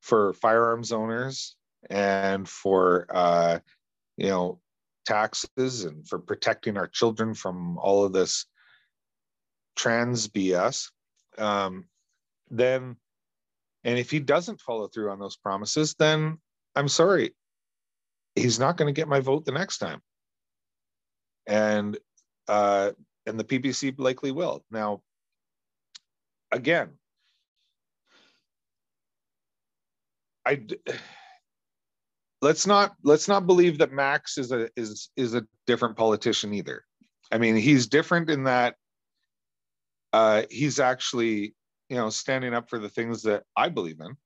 for 0.00 0.32
firearms 0.34 0.92
owners 0.92 1.56
and 1.88 2.48
for 2.48 3.06
uh, 3.10 3.58
you 4.16 4.28
know 4.28 4.60
taxes 5.06 5.84
and 5.84 6.06
for 6.06 6.18
protecting 6.18 6.76
our 6.76 6.86
children 6.86 7.34
from 7.34 7.78
all 7.78 8.04
of 8.04 8.12
this 8.12 8.46
trans 9.76 10.28
BS, 10.28 10.90
um, 11.38 11.86
then 12.50 12.96
and 13.84 13.98
if 13.98 14.10
he 14.10 14.20
doesn't 14.20 14.60
follow 14.60 14.88
through 14.88 15.10
on 15.10 15.18
those 15.18 15.36
promises, 15.36 15.94
then 15.98 16.38
I'm 16.76 16.88
sorry, 16.88 17.34
he's 18.34 18.58
not 18.58 18.76
going 18.76 18.92
to 18.92 18.98
get 18.98 19.08
my 19.08 19.20
vote 19.20 19.44
the 19.44 19.52
next 19.52 19.78
time. 19.78 20.00
And 21.46 21.98
uh, 22.48 22.92
and 23.26 23.38
the 23.38 23.44
PPC 23.44 23.94
likely 23.98 24.32
will. 24.32 24.64
Now, 24.70 25.02
again, 26.52 26.90
I 30.44 30.66
let's 32.42 32.66
not 32.66 32.94
let's 33.02 33.28
not 33.28 33.46
believe 33.46 33.78
that 33.78 33.92
Max 33.92 34.36
is 34.36 34.52
a 34.52 34.68
is 34.76 35.10
is 35.16 35.34
a 35.34 35.46
different 35.66 35.96
politician 35.96 36.52
either. 36.52 36.84
I 37.32 37.38
mean, 37.38 37.56
he's 37.56 37.86
different 37.86 38.28
in 38.28 38.44
that 38.44 38.74
uh, 40.12 40.42
he's 40.50 40.80
actually 40.80 41.54
you 41.90 41.96
know 41.96 42.08
standing 42.10 42.54
up 42.54 42.70
for 42.70 42.78
the 42.78 42.88
things 42.88 43.22
that 43.22 43.44
i 43.56 43.68
believe 43.68 44.00
in 44.00 44.16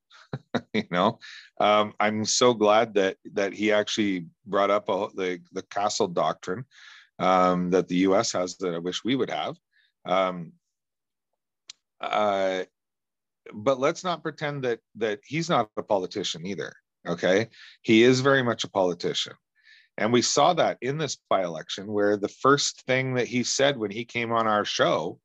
you 0.73 0.83
know? 0.91 1.19
Um, 1.59 1.93
i'm 1.99 2.25
so 2.25 2.53
glad 2.53 2.93
that 2.95 3.17
that 3.33 3.53
he 3.53 3.71
actually 3.71 4.27
brought 4.45 4.71
up 4.71 4.89
a, 4.89 5.07
the 5.15 5.39
the 5.51 5.63
castle 5.63 6.07
doctrine 6.07 6.65
um, 7.19 7.69
that 7.71 7.87
the 7.87 7.97
us 7.97 8.31
has 8.31 8.57
that 8.57 8.75
i 8.75 8.79
wish 8.79 9.03
we 9.03 9.15
would 9.15 9.29
have. 9.29 9.57
Um, 10.05 10.53
uh, 12.01 12.63
but 13.53 13.79
let's 13.79 14.03
not 14.03 14.21
pretend 14.21 14.63
that 14.63 14.79
that 14.95 15.19
he's 15.25 15.49
not 15.49 15.69
a 15.77 15.83
politician 15.83 16.45
either 16.45 16.73
okay? 17.07 17.47
He 17.81 18.03
is 18.03 18.19
very 18.19 18.43
much 18.43 18.63
a 18.63 18.69
politician. 18.69 19.33
And 19.97 20.11
we 20.11 20.21
saw 20.21 20.53
that 20.55 20.77
in 20.81 20.97
this 20.97 21.17
by-election 21.29 21.87
where 21.87 22.17
the 22.17 22.27
first 22.27 22.81
thing 22.81 23.13
that 23.15 23.27
he 23.27 23.43
said 23.43 23.77
when 23.77 23.91
he 23.91 24.03
came 24.03 24.31
on 24.31 24.47
our 24.47 24.65
show 24.65 25.19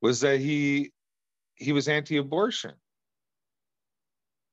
was 0.00 0.20
that 0.20 0.40
he 0.40 0.92
he 1.60 1.72
was 1.72 1.86
anti-abortion. 1.86 2.72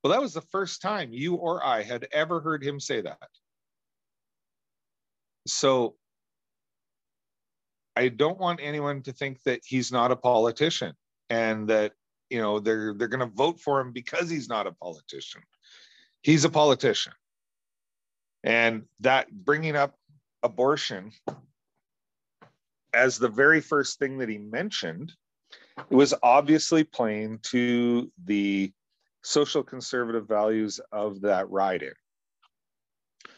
Well, 0.04 0.14
that 0.14 0.22
was 0.22 0.34
the 0.34 0.42
first 0.42 0.82
time 0.82 1.12
you 1.12 1.36
or 1.36 1.66
I 1.66 1.82
had 1.82 2.08
ever 2.12 2.40
heard 2.40 2.64
him 2.64 2.80
say 2.80 3.02
that. 3.02 3.30
So 5.48 5.96
I 7.96 8.10
don't 8.10 8.38
want 8.38 8.60
anyone 8.62 9.02
to 9.04 9.14
think 9.14 9.42
that 9.44 9.62
he's 9.66 9.92
not 9.92 10.12
a 10.12 10.16
politician 10.16 10.94
and 11.30 11.68
that 11.70 11.94
you 12.30 12.42
know 12.42 12.60
they're 12.60 12.94
they're 12.94 13.08
going 13.08 13.28
to 13.28 13.36
vote 13.36 13.60
for 13.60 13.80
him 13.80 13.92
because 13.92 14.30
he's 14.30 14.50
not 14.50 14.68
a 14.68 14.74
politician. 14.74 15.42
He's 16.22 16.46
a 16.46 16.50
politician. 16.50 17.14
And 18.44 18.84
that 19.00 19.32
bringing 19.32 19.76
up 19.76 19.96
abortion 20.44 21.12
as 22.94 23.18
the 23.18 23.30
very 23.30 23.62
first 23.62 23.98
thing 24.00 24.18
that 24.20 24.30
he 24.30 24.38
mentioned 24.38 25.14
it 25.78 25.96
was 25.96 26.14
obviously 26.24 26.84
playing 26.84 27.40
to 27.44 28.12
the 28.26 28.72
social 29.24 29.64
conservative 29.64 30.28
values 30.28 30.80
of 30.92 31.22
that 31.22 31.50
riding. 31.50 31.94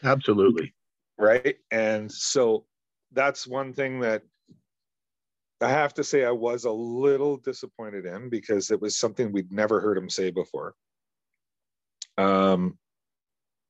Absolutely. 0.02 0.74
Right. 1.18 1.56
And 1.70 2.10
so 2.10 2.64
that's 3.12 3.46
one 3.46 3.72
thing 3.72 4.00
that 4.00 4.22
I 5.60 5.68
have 5.68 5.92
to 5.94 6.04
say 6.04 6.24
I 6.24 6.30
was 6.30 6.64
a 6.64 6.70
little 6.70 7.36
disappointed 7.36 8.06
in 8.06 8.30
because 8.30 8.70
it 8.70 8.80
was 8.80 8.96
something 8.96 9.30
we'd 9.30 9.52
never 9.52 9.80
heard 9.80 9.98
him 9.98 10.08
say 10.08 10.30
before. 10.30 10.74
Um, 12.16 12.78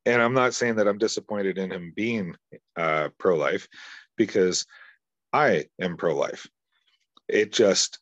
and 0.07 0.23
I'm 0.23 0.35
not 0.35 0.55
saying 0.55 0.77
that 0.77 0.87
I'm 0.87 0.99
disappointed 0.99 1.59
in 1.59 1.73
him 1.73 1.93
being 1.95 2.37
uh, 2.77 3.09
pro 3.19 3.37
life 3.37 3.69
because 4.17 4.67
I 5.33 5.67
am 5.81 5.97
pro 5.97 6.15
life. 6.15 6.49
It 7.29 7.53
just 7.53 7.99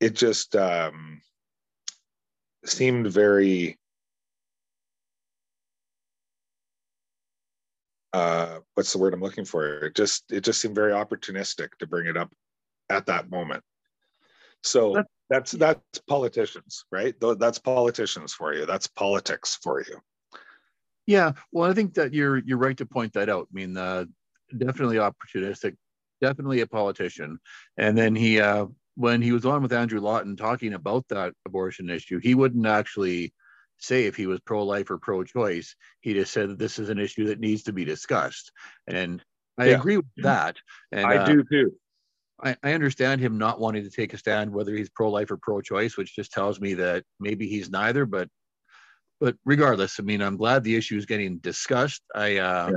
it 0.00 0.14
just 0.14 0.54
um, 0.56 1.20
seemed 2.64 3.06
very 3.08 3.78
uh, 8.12 8.60
what's 8.74 8.92
the 8.92 8.98
word 8.98 9.12
I'm 9.12 9.20
looking 9.20 9.44
for? 9.44 9.84
It 9.84 9.94
just 9.94 10.24
it 10.30 10.40
just 10.40 10.60
seemed 10.60 10.74
very 10.74 10.92
opportunistic 10.92 11.68
to 11.78 11.86
bring 11.86 12.06
it 12.06 12.16
up 12.16 12.32
at 12.88 13.06
that 13.06 13.30
moment. 13.30 13.62
So 14.62 15.02
that's 15.28 15.52
that's 15.52 16.00
politicians, 16.08 16.84
right? 16.90 17.14
That's 17.20 17.58
politicians 17.58 18.32
for 18.32 18.54
you. 18.54 18.64
That's 18.64 18.86
politics 18.86 19.58
for 19.62 19.80
you. 19.80 19.98
Yeah, 21.06 21.32
well, 21.52 21.70
I 21.70 21.74
think 21.74 21.94
that 21.94 22.14
you're 22.14 22.38
you're 22.38 22.58
right 22.58 22.76
to 22.78 22.86
point 22.86 23.12
that 23.12 23.28
out. 23.28 23.48
I 23.50 23.54
mean, 23.54 23.76
uh, 23.76 24.06
definitely 24.56 24.96
opportunistic, 24.96 25.76
definitely 26.20 26.60
a 26.60 26.66
politician. 26.66 27.38
And 27.76 27.96
then 27.96 28.14
he, 28.14 28.40
uh, 28.40 28.66
when 28.96 29.22
he 29.22 29.32
was 29.32 29.44
on 29.44 29.62
with 29.62 29.72
Andrew 29.72 30.00
Lawton 30.00 30.36
talking 30.36 30.74
about 30.74 31.06
that 31.08 31.34
abortion 31.46 31.90
issue, 31.90 32.18
he 32.18 32.34
wouldn't 32.34 32.66
actually 32.66 33.32
say 33.78 34.06
if 34.06 34.16
he 34.16 34.26
was 34.26 34.40
pro-life 34.40 34.90
or 34.90 34.98
pro-choice. 34.98 35.76
He 36.00 36.14
just 36.14 36.32
said 36.32 36.48
that 36.48 36.58
this 36.58 36.78
is 36.78 36.88
an 36.88 36.98
issue 36.98 37.26
that 37.26 37.38
needs 37.38 37.64
to 37.64 37.72
be 37.72 37.84
discussed, 37.84 38.50
and 38.86 39.22
I 39.58 39.66
yeah. 39.66 39.76
agree 39.76 39.98
with 39.98 40.06
that. 40.18 40.56
And 40.92 41.06
I 41.06 41.18
uh, 41.18 41.26
do 41.26 41.44
too. 41.44 41.72
I, 42.42 42.56
I 42.62 42.72
understand 42.72 43.20
him 43.20 43.38
not 43.38 43.60
wanting 43.60 43.84
to 43.84 43.90
take 43.90 44.12
a 44.12 44.18
stand 44.18 44.52
whether 44.52 44.74
he's 44.74 44.90
pro-life 44.90 45.30
or 45.30 45.38
pro-choice, 45.38 45.96
which 45.96 46.14
just 46.14 46.32
tells 46.32 46.60
me 46.60 46.74
that 46.74 47.04
maybe 47.20 47.48
he's 47.48 47.70
neither. 47.70 48.06
But 48.06 48.28
but 49.20 49.36
regardless, 49.44 49.98
I 49.98 50.02
mean, 50.02 50.22
I'm 50.22 50.36
glad 50.36 50.64
the 50.64 50.76
issue 50.76 50.96
is 50.96 51.06
getting 51.06 51.38
discussed. 51.38 52.02
I 52.14 52.38
uh, 52.38 52.70
yeah. 52.70 52.76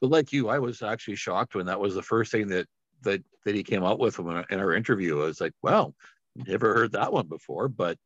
but 0.00 0.10
like 0.10 0.32
you, 0.32 0.48
I 0.48 0.60
was 0.60 0.82
actually 0.82 1.16
shocked 1.16 1.56
when 1.56 1.66
that 1.66 1.80
was 1.80 1.94
the 1.94 2.02
first 2.02 2.30
thing 2.30 2.48
that 2.48 2.66
that 3.02 3.22
that 3.44 3.54
he 3.54 3.62
came 3.62 3.84
up 3.84 3.98
with 3.98 4.18
in 4.18 4.60
our 4.60 4.74
interview. 4.74 5.22
I 5.22 5.26
was 5.26 5.40
like, 5.40 5.52
wow, 5.62 5.94
never 6.34 6.74
heard 6.74 6.92
that 6.92 7.12
one 7.12 7.28
before. 7.28 7.68
But 7.68 7.98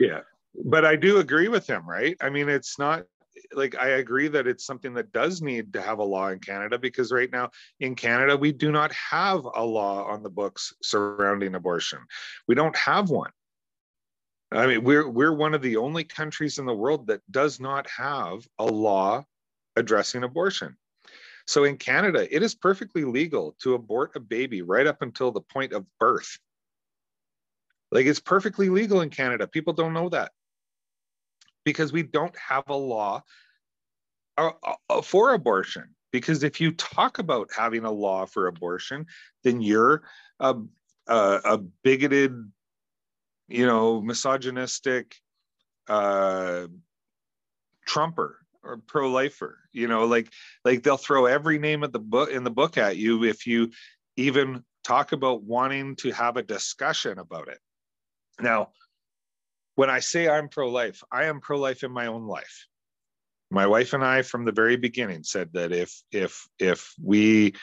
yeah, 0.00 0.20
but 0.64 0.84
I 0.84 0.96
do 0.96 1.18
agree 1.18 1.48
with 1.48 1.66
him, 1.66 1.88
right? 1.88 2.16
I 2.20 2.30
mean, 2.30 2.48
it's 2.48 2.78
not 2.78 3.04
like 3.54 3.76
I 3.80 3.88
agree 3.88 4.28
that 4.28 4.46
it's 4.46 4.66
something 4.66 4.94
that 4.94 5.12
does 5.12 5.42
need 5.42 5.72
to 5.72 5.82
have 5.82 5.98
a 5.98 6.04
law 6.04 6.28
in 6.28 6.38
Canada 6.38 6.78
because 6.78 7.12
right 7.12 7.30
now 7.30 7.50
in 7.80 7.94
Canada 7.94 8.36
we 8.36 8.52
do 8.52 8.70
not 8.70 8.92
have 8.92 9.44
a 9.44 9.64
law 9.64 10.04
on 10.04 10.22
the 10.22 10.30
books 10.30 10.74
surrounding 10.82 11.54
abortion. 11.54 11.98
We 12.48 12.54
don't 12.54 12.76
have 12.76 13.10
one. 13.10 13.30
I 14.50 14.66
mean, 14.66 14.84
we're 14.84 15.08
we're 15.08 15.32
one 15.32 15.54
of 15.54 15.62
the 15.62 15.78
only 15.78 16.04
countries 16.04 16.58
in 16.58 16.66
the 16.66 16.74
world 16.74 17.06
that 17.06 17.20
does 17.30 17.58
not 17.58 17.88
have 17.88 18.46
a 18.58 18.66
law 18.66 19.24
addressing 19.76 20.24
abortion. 20.24 20.76
So 21.52 21.64
in 21.64 21.76
Canada, 21.76 22.26
it 22.34 22.42
is 22.42 22.54
perfectly 22.54 23.04
legal 23.04 23.54
to 23.60 23.74
abort 23.74 24.12
a 24.16 24.20
baby 24.20 24.62
right 24.62 24.86
up 24.86 25.02
until 25.02 25.30
the 25.30 25.42
point 25.42 25.74
of 25.74 25.84
birth. 26.00 26.38
Like 27.90 28.06
it's 28.06 28.20
perfectly 28.20 28.70
legal 28.70 29.02
in 29.02 29.10
Canada. 29.10 29.46
People 29.46 29.74
don't 29.74 29.92
know 29.92 30.08
that 30.08 30.32
because 31.62 31.92
we 31.92 32.04
don't 32.04 32.34
have 32.38 32.64
a 32.68 32.74
law 32.74 33.22
uh, 34.38 34.52
uh, 34.88 35.02
for 35.02 35.34
abortion. 35.34 35.94
Because 36.10 36.42
if 36.42 36.58
you 36.58 36.72
talk 36.72 37.18
about 37.18 37.50
having 37.54 37.84
a 37.84 37.90
law 37.90 38.24
for 38.24 38.46
abortion, 38.46 39.04
then 39.44 39.60
you're 39.60 40.04
a, 40.40 40.56
a, 41.06 41.40
a 41.44 41.58
bigoted, 41.84 42.50
you 43.48 43.66
know, 43.66 44.00
misogynistic 44.00 45.16
uh, 45.86 46.66
Trumper 47.86 48.41
or 48.62 48.78
pro-lifer. 48.78 49.58
You 49.72 49.88
know, 49.88 50.04
like 50.04 50.32
like 50.64 50.82
they'll 50.82 50.96
throw 50.96 51.26
every 51.26 51.58
name 51.58 51.82
of 51.82 51.92
the 51.92 51.98
book 51.98 52.30
in 52.30 52.44
the 52.44 52.50
book 52.50 52.78
at 52.78 52.96
you 52.96 53.24
if 53.24 53.46
you 53.46 53.70
even 54.16 54.64
talk 54.84 55.12
about 55.12 55.42
wanting 55.42 55.96
to 55.96 56.10
have 56.12 56.36
a 56.36 56.42
discussion 56.42 57.18
about 57.18 57.48
it. 57.48 57.58
Now, 58.40 58.70
when 59.74 59.90
I 59.90 60.00
say 60.00 60.28
I'm 60.28 60.48
pro 60.48 60.68
life, 60.68 61.02
I 61.10 61.24
am 61.24 61.40
pro 61.40 61.58
life 61.58 61.82
in 61.82 61.92
my 61.92 62.06
own 62.06 62.26
life. 62.26 62.66
My 63.50 63.66
wife 63.66 63.92
and 63.92 64.04
I, 64.04 64.22
from 64.22 64.44
the 64.44 64.52
very 64.52 64.76
beginning, 64.76 65.24
said 65.24 65.50
that 65.52 65.72
if 65.72 66.02
if 66.10 66.48
if 66.58 66.94
we, 67.02 67.54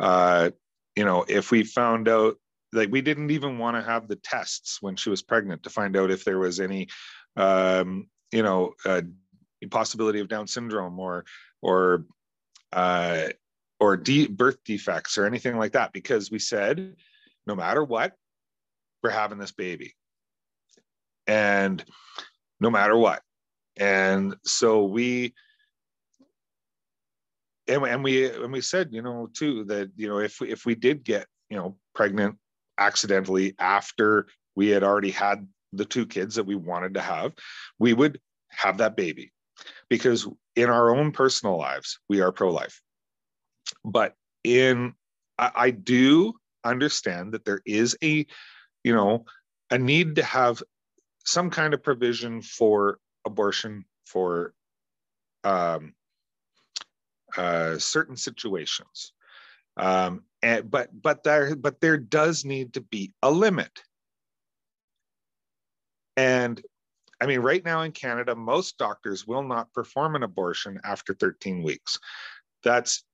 uh, 0.00 0.50
you 0.96 1.04
know, 1.04 1.24
if 1.28 1.50
we 1.50 1.62
found 1.62 2.08
out, 2.08 2.36
like 2.72 2.90
we 2.90 3.02
didn't 3.02 3.30
even 3.30 3.58
want 3.58 3.76
to 3.76 3.82
have 3.82 4.08
the 4.08 4.16
tests 4.16 4.78
when 4.80 4.96
she 4.96 5.10
was 5.10 5.22
pregnant 5.22 5.62
to 5.62 5.70
find 5.70 5.96
out 5.96 6.10
if 6.10 6.24
there 6.24 6.38
was 6.38 6.58
any, 6.58 6.88
um, 7.36 8.08
you 8.32 8.42
know, 8.42 8.74
uh, 8.84 9.02
possibility 9.66 10.20
of 10.20 10.28
Down 10.28 10.46
syndrome 10.46 10.98
or 10.98 11.24
or 11.60 12.04
uh, 12.72 13.28
or 13.80 13.96
de- 13.96 14.28
birth 14.28 14.58
defects 14.64 15.18
or 15.18 15.26
anything 15.26 15.56
like 15.56 15.72
that, 15.72 15.92
because 15.92 16.30
we 16.30 16.38
said, 16.38 16.94
no 17.46 17.54
matter 17.54 17.82
what, 17.82 18.12
we're 19.02 19.10
having 19.10 19.38
this 19.38 19.52
baby. 19.52 19.94
And 21.26 21.84
no 22.60 22.70
matter 22.70 22.96
what. 22.96 23.22
And 23.76 24.34
so 24.44 24.84
we 24.84 25.34
and, 27.68 27.84
and 27.84 28.02
we 28.02 28.30
and 28.30 28.52
we 28.52 28.60
said 28.60 28.88
you 28.90 29.02
know 29.02 29.28
too 29.32 29.64
that 29.64 29.90
you 29.96 30.08
know 30.08 30.18
if 30.18 30.40
if 30.42 30.64
we 30.64 30.74
did 30.74 31.04
get 31.04 31.26
you 31.50 31.56
know 31.56 31.76
pregnant 31.94 32.36
accidentally 32.78 33.54
after 33.58 34.26
we 34.56 34.68
had 34.68 34.82
already 34.82 35.10
had 35.10 35.46
the 35.72 35.84
two 35.84 36.06
kids 36.06 36.34
that 36.34 36.46
we 36.46 36.54
wanted 36.54 36.94
to 36.94 37.00
have 37.00 37.32
we 37.78 37.92
would 37.92 38.18
have 38.48 38.78
that 38.78 38.96
baby 38.96 39.32
because 39.88 40.28
in 40.56 40.68
our 40.68 40.94
own 40.94 41.12
personal 41.12 41.56
lives 41.58 41.98
we 42.08 42.20
are 42.20 42.32
pro-life 42.32 42.80
but 43.84 44.14
in 44.44 44.92
I, 45.38 45.50
I 45.54 45.70
do 45.70 46.34
understand 46.64 47.32
that 47.32 47.44
there 47.44 47.60
is 47.64 47.96
a 48.02 48.26
you 48.84 48.94
know 48.94 49.24
a 49.70 49.78
need 49.78 50.16
to 50.16 50.22
have 50.22 50.62
some 51.24 51.50
kind 51.50 51.74
of 51.74 51.82
provision 51.82 52.40
for 52.40 52.98
abortion 53.26 53.84
for 54.06 54.54
um, 55.44 55.94
uh, 57.36 57.78
certain 57.78 58.16
situations. 58.16 59.12
Um, 59.76 60.24
and, 60.42 60.70
but 60.70 60.88
but 61.00 61.22
there 61.22 61.54
but 61.54 61.80
there 61.80 61.98
does 61.98 62.44
need 62.44 62.74
to 62.74 62.80
be 62.80 63.12
a 63.22 63.30
limit. 63.30 63.82
And 66.16 66.60
I 67.20 67.26
mean, 67.26 67.40
right 67.40 67.64
now 67.64 67.82
in 67.82 67.92
Canada, 67.92 68.34
most 68.34 68.78
doctors 68.78 69.26
will 69.26 69.42
not 69.42 69.72
perform 69.72 70.14
an 70.14 70.22
abortion 70.22 70.80
after 70.84 71.14
13 71.14 71.62
weeks. 71.62 71.98
That's 72.62 73.04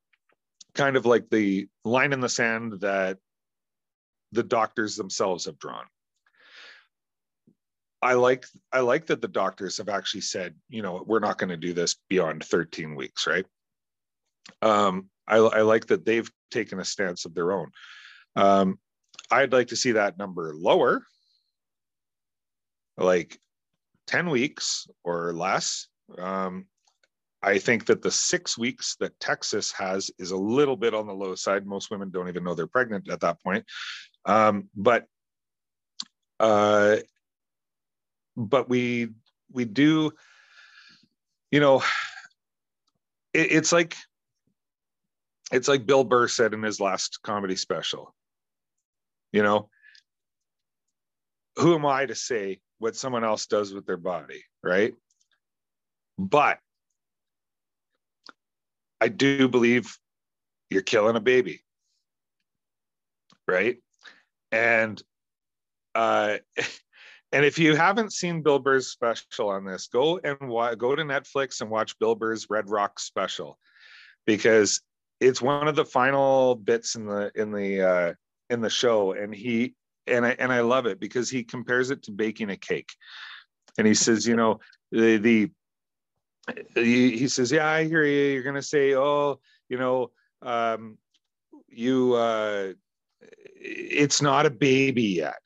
kind 0.74 0.96
of 0.96 1.06
like 1.06 1.30
the 1.30 1.68
line 1.84 2.12
in 2.12 2.20
the 2.20 2.28
sand 2.28 2.80
that 2.80 3.18
the 4.32 4.42
doctors 4.42 4.96
themselves 4.96 5.46
have 5.46 5.58
drawn. 5.58 5.84
I 8.02 8.14
like 8.14 8.44
I 8.70 8.80
like 8.80 9.06
that 9.06 9.22
the 9.22 9.28
doctors 9.28 9.78
have 9.78 9.88
actually 9.88 10.20
said, 10.20 10.54
you 10.68 10.82
know, 10.82 11.02
we're 11.06 11.20
not 11.20 11.38
going 11.38 11.48
to 11.48 11.56
do 11.56 11.72
this 11.72 11.96
beyond 12.10 12.44
13 12.44 12.96
weeks, 12.96 13.26
right? 13.26 13.46
Um, 14.60 15.08
I, 15.26 15.36
I, 15.36 15.62
like 15.62 15.86
that 15.86 16.04
they've 16.04 16.30
taken 16.50 16.78
a 16.78 16.84
stance 16.84 17.24
of 17.24 17.34
their 17.34 17.50
own. 17.52 17.70
Um, 18.36 18.78
I'd 19.30 19.54
like 19.54 19.68
to 19.68 19.76
see 19.76 19.92
that 19.92 20.18
number 20.18 20.52
lower, 20.54 21.02
like 22.98 23.38
10 24.06 24.30
weeks 24.30 24.86
or 25.02 25.32
less. 25.32 25.88
Um, 26.18 26.66
I 27.42 27.58
think 27.58 27.86
that 27.86 28.02
the 28.02 28.10
six 28.10 28.56
weeks 28.56 28.96
that 29.00 29.18
Texas 29.20 29.70
has 29.72 30.10
is 30.18 30.30
a 30.30 30.36
little 30.36 30.76
bit 30.76 30.94
on 30.94 31.06
the 31.06 31.12
low 31.12 31.34
side. 31.34 31.66
Most 31.66 31.90
women 31.90 32.10
don't 32.10 32.28
even 32.28 32.44
know 32.44 32.54
they're 32.54 32.66
pregnant 32.66 33.10
at 33.10 33.20
that 33.20 33.42
point. 33.42 33.64
Um, 34.24 34.68
but 34.74 35.04
uh, 36.40 36.96
but 38.36 38.68
we 38.68 39.08
we 39.52 39.64
do 39.64 40.12
you 41.50 41.60
know 41.60 41.82
it, 43.32 43.52
it's 43.52 43.72
like 43.72 43.96
it's 45.52 45.68
like 45.68 45.86
bill 45.86 46.04
burr 46.04 46.28
said 46.28 46.52
in 46.54 46.62
his 46.62 46.80
last 46.80 47.20
comedy 47.22 47.56
special 47.56 48.14
you 49.32 49.42
know 49.42 49.68
who 51.56 51.74
am 51.74 51.86
i 51.86 52.04
to 52.04 52.14
say 52.14 52.58
what 52.84 52.94
someone 52.94 53.24
else 53.24 53.46
does 53.46 53.72
with 53.72 53.86
their 53.86 53.96
body 53.96 54.44
right? 54.62 54.94
But 56.18 56.58
i 59.00 59.08
do 59.08 59.48
believe 59.48 59.98
you're 60.70 60.82
killing 60.82 61.16
a 61.16 61.20
baby 61.20 61.62
right? 63.48 63.78
And 64.52 65.02
uh 65.94 66.38
And 67.34 67.44
if 67.44 67.58
you 67.58 67.74
haven't 67.74 68.12
seen 68.12 68.42
Bill 68.42 68.60
Burr's 68.60 68.92
special 68.92 69.48
on 69.48 69.64
this, 69.64 69.88
go 69.88 70.20
and 70.22 70.48
wa- 70.48 70.76
go 70.76 70.94
to 70.94 71.02
Netflix 71.02 71.60
and 71.60 71.68
watch 71.68 71.98
Bill 71.98 72.14
Burr's 72.14 72.46
Red 72.48 72.70
Rock 72.70 73.00
special, 73.00 73.58
because 74.24 74.80
it's 75.18 75.42
one 75.42 75.66
of 75.66 75.74
the 75.74 75.84
final 75.84 76.54
bits 76.54 76.94
in 76.94 77.06
the 77.06 77.32
in 77.34 77.50
the 77.50 77.82
uh, 77.82 78.12
in 78.50 78.60
the 78.60 78.70
show, 78.70 79.14
and 79.14 79.34
he 79.34 79.74
and 80.06 80.26
I 80.26 80.36
and 80.38 80.52
I 80.52 80.60
love 80.60 80.86
it 80.86 81.00
because 81.00 81.30
he 81.30 81.44
compares 81.44 81.90
it 81.90 82.02
to 82.04 82.12
baking 82.12 82.50
a 82.50 82.56
cake, 82.56 82.92
and 83.78 83.86
he 83.86 83.94
says, 83.94 84.26
you 84.26 84.36
know, 84.36 84.60
the 84.92 85.16
the 85.16 85.50
he, 86.74 87.16
he 87.16 87.28
says, 87.28 87.50
yeah, 87.50 87.66
I 87.66 87.84
hear 87.84 88.04
you. 88.04 88.32
You're 88.32 88.42
gonna 88.42 88.62
say, 88.62 88.94
oh, 88.94 89.40
you 89.68 89.78
know, 89.78 90.10
um, 90.42 90.98
you 91.68 92.14
uh, 92.14 92.72
it's 93.56 94.20
not 94.20 94.46
a 94.46 94.50
baby 94.50 95.04
yet 95.04 95.40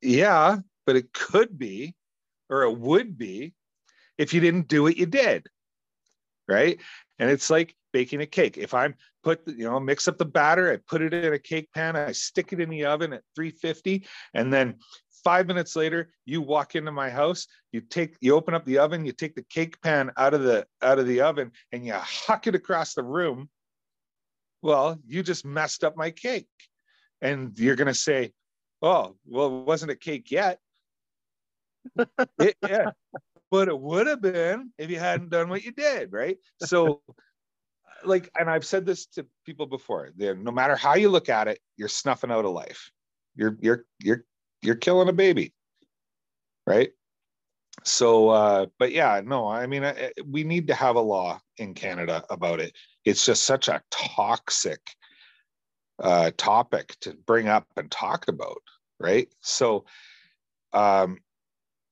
yeah, 0.00 0.58
but 0.86 0.96
it 0.96 1.12
could 1.12 1.58
be, 1.58 1.94
or 2.48 2.62
it 2.62 2.78
would 2.78 3.18
be, 3.18 3.54
if 4.16 4.32
you 4.34 4.40
didn't 4.40 4.68
do 4.68 4.82
what 4.82 4.96
you 4.96 5.06
did. 5.06 5.46
Right. 6.46 6.80
And 7.18 7.30
it's 7.30 7.50
like 7.50 7.76
baking 7.92 8.20
a 8.20 8.26
cake. 8.26 8.58
If 8.58 8.74
I'm 8.74 8.94
put, 9.22 9.46
you 9.46 9.64
know, 9.64 9.80
mix 9.80 10.08
up 10.08 10.18
the 10.18 10.24
batter, 10.24 10.72
I 10.72 10.78
put 10.88 11.02
it 11.02 11.12
in 11.12 11.32
a 11.32 11.38
cake 11.38 11.70
pan, 11.74 11.96
I 11.96 12.12
stick 12.12 12.52
it 12.52 12.60
in 12.60 12.68
the 12.68 12.84
oven 12.84 13.12
at 13.12 13.22
350, 13.34 14.06
and 14.34 14.52
then 14.52 14.76
five 15.24 15.46
minutes 15.46 15.76
later, 15.76 16.10
you 16.24 16.40
walk 16.40 16.74
into 16.74 16.92
my 16.92 17.10
house, 17.10 17.46
you 17.72 17.80
take, 17.80 18.16
you 18.20 18.34
open 18.34 18.54
up 18.54 18.64
the 18.64 18.78
oven, 18.78 19.04
you 19.04 19.12
take 19.12 19.34
the 19.34 19.42
cake 19.42 19.80
pan 19.82 20.10
out 20.16 20.34
of 20.34 20.42
the 20.42 20.66
out 20.82 20.98
of 20.98 21.06
the 21.06 21.20
oven, 21.20 21.52
and 21.72 21.84
you 21.84 21.92
huck 21.94 22.46
it 22.46 22.54
across 22.54 22.94
the 22.94 23.02
room. 23.02 23.48
Well, 24.62 24.98
you 25.06 25.22
just 25.22 25.44
messed 25.44 25.84
up 25.84 25.96
my 25.96 26.10
cake, 26.10 26.48
and 27.20 27.58
you're 27.58 27.76
gonna 27.76 27.94
say, 27.94 28.32
"Oh, 28.82 29.16
well, 29.26 29.60
it 29.60 29.66
wasn't 29.66 29.92
a 29.92 29.96
cake 29.96 30.30
yet." 30.30 30.58
it, 32.38 32.56
yeah, 32.62 32.90
but 33.50 33.68
it 33.68 33.78
would 33.78 34.06
have 34.06 34.20
been 34.20 34.72
if 34.78 34.90
you 34.90 34.98
hadn't 34.98 35.30
done 35.30 35.48
what 35.48 35.64
you 35.64 35.72
did, 35.72 36.12
right? 36.12 36.38
So, 36.62 37.02
like, 38.04 38.30
and 38.38 38.48
I've 38.48 38.64
said 38.64 38.86
this 38.86 39.06
to 39.06 39.26
people 39.44 39.66
before. 39.66 40.10
No 40.16 40.50
matter 40.50 40.76
how 40.76 40.94
you 40.94 41.08
look 41.08 41.28
at 41.28 41.48
it, 41.48 41.58
you're 41.76 41.88
snuffing 41.88 42.30
out 42.30 42.44
a 42.44 42.50
life. 42.50 42.90
You're 43.34 43.56
you're 43.60 43.84
you're 44.02 44.24
you're 44.62 44.74
killing 44.74 45.08
a 45.08 45.12
baby, 45.12 45.52
right? 46.66 46.90
So, 47.84 48.30
uh, 48.30 48.66
but 48.78 48.92
yeah, 48.92 49.20
no, 49.24 49.46
I 49.46 49.66
mean, 49.66 49.84
I, 49.84 50.10
we 50.26 50.44
need 50.44 50.66
to 50.68 50.74
have 50.74 50.96
a 50.96 51.00
law 51.00 51.40
in 51.58 51.74
Canada 51.74 52.24
about 52.30 52.60
it. 52.60 52.74
It's 53.04 53.24
just 53.24 53.44
such 53.44 53.68
a 53.68 53.82
toxic 53.90 54.80
uh, 56.02 56.32
topic 56.36 56.96
to 57.00 57.14
bring 57.26 57.48
up 57.48 57.66
and 57.76 57.90
talk 57.90 58.28
about, 58.28 58.62
right? 58.98 59.28
So, 59.40 59.84
um, 60.72 61.18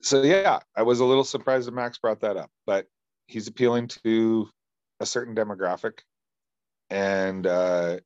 so 0.02 0.22
yeah, 0.22 0.58
I 0.76 0.82
was 0.82 1.00
a 1.00 1.04
little 1.04 1.24
surprised 1.24 1.68
that 1.68 1.74
Max 1.74 1.98
brought 1.98 2.20
that 2.20 2.36
up, 2.36 2.50
but 2.66 2.86
he's 3.26 3.48
appealing 3.48 3.88
to 4.04 4.48
a 5.00 5.06
certain 5.06 5.34
demographic, 5.34 6.00
and 6.90 7.46
uh, 7.46 7.98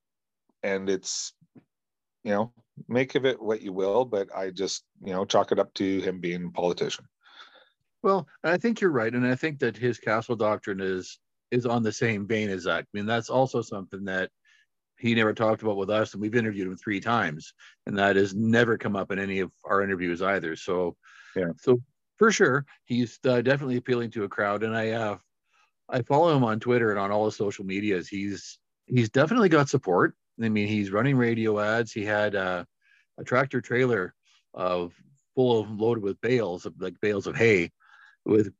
and 0.62 0.88
it's 0.88 1.32
you 2.24 2.32
know 2.32 2.52
make 2.88 3.14
of 3.14 3.24
it 3.24 3.40
what 3.40 3.62
you 3.62 3.72
will, 3.72 4.04
but 4.04 4.28
I 4.34 4.50
just 4.50 4.84
you 5.04 5.12
know 5.12 5.24
chalk 5.24 5.52
it 5.52 5.58
up 5.58 5.72
to 5.74 6.00
him 6.00 6.20
being 6.20 6.46
a 6.46 6.50
politician. 6.50 7.06
Well, 8.02 8.26
I 8.42 8.56
think 8.56 8.80
you're 8.80 8.90
right, 8.90 9.12
and 9.12 9.26
I 9.26 9.34
think 9.34 9.58
that 9.60 9.76
his 9.76 9.98
castle 9.98 10.36
doctrine 10.36 10.80
is 10.80 11.18
is 11.50 11.66
on 11.66 11.82
the 11.82 11.92
same 11.92 12.26
vein 12.26 12.48
as 12.48 12.64
that. 12.64 12.84
I 12.84 12.86
mean, 12.94 13.06
that's 13.06 13.30
also 13.30 13.60
something 13.60 14.04
that 14.04 14.30
he 14.98 15.14
never 15.14 15.32
talked 15.32 15.62
about 15.62 15.76
with 15.76 15.90
us, 15.90 16.12
and 16.12 16.20
we've 16.20 16.34
interviewed 16.34 16.68
him 16.68 16.76
three 16.76 17.00
times, 17.00 17.52
and 17.86 17.98
that 17.98 18.16
has 18.16 18.34
never 18.34 18.78
come 18.78 18.96
up 18.96 19.10
in 19.10 19.18
any 19.18 19.40
of 19.40 19.50
our 19.64 19.82
interviews 19.82 20.22
either. 20.22 20.56
So, 20.56 20.96
yeah. 21.34 21.50
So 21.60 21.80
for 22.18 22.30
sure, 22.30 22.66
he's 22.84 23.18
uh, 23.26 23.40
definitely 23.40 23.76
appealing 23.76 24.10
to 24.12 24.24
a 24.24 24.28
crowd, 24.28 24.62
and 24.62 24.76
I 24.76 24.90
uh, 24.90 25.16
I 25.90 26.02
follow 26.02 26.36
him 26.36 26.44
on 26.44 26.60
Twitter 26.60 26.90
and 26.90 26.98
on 26.98 27.10
all 27.10 27.26
his 27.26 27.36
social 27.36 27.64
medias. 27.64 28.08
He's 28.08 28.58
he's 28.86 29.10
definitely 29.10 29.48
got 29.48 29.68
support. 29.68 30.14
I 30.42 30.48
mean, 30.48 30.68
he's 30.68 30.90
running 30.90 31.16
radio 31.16 31.58
ads. 31.58 31.92
He 31.92 32.04
had 32.04 32.34
a 32.34 32.66
tractor 33.26 33.60
trailer 33.60 34.14
of 34.54 34.94
full 35.34 35.60
of 35.60 35.70
loaded 35.70 36.02
with 36.02 36.20
bales 36.20 36.66
of 36.66 36.74
like 36.80 37.00
bales 37.00 37.26
of 37.26 37.36
hay, 37.36 37.70
with 38.24 38.52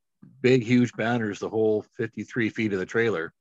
big 0.43 0.63
huge 0.63 0.93
banners 0.95 1.39
the 1.39 1.49
whole 1.49 1.85
53 1.97 2.51
feet 2.51 2.73
of 2.73 2.79
the 2.79 2.87
trailer, 2.87 3.33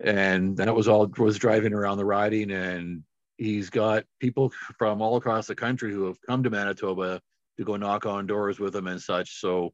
and 0.00 0.56
that 0.58 0.74
was 0.74 0.88
all 0.88 1.06
was 1.18 1.38
driving 1.38 1.72
around 1.72 1.98
the 1.98 2.04
riding. 2.04 2.50
And 2.50 3.02
he's 3.36 3.70
got 3.70 4.04
people 4.20 4.52
from 4.78 5.00
all 5.00 5.16
across 5.16 5.46
the 5.46 5.54
country 5.54 5.92
who 5.92 6.06
have 6.06 6.20
come 6.22 6.42
to 6.42 6.50
Manitoba 6.50 7.20
to 7.56 7.64
go 7.64 7.76
knock 7.76 8.06
on 8.06 8.26
doors 8.26 8.58
with 8.58 8.74
him 8.74 8.86
and 8.86 9.00
such. 9.00 9.40
So 9.40 9.72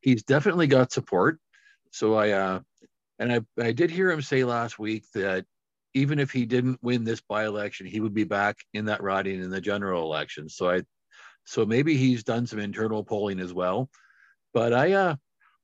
he's 0.00 0.22
definitely 0.22 0.66
got 0.66 0.92
support. 0.92 1.38
So 1.92 2.14
I 2.14 2.30
uh, 2.30 2.60
and 3.18 3.32
I 3.32 3.40
I 3.60 3.72
did 3.72 3.90
hear 3.90 4.10
him 4.10 4.22
say 4.22 4.44
last 4.44 4.78
week 4.78 5.04
that 5.14 5.44
even 5.94 6.18
if 6.18 6.30
he 6.30 6.44
didn't 6.44 6.78
win 6.82 7.04
this 7.04 7.22
by-election, 7.22 7.86
he 7.86 8.00
would 8.00 8.12
be 8.12 8.24
back 8.24 8.58
in 8.74 8.84
that 8.84 9.02
riding 9.02 9.42
in 9.42 9.48
the 9.50 9.60
general 9.60 10.02
election. 10.02 10.48
So 10.48 10.70
I 10.70 10.82
so 11.44 11.64
maybe 11.64 11.96
he's 11.96 12.24
done 12.24 12.46
some 12.46 12.58
internal 12.58 13.04
polling 13.04 13.40
as 13.40 13.54
well. 13.54 13.88
But 14.52 14.72
I 14.72 14.92
uh 14.92 15.16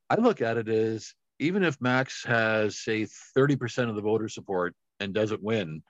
I 0.08 0.16
look 0.16 0.40
at 0.40 0.56
it 0.56 0.68
as 0.68 1.14
even 1.38 1.64
if 1.64 1.80
Max 1.80 2.24
has 2.24 2.78
say 2.78 3.06
30% 3.36 3.88
of 3.88 3.96
the 3.96 4.02
voter 4.02 4.28
support 4.28 4.74
and 5.00 5.12
doesn't 5.12 5.42
win, 5.42 5.82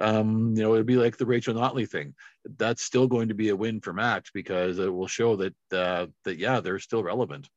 um, 0.00 0.54
you 0.56 0.62
know, 0.62 0.74
it'd 0.74 0.86
be 0.86 0.96
like 0.96 1.16
the 1.16 1.26
Rachel 1.26 1.54
Notley 1.54 1.88
thing. 1.88 2.14
That's 2.58 2.82
still 2.82 3.06
going 3.06 3.28
to 3.28 3.34
be 3.34 3.50
a 3.50 3.56
win 3.56 3.80
for 3.80 3.92
Max 3.92 4.30
because 4.32 4.78
it 4.78 4.92
will 4.92 5.06
show 5.06 5.36
that 5.36 5.54
uh, 5.72 6.06
that 6.24 6.38
yeah, 6.38 6.60
they're 6.60 6.78
still 6.78 7.02
relevant. 7.02 7.48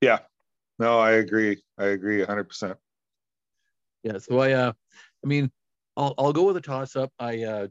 Yeah, 0.00 0.20
no, 0.78 0.98
I 0.98 1.12
agree. 1.12 1.62
I 1.78 1.86
agree 1.86 2.18
100. 2.18 2.44
percent 2.44 2.78
Yeah, 4.02 4.18
so 4.18 4.38
I, 4.38 4.52
uh, 4.52 4.72
I 5.24 5.26
mean, 5.26 5.50
I'll 5.96 6.14
I'll 6.18 6.32
go 6.32 6.44
with 6.44 6.56
a 6.56 6.60
toss 6.60 6.96
up. 6.96 7.12
I 7.18 7.42
uh, 7.42 7.66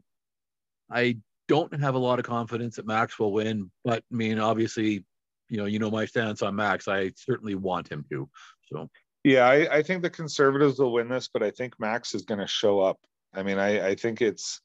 I 0.90 1.18
don't 1.48 1.80
have 1.80 1.94
a 1.94 1.98
lot 1.98 2.18
of 2.18 2.24
confidence 2.24 2.76
that 2.76 2.86
Max 2.86 3.18
will 3.18 3.32
win, 3.32 3.70
but 3.84 4.04
I 4.12 4.14
mean, 4.14 4.38
obviously, 4.38 5.04
you 5.48 5.58
know, 5.58 5.66
you 5.66 5.78
know 5.78 5.90
my 5.90 6.06
stance 6.06 6.42
on 6.42 6.54
Max. 6.56 6.88
I 6.88 7.12
certainly 7.16 7.54
want 7.54 7.88
him 7.88 8.04
to. 8.10 8.28
So. 8.72 8.88
Yeah, 9.24 9.46
I, 9.46 9.76
I 9.76 9.82
think 9.84 10.02
the 10.02 10.10
conservatives 10.10 10.80
will 10.80 10.92
win 10.92 11.08
this, 11.08 11.28
but 11.32 11.44
I 11.44 11.52
think 11.52 11.78
Max 11.78 12.12
is 12.12 12.22
going 12.22 12.40
to 12.40 12.46
show 12.48 12.80
up 12.80 12.98
I 13.34 13.42
mean, 13.42 13.58
I, 13.58 13.88
I 13.88 13.94
think 13.94 14.20
it's, 14.20 14.60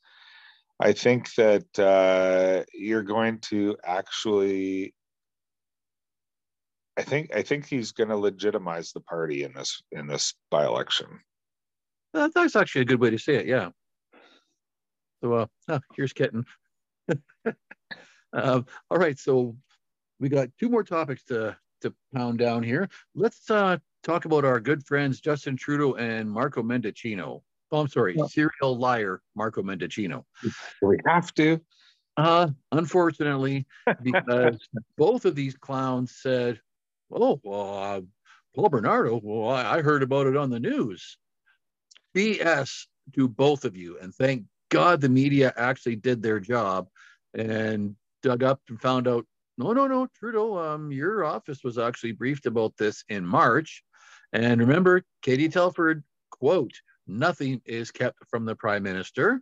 I 0.79 0.91
think 0.91 1.33
that 1.35 1.79
uh, 1.79 2.63
you're 2.73 3.03
going 3.03 3.39
to 3.49 3.77
actually. 3.83 4.93
I 6.97 7.03
think 7.03 7.33
I 7.35 7.43
think 7.43 7.67
he's 7.67 7.91
going 7.91 8.09
to 8.09 8.17
legitimize 8.17 8.91
the 8.91 9.01
party 9.01 9.43
in 9.43 9.53
this 9.53 9.81
in 9.91 10.07
this 10.07 10.33
by 10.49 10.65
election. 10.65 11.07
That's 12.13 12.55
actually 12.55 12.81
a 12.81 12.85
good 12.85 12.99
way 12.99 13.11
to 13.11 13.19
say 13.19 13.35
it. 13.35 13.45
Yeah. 13.45 13.69
So, 15.21 15.33
uh, 15.33 15.45
oh, 15.69 15.79
here's 15.95 16.13
Kitten. 16.13 16.45
um, 18.33 18.65
all 18.89 18.97
right, 18.97 19.17
so 19.19 19.55
we 20.19 20.29
got 20.29 20.49
two 20.59 20.69
more 20.69 20.83
topics 20.83 21.23
to 21.25 21.55
to 21.81 21.93
pound 22.13 22.39
down 22.39 22.63
here. 22.63 22.89
Let's 23.13 23.49
uh, 23.51 23.77
talk 24.03 24.25
about 24.25 24.45
our 24.45 24.59
good 24.59 24.83
friends 24.85 25.21
Justin 25.21 25.55
Trudeau 25.55 25.93
and 25.95 26.29
Marco 26.29 26.63
Mendicino. 26.63 27.41
Oh, 27.71 27.79
I'm 27.79 27.87
sorry, 27.87 28.15
well, 28.15 28.29
serial 28.29 28.77
liar 28.77 29.21
Marco 29.35 29.61
Mendicino. 29.61 30.23
We 30.81 30.97
have 31.05 31.33
to. 31.35 31.61
Uh, 32.15 32.47
unfortunately, 32.71 33.67
because 34.01 34.57
both 34.97 35.25
of 35.25 35.35
these 35.35 35.55
clowns 35.55 36.15
said, 36.15 36.59
"Oh, 37.11 37.39
well, 37.43 37.77
uh, 37.77 38.01
Paul 38.55 38.69
Bernardo. 38.69 39.19
Well, 39.23 39.49
I, 39.49 39.77
I 39.77 39.81
heard 39.81 40.03
about 40.03 40.27
it 40.27 40.37
on 40.37 40.49
the 40.49 40.59
news." 40.59 41.17
BS 42.15 42.87
to 43.13 43.27
both 43.27 43.65
of 43.65 43.75
you, 43.75 43.99
and 43.99 44.13
thank 44.13 44.45
God 44.69 45.01
the 45.01 45.09
media 45.09 45.53
actually 45.55 45.95
did 45.95 46.21
their 46.21 46.39
job 46.39 46.87
and 47.33 47.95
dug 48.23 48.43
up 48.43 48.61
and 48.69 48.81
found 48.81 49.07
out. 49.07 49.25
No, 49.59 49.73
no, 49.73 49.87
no, 49.87 50.07
Trudeau. 50.07 50.57
Um, 50.57 50.91
your 50.91 51.25
office 51.25 51.63
was 51.63 51.77
actually 51.79 52.11
briefed 52.11 52.45
about 52.45 52.77
this 52.77 53.03
in 53.09 53.25
March, 53.25 53.83
and 54.33 54.59
remember, 54.59 55.03
Katie 55.21 55.49
Telford 55.49 56.03
quote 56.29 56.73
nothing 57.07 57.61
is 57.65 57.91
kept 57.91 58.19
from 58.29 58.45
the 58.45 58.55
prime 58.55 58.83
minister. 58.83 59.41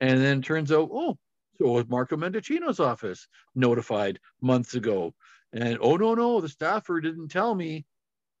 And 0.00 0.20
then 0.20 0.42
turns 0.42 0.72
out, 0.72 0.90
oh, 0.92 1.18
so 1.58 1.70
was 1.70 1.88
Marco 1.88 2.16
Mendicino's 2.16 2.80
office 2.80 3.28
notified 3.54 4.18
months 4.40 4.74
ago. 4.74 5.14
And 5.52 5.78
oh, 5.80 5.96
no, 5.96 6.14
no, 6.14 6.40
the 6.40 6.48
staffer 6.48 7.00
didn't 7.00 7.28
tell 7.28 7.54
me. 7.54 7.86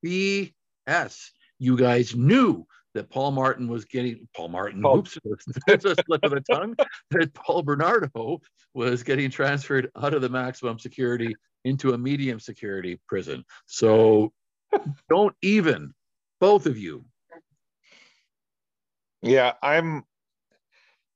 BS. 0.04 1.30
You 1.58 1.76
guys 1.76 2.14
knew 2.14 2.66
that 2.94 3.10
Paul 3.10 3.30
Martin 3.30 3.68
was 3.68 3.84
getting, 3.84 4.28
Paul 4.34 4.48
Martin, 4.48 4.82
Paul. 4.82 4.98
oops, 4.98 5.18
that's 5.66 5.84
a 5.84 5.94
slip 6.06 6.24
of 6.24 6.32
the 6.32 6.40
tongue, 6.40 6.76
that 7.10 7.34
Paul 7.34 7.62
Bernardo 7.62 8.40
was 8.74 9.02
getting 9.02 9.30
transferred 9.30 9.90
out 9.96 10.14
of 10.14 10.22
the 10.22 10.28
maximum 10.28 10.78
security 10.78 11.34
into 11.64 11.92
a 11.92 11.98
medium 11.98 12.40
security 12.40 13.00
prison. 13.08 13.44
So 13.66 14.32
don't 15.08 15.34
even, 15.42 15.92
both 16.40 16.66
of 16.66 16.78
you, 16.78 17.04
yeah, 19.22 19.52
I'm 19.62 20.04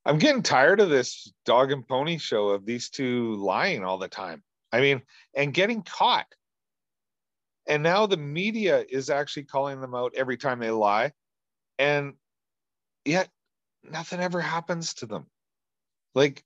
I'm 0.05 0.19
getting 0.19 0.43
tired 0.43 0.81
of 0.81 0.89
this 0.89 1.33
dog 1.45 1.71
and 1.71 1.87
pony 1.87 2.19
show 2.19 2.49
of 2.49 2.65
these 2.65 2.91
two 2.91 3.37
lying 3.37 3.85
all 3.85 3.99
the 3.99 4.09
time. 4.09 4.43
I 4.73 4.81
mean, 4.81 5.03
and 5.35 5.55
getting 5.55 5.83
caught. 5.83 6.27
And 7.67 7.83
now 7.83 8.07
the 8.07 8.17
media 8.17 8.85
is 8.89 9.11
actually 9.11 9.45
calling 9.45 9.81
them 9.81 9.95
out 9.95 10.15
every 10.17 10.37
time 10.37 10.59
they 10.59 10.71
lie. 10.71 11.13
And 11.79 12.15
yet 13.05 13.29
nothing 13.83 14.21
ever 14.21 14.41
happens 14.41 14.95
to 14.95 15.07
them. 15.07 15.27
Like 16.15 16.45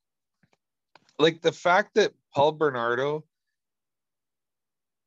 like 1.18 1.42
the 1.42 1.52
fact 1.52 1.94
that 1.94 2.12
Paul 2.34 2.52
Bernardo 2.52 3.24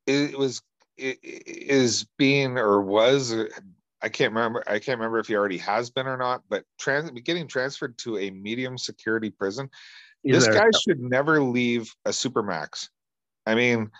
it 0.06 0.36
was 0.36 0.62
is 0.96 2.06
being 2.16 2.58
or 2.58 2.80
was 2.80 3.34
I 4.00 4.08
can't 4.08 4.32
remember. 4.32 4.62
I 4.66 4.78
can't 4.78 4.98
remember 4.98 5.18
if 5.18 5.26
he 5.26 5.36
already 5.36 5.58
has 5.58 5.90
been 5.90 6.06
or 6.06 6.16
not. 6.16 6.42
But 6.48 6.64
trans, 6.78 7.10
getting 7.22 7.48
transferred 7.48 7.98
to 7.98 8.18
a 8.18 8.30
medium 8.30 8.78
security 8.78 9.30
prison, 9.30 9.68
this 10.24 10.46
guy 10.46 10.68
should 10.84 11.00
never 11.00 11.42
leave 11.42 11.92
a 12.04 12.10
supermax. 12.10 12.88
I 13.48 13.54
mean, 13.54 13.90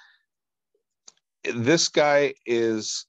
this 1.55 1.88
guy 1.88 2.34
is 2.44 3.07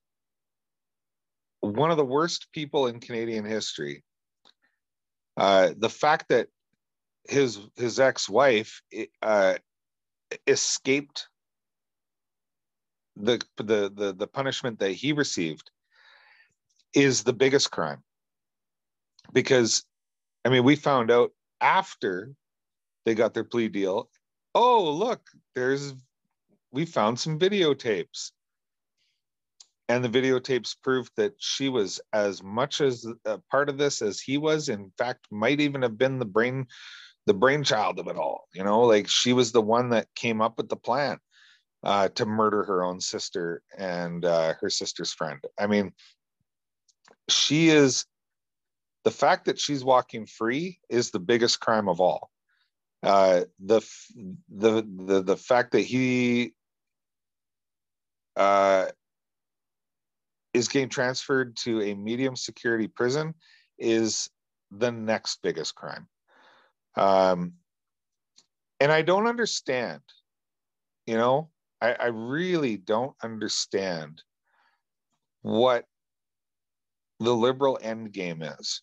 one 1.59 1.91
of 1.91 1.97
the 1.97 2.05
worst 2.05 2.47
people 2.53 2.87
in 2.87 3.01
Canadian 3.01 3.43
history. 3.43 4.05
Uh, 5.35 5.71
the 5.77 5.89
fact 5.89 6.29
that 6.29 6.47
his 7.27 7.59
his 7.75 7.99
ex-wife 7.99 8.81
uh, 9.21 9.55
escaped 10.47 11.27
the, 13.17 13.41
the 13.57 13.91
the 13.93 14.15
the 14.17 14.27
punishment 14.27 14.79
that 14.79 14.91
he 14.91 15.11
received 15.11 15.69
is 16.93 17.23
the 17.23 17.33
biggest 17.33 17.69
crime 17.69 18.01
because 19.33 19.83
i 20.45 20.49
mean 20.49 20.63
we 20.63 20.75
found 20.75 21.11
out 21.11 21.31
after 21.59 22.31
they 23.05 23.13
got 23.13 23.33
their 23.33 23.43
plea 23.43 23.67
deal 23.67 24.09
oh 24.55 24.89
look 24.89 25.21
there's 25.53 25.93
we 26.71 26.85
found 26.85 27.19
some 27.19 27.39
videotapes. 27.39 28.31
And 29.87 30.03
the 30.03 30.09
videotapes 30.09 30.75
proved 30.81 31.11
that 31.17 31.33
she 31.39 31.67
was 31.67 31.99
as 32.13 32.43
much 32.43 32.79
as 32.79 33.07
a 33.25 33.39
part 33.49 33.69
of 33.69 33.77
this 33.79 34.03
as 34.03 34.19
he 34.19 34.37
was 34.37 34.69
in 34.69 34.91
fact 34.97 35.25
might 35.31 35.59
even 35.59 35.81
have 35.81 35.97
been 35.97 36.19
the 36.19 36.25
brain 36.25 36.67
the 37.25 37.33
brainchild 37.33 37.99
of 37.99 38.07
it 38.07 38.15
all 38.15 38.45
you 38.53 38.63
know? 38.63 38.81
Like 38.81 39.07
she 39.07 39.33
was 39.33 39.51
the 39.51 39.61
one 39.61 39.89
that 39.89 40.07
came 40.15 40.41
up 40.41 40.57
with 40.57 40.69
the 40.69 40.75
plan 40.75 41.17
uh, 41.83 42.09
to 42.09 42.25
murder 42.25 42.63
her 42.63 42.83
own 42.83 42.99
sister 42.99 43.63
and 43.77 44.25
uh, 44.25 44.53
her 44.61 44.69
sister's 44.69 45.11
friend. 45.11 45.39
I 45.57 45.65
mean 45.65 45.93
she 47.27 47.69
is 47.69 48.05
the 49.03 49.11
fact 49.11 49.45
that 49.45 49.59
she's 49.59 49.83
walking 49.83 50.25
free 50.25 50.79
is 50.89 51.09
the 51.09 51.19
biggest 51.19 51.59
crime 51.59 51.89
of 51.89 51.99
all. 51.99 52.29
Uh, 53.01 53.45
the 53.59 53.81
the 54.49 54.85
the 55.07 55.21
the 55.21 55.37
fact 55.37 55.71
that 55.71 55.81
he 55.81 56.53
uh, 58.39 58.85
is 60.53 60.69
getting 60.69 60.89
transferred 60.89 61.55
to 61.57 61.81
a 61.81 61.93
medium 61.93 62.35
security 62.35 62.87
prison 62.87 63.35
is 63.77 64.29
the 64.71 64.91
next 64.91 65.39
biggest 65.43 65.75
crime. 65.75 66.07
Um, 66.95 67.53
and 68.79 68.91
I 68.91 69.01
don't 69.01 69.27
understand, 69.27 70.01
you 71.05 71.17
know, 71.17 71.49
I, 71.81 71.93
I 71.93 72.05
really 72.07 72.77
don't 72.77 73.15
understand 73.21 74.23
what 75.41 75.85
the 77.19 77.35
liberal 77.35 77.77
end 77.81 78.13
game 78.13 78.41
is. 78.41 78.81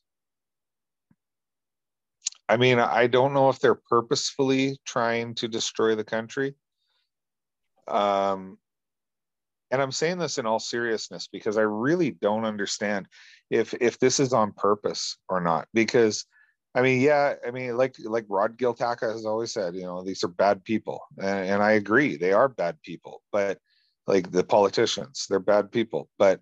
I 2.48 2.58
mean, 2.58 2.78
I 2.78 3.06
don't 3.06 3.32
know 3.32 3.48
if 3.48 3.58
they're 3.58 3.74
purposefully 3.74 4.78
trying 4.84 5.34
to 5.36 5.48
destroy 5.48 5.94
the 5.94 6.04
country. 6.04 6.54
Um, 7.88 8.58
and 9.70 9.82
I'm 9.82 9.92
saying 9.92 10.18
this 10.18 10.38
in 10.38 10.46
all 10.46 10.58
seriousness 10.58 11.28
because 11.30 11.58
I 11.58 11.62
really 11.62 12.10
don't 12.10 12.44
understand 12.44 13.06
if 13.50 13.74
if 13.74 13.98
this 13.98 14.20
is 14.20 14.32
on 14.32 14.52
purpose 14.52 15.16
or 15.28 15.40
not. 15.40 15.68
Because 15.74 16.24
I 16.74 16.82
mean, 16.82 17.00
yeah, 17.00 17.34
I 17.46 17.50
mean, 17.50 17.76
like 17.76 17.96
like 18.04 18.26
Rod 18.28 18.58
Giltaca 18.58 19.12
has 19.12 19.26
always 19.26 19.52
said, 19.52 19.74
you 19.74 19.82
know, 19.82 20.04
these 20.04 20.22
are 20.24 20.28
bad 20.28 20.62
people, 20.64 21.00
and, 21.18 21.50
and 21.50 21.62
I 21.62 21.72
agree, 21.72 22.16
they 22.16 22.32
are 22.32 22.48
bad 22.48 22.80
people. 22.82 23.22
But 23.32 23.58
like 24.06 24.30
the 24.30 24.44
politicians, 24.44 25.26
they're 25.28 25.40
bad 25.40 25.72
people. 25.72 26.08
But 26.18 26.40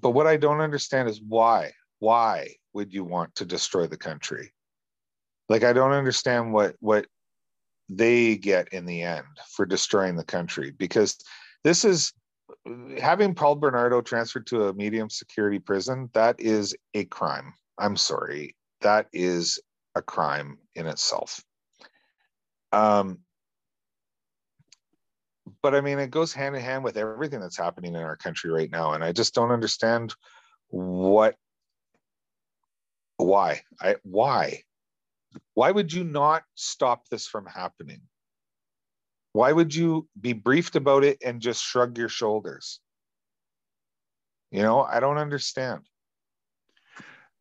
but 0.00 0.10
what 0.10 0.26
I 0.26 0.36
don't 0.36 0.60
understand 0.60 1.08
is 1.08 1.20
why 1.26 1.72
why 2.00 2.56
would 2.72 2.92
you 2.92 3.04
want 3.04 3.34
to 3.36 3.44
destroy 3.44 3.86
the 3.86 3.96
country? 3.96 4.52
Like 5.48 5.64
I 5.64 5.72
don't 5.72 5.92
understand 5.92 6.52
what 6.52 6.76
what 6.80 7.06
they 7.88 8.36
get 8.36 8.68
in 8.68 8.86
the 8.86 9.02
end 9.02 9.26
for 9.50 9.66
destroying 9.66 10.16
the 10.16 10.24
country 10.24 10.70
because 10.70 11.18
this 11.64 11.84
is 11.84 12.12
having 12.98 13.34
Paul 13.34 13.56
Bernardo 13.56 14.00
transferred 14.00 14.46
to 14.48 14.68
a 14.68 14.72
medium 14.74 15.10
security 15.10 15.58
prison. 15.58 16.10
That 16.14 16.40
is 16.40 16.74
a 16.94 17.04
crime. 17.04 17.54
I'm 17.78 17.96
sorry, 17.96 18.56
that 18.80 19.08
is 19.12 19.60
a 19.94 20.02
crime 20.02 20.58
in 20.74 20.86
itself. 20.86 21.42
Um, 22.72 23.20
but 25.62 25.74
I 25.74 25.80
mean, 25.80 25.98
it 25.98 26.10
goes 26.10 26.32
hand 26.32 26.56
in 26.56 26.62
hand 26.62 26.84
with 26.84 26.96
everything 26.96 27.40
that's 27.40 27.56
happening 27.56 27.94
in 27.94 28.00
our 28.00 28.16
country 28.16 28.50
right 28.50 28.70
now, 28.70 28.92
and 28.92 29.02
I 29.02 29.12
just 29.12 29.34
don't 29.34 29.50
understand 29.50 30.14
what, 30.68 31.36
why, 33.16 33.62
I 33.80 33.96
why, 34.02 34.62
why 35.54 35.70
would 35.70 35.92
you 35.92 36.04
not 36.04 36.42
stop 36.54 37.08
this 37.08 37.26
from 37.26 37.46
happening? 37.46 38.02
Why 39.32 39.52
would 39.52 39.74
you 39.74 40.08
be 40.20 40.32
briefed 40.32 40.76
about 40.76 41.04
it 41.04 41.18
and 41.24 41.40
just 41.40 41.62
shrug 41.62 41.96
your 41.96 42.08
shoulders? 42.08 42.80
You 44.50 44.62
know, 44.62 44.82
I 44.82 44.98
don't 45.00 45.18
understand. 45.18 45.82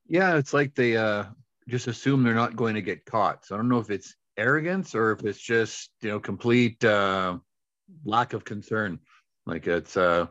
Yeah, 0.07 0.37
it's 0.37 0.53
like 0.53 0.75
they 0.75 0.97
uh, 0.97 1.25
just 1.67 1.87
assume 1.87 2.23
they're 2.23 2.33
not 2.33 2.55
going 2.55 2.75
to 2.75 2.81
get 2.81 3.05
caught. 3.05 3.45
So 3.45 3.55
I 3.55 3.57
don't 3.57 3.69
know 3.69 3.79
if 3.79 3.89
it's 3.89 4.15
arrogance 4.37 4.95
or 4.95 5.11
if 5.11 5.23
it's 5.23 5.39
just 5.39 5.89
you 6.01 6.09
know 6.09 6.19
complete 6.19 6.83
uh, 6.83 7.37
lack 8.05 8.33
of 8.33 8.45
concern. 8.45 8.99
Like 9.45 9.65
it's 9.67 9.97
uh, 9.97 10.27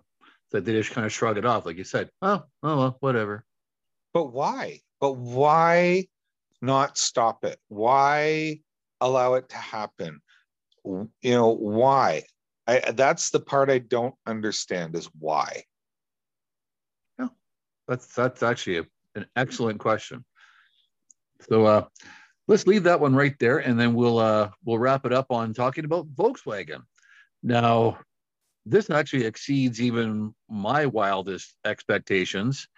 that 0.53 0.65
they 0.65 0.73
just 0.73 0.93
kind 0.93 1.07
of 1.07 1.13
shrug 1.13 1.39
it 1.39 1.45
off, 1.45 1.67
like 1.67 1.77
you 1.77 1.85
said. 1.85 2.11
Oh, 2.23 2.45
oh 2.63 2.77
well, 2.77 2.97
whatever. 3.01 3.45
But 4.15 4.33
why? 4.33 4.81
But 5.01 5.17
why 5.17 6.07
not 6.61 6.99
stop 6.99 7.45
it? 7.45 7.59
Why 7.69 8.61
allow 9.01 9.35
it 9.35 9.49
to 9.51 9.57
happen? 9.57 10.21
You 10.89 11.35
know 11.35 11.49
why? 11.49 12.23
I, 12.67 12.93
that's 12.93 13.31
the 13.31 13.41
part 13.41 13.71
i 13.71 13.79
don't 13.79 14.15
understand 14.27 14.95
is 14.95 15.09
why. 15.19 15.65
Yeah 17.19 17.29
that's 17.87 18.07
that's 18.15 18.43
actually 18.43 18.79
a, 18.79 18.87
an 19.15 19.27
excellent 19.37 19.81
question. 19.81 20.25
So 21.49 21.67
uh 21.67 21.85
let's 22.47 22.67
leave 22.67 22.85
that 22.85 23.01
one 23.01 23.15
right 23.15 23.35
there 23.39 23.59
and 23.59 23.79
then 23.79 23.95
we'll 23.95 24.19
uh 24.19 24.51
we'll 24.65 24.79
wrap 24.79 25.05
it 25.07 25.13
up 25.13 25.27
on 25.31 25.55
talking 25.55 25.85
about 25.85 26.15
volkswagen. 26.15 26.83
Now 27.43 27.99
this 28.67 28.91
actually 28.91 29.25
exceeds 29.25 29.81
even 29.81 30.35
my 30.51 30.87
wildest 30.87 31.55
expectations. 31.65 32.69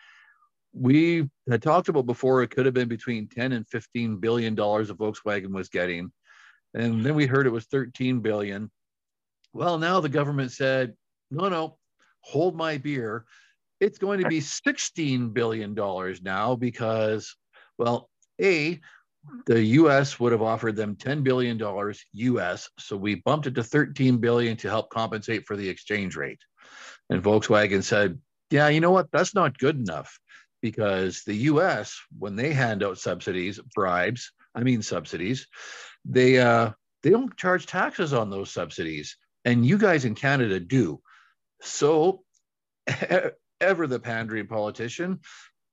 We 0.73 1.29
had 1.49 1.63
talked 1.63 1.89
about 1.89 2.07
before 2.07 2.43
it 2.43 2.51
could 2.51 2.65
have 2.65 2.75
been 2.75 2.89
between 2.89 3.27
10 3.27 3.53
and 3.53 3.67
15 3.69 4.19
billion 4.19 4.55
dollars 4.55 4.91
of 4.91 4.99
volkswagen 4.99 5.51
was 5.51 5.69
getting 5.69 6.13
and 6.75 7.05
then 7.05 7.15
we 7.15 7.27
heard 7.27 7.47
it 7.47 7.51
was 7.51 7.67
13 7.67 8.21
billion. 8.21 8.71
Well, 9.53 9.79
now 9.79 10.01
the 10.01 10.09
government 10.09 10.53
said, 10.53 10.95
no, 11.31 11.49
no, 11.49 11.79
hold 12.21 12.57
my 12.57 12.79
beer. 12.79 13.25
It's 13.81 13.99
going 13.99 14.21
to 14.21 14.29
be 14.29 14.41
16 14.41 15.31
billion 15.31 15.75
dollars 15.75 16.23
now 16.23 16.55
because, 16.55 17.35
well, 17.79 18.11
a 18.41 18.81
the 19.47 19.63
US 19.63 20.19
would 20.19 20.33
have 20.33 20.43
offered 20.43 20.77
them 20.77 20.97
10 20.97 21.23
billion 21.23 21.59
dollars 21.59 22.03
US, 22.13 22.69
so 22.79 22.97
we 22.97 23.17
bumped 23.17 23.47
it 23.47 23.55
to 23.57 23.63
13 23.63 24.19
billion 24.19 24.57
to 24.59 24.69
help 24.69 24.91
compensate 24.91 25.47
for 25.47 25.57
the 25.57 25.69
exchange 25.69 26.17
rate. 26.17 26.41
And 27.11 27.23
Volkswagen 27.23 27.83
said, 27.83 28.19
"Yeah, 28.51 28.69
you 28.69 28.81
know 28.81 28.93
what? 28.93 29.11
That's 29.11 29.35
not 29.35 29.59
good 29.59 29.77
enough." 29.77 30.19
Because 30.63 31.23
the 31.25 31.35
US, 31.35 31.99
when 32.19 32.37
they 32.37 32.53
hand 32.53 32.83
out 32.83 32.99
subsidies, 32.99 33.61
bribes, 33.75 34.33
I 34.55 34.63
mean 34.63 34.83
subsidies, 34.83 35.47
they 36.05 36.39
uh, 36.39 36.71
they 37.03 37.11
don't 37.11 37.37
charge 37.37 37.67
taxes 37.67 38.13
on 38.13 38.31
those 38.31 38.51
subsidies, 38.51 39.17
and 39.45 39.65
you 39.65 39.79
guys 39.79 40.05
in 40.05 40.15
Canada 40.15 40.61
do. 40.61 41.01
So, 41.63 42.23
ever 43.61 43.87
the 43.87 44.01
pandering 44.01 44.47
politician, 44.47 45.21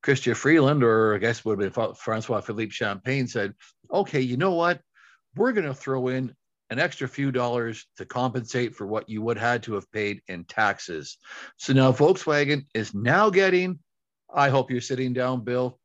Chrystia 0.03 0.35
Freeland, 0.35 0.83
or 0.83 1.15
I 1.15 1.17
guess 1.17 1.43
would 1.45 1.61
have 1.61 1.73
been 1.73 1.95
Francois 1.95 2.41
Philippe 2.41 2.71
Champagne, 2.71 3.27
said, 3.27 3.53
"Okay, 3.91 4.21
you 4.21 4.37
know 4.37 4.53
what? 4.53 4.81
We're 5.35 5.53
going 5.53 5.67
to 5.67 5.73
throw 5.73 6.07
in 6.07 6.33
an 6.69 6.79
extra 6.79 7.07
few 7.07 7.31
dollars 7.31 7.85
to 7.97 8.05
compensate 8.05 8.75
for 8.75 8.85
what 8.85 9.07
you 9.07 9.21
would 9.21 9.37
had 9.37 9.63
to 9.63 9.73
have 9.73 9.91
paid 9.91 10.21
in 10.27 10.43
taxes." 10.45 11.17
So 11.57 11.73
now 11.73 11.91
Volkswagen 11.91 12.65
is 12.73 12.93
now 12.93 13.29
getting. 13.29 13.79
I 14.33 14.49
hope 14.49 14.71
you're 14.71 14.81
sitting 14.81 15.13
down, 15.13 15.43
Bill. 15.43 15.79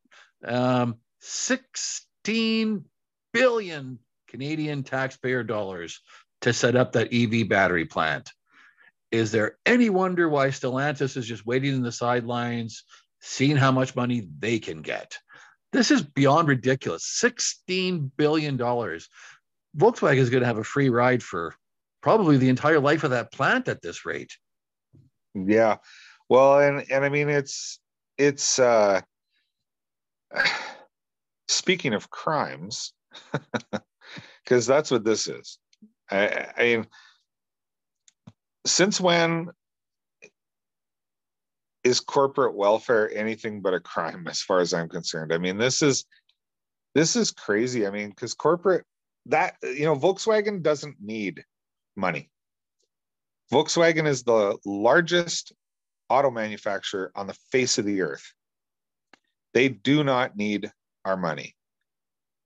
Um, 0.44 0.96
16 1.20 2.84
billion 3.32 3.98
Canadian 4.32 4.82
taxpayer 4.82 5.44
dollars 5.44 6.00
to 6.40 6.52
set 6.52 6.74
up 6.74 6.92
that 6.92 7.12
EV 7.12 7.48
battery 7.48 7.84
plant. 7.84 8.30
Is 9.10 9.30
there 9.30 9.58
any 9.66 9.90
wonder 9.90 10.28
why 10.28 10.48
Stellantis 10.48 11.18
is 11.18 11.26
just 11.26 11.44
waiting 11.44 11.74
in 11.74 11.82
the 11.82 11.92
sidelines, 11.92 12.84
seeing 13.20 13.56
how 13.56 13.70
much 13.70 13.94
money 13.94 14.26
they 14.38 14.58
can 14.58 14.80
get? 14.80 15.18
This 15.72 15.90
is 15.90 16.02
beyond 16.02 16.48
ridiculous. 16.48 17.04
$16 17.22 18.10
billion. 18.16 18.56
Volkswagen 18.58 20.16
is 20.16 20.30
going 20.30 20.40
to 20.40 20.46
have 20.46 20.58
a 20.58 20.64
free 20.64 20.88
ride 20.88 21.22
for 21.22 21.54
probably 22.02 22.38
the 22.38 22.48
entire 22.48 22.80
life 22.80 23.04
of 23.04 23.10
that 23.10 23.32
plant 23.32 23.68
at 23.68 23.82
this 23.82 24.06
rate. 24.06 24.32
Yeah. 25.34 25.76
Well, 26.28 26.58
and 26.60 26.90
and 26.90 27.04
I 27.04 27.08
mean 27.10 27.28
it's 27.28 27.78
it's 28.18 28.58
uh 28.58 29.00
speaking 31.48 31.94
of 31.94 32.10
crimes, 32.10 32.92
because 34.44 34.66
that's 34.66 34.90
what 34.90 35.04
this 35.04 35.28
is. 35.28 35.58
I, 36.10 36.46
I 36.56 36.62
mean, 36.62 36.86
since 38.66 39.00
when 39.00 39.50
is 41.84 42.00
corporate 42.00 42.54
welfare 42.54 43.12
anything 43.12 43.60
but 43.60 43.74
a 43.74 43.80
crime 43.80 44.26
as 44.28 44.40
far 44.40 44.60
as 44.60 44.72
I'm 44.72 44.88
concerned. 44.88 45.32
I 45.32 45.38
mean, 45.38 45.58
this 45.58 45.82
is 45.82 46.04
this 46.94 47.16
is 47.16 47.30
crazy. 47.30 47.86
I 47.86 47.90
mean, 47.90 48.10
because 48.10 48.34
corporate 48.34 48.84
that 49.26 49.56
you 49.62 49.84
know, 49.84 49.96
Volkswagen 49.96 50.62
doesn't 50.62 50.96
need 51.00 51.44
money. 51.96 52.30
Volkswagen 53.52 54.06
is 54.06 54.22
the 54.22 54.58
largest 54.64 55.52
auto 56.08 56.30
manufacturer 56.30 57.10
on 57.14 57.26
the 57.26 57.36
face 57.50 57.78
of 57.78 57.84
the 57.84 58.02
earth. 58.02 58.32
They 59.54 59.68
do 59.68 60.04
not 60.04 60.36
need 60.36 60.70
our 61.04 61.16
money. 61.16 61.54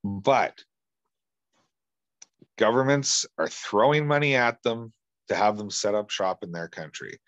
But 0.02 0.64
governments 2.56 3.26
are 3.38 3.48
throwing 3.48 4.06
money 4.06 4.34
at 4.34 4.62
them 4.62 4.92
to 5.28 5.34
have 5.34 5.56
them 5.56 5.70
set 5.70 5.94
up 5.94 6.10
shop 6.10 6.42
in 6.42 6.52
their 6.52 6.68
country. 6.68 7.18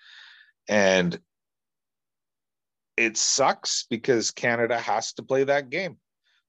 And 0.68 1.18
it 2.96 3.16
sucks 3.16 3.86
because 3.88 4.30
Canada 4.30 4.78
has 4.78 5.12
to 5.14 5.22
play 5.22 5.44
that 5.44 5.70
game, 5.70 5.98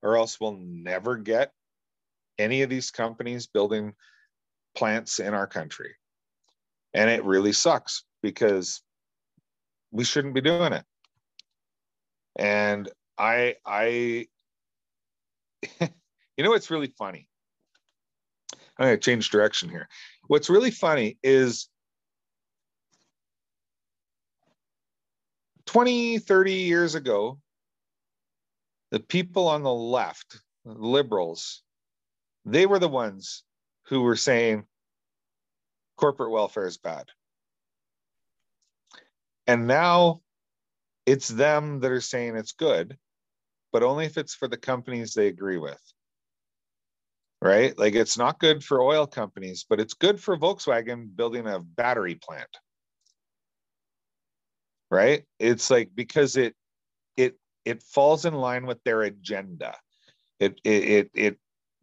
or 0.01 0.17
else 0.17 0.39
we'll 0.39 0.57
never 0.59 1.15
get 1.15 1.51
any 2.37 2.61
of 2.63 2.69
these 2.69 2.91
companies 2.91 3.47
building 3.47 3.93
plants 4.75 5.19
in 5.19 5.33
our 5.33 5.47
country. 5.47 5.95
And 6.93 7.09
it 7.09 7.23
really 7.23 7.53
sucks 7.53 8.03
because 8.23 8.81
we 9.91 10.03
shouldn't 10.03 10.33
be 10.33 10.41
doing 10.41 10.73
it. 10.73 10.85
And 12.35 12.89
I, 13.17 13.55
I, 13.65 14.27
you 15.79 16.43
know, 16.43 16.53
it's 16.53 16.71
really 16.71 16.93
funny. 16.97 17.28
I'm 18.79 18.87
going 18.87 18.97
to 18.97 19.05
change 19.05 19.29
direction 19.29 19.69
here. 19.69 19.89
What's 20.27 20.49
really 20.49 20.71
funny 20.71 21.17
is 21.21 21.67
20, 25.65 26.19
30 26.19 26.53
years 26.53 26.95
ago, 26.95 27.39
the 28.91 29.01
people 29.01 29.49
on 29.49 29.63
the 29.63 29.73
left, 29.73 30.39
liberals, 30.63 31.61
they 32.45 32.65
were 32.65 32.79
the 32.79 32.87
ones 32.87 33.43
who 33.87 34.01
were 34.01 34.15
saying 34.15 34.63
corporate 35.97 36.31
welfare 36.31 36.65
is 36.65 36.77
bad. 36.77 37.07
And 39.45 39.67
now 39.67 40.21
it's 41.05 41.27
them 41.27 41.81
that 41.81 41.91
are 41.91 42.01
saying 42.01 42.37
it's 42.37 42.53
good, 42.53 42.97
but 43.73 43.83
only 43.83 44.05
if 44.05 44.17
it's 44.17 44.33
for 44.33 44.47
the 44.47 44.57
companies 44.57 45.13
they 45.13 45.27
agree 45.27 45.57
with. 45.57 45.81
Right? 47.41 47.77
Like 47.77 47.95
it's 47.95 48.17
not 48.17 48.39
good 48.39 48.63
for 48.63 48.81
oil 48.81 49.07
companies, 49.07 49.65
but 49.69 49.79
it's 49.79 49.93
good 49.93 50.19
for 50.19 50.37
Volkswagen 50.37 51.15
building 51.15 51.47
a 51.47 51.59
battery 51.59 52.15
plant. 52.15 52.49
Right? 54.91 55.23
It's 55.39 55.69
like 55.69 55.91
because 55.95 56.35
it 56.35 56.55
it 57.15 57.37
it 57.63 57.83
falls 57.83 58.25
in 58.25 58.33
line 58.33 58.65
with 58.65 58.83
their 58.83 59.03
agenda. 59.03 59.75
It 60.39 60.59
it 60.63 60.83
it 60.83 61.11
it, 61.13 61.37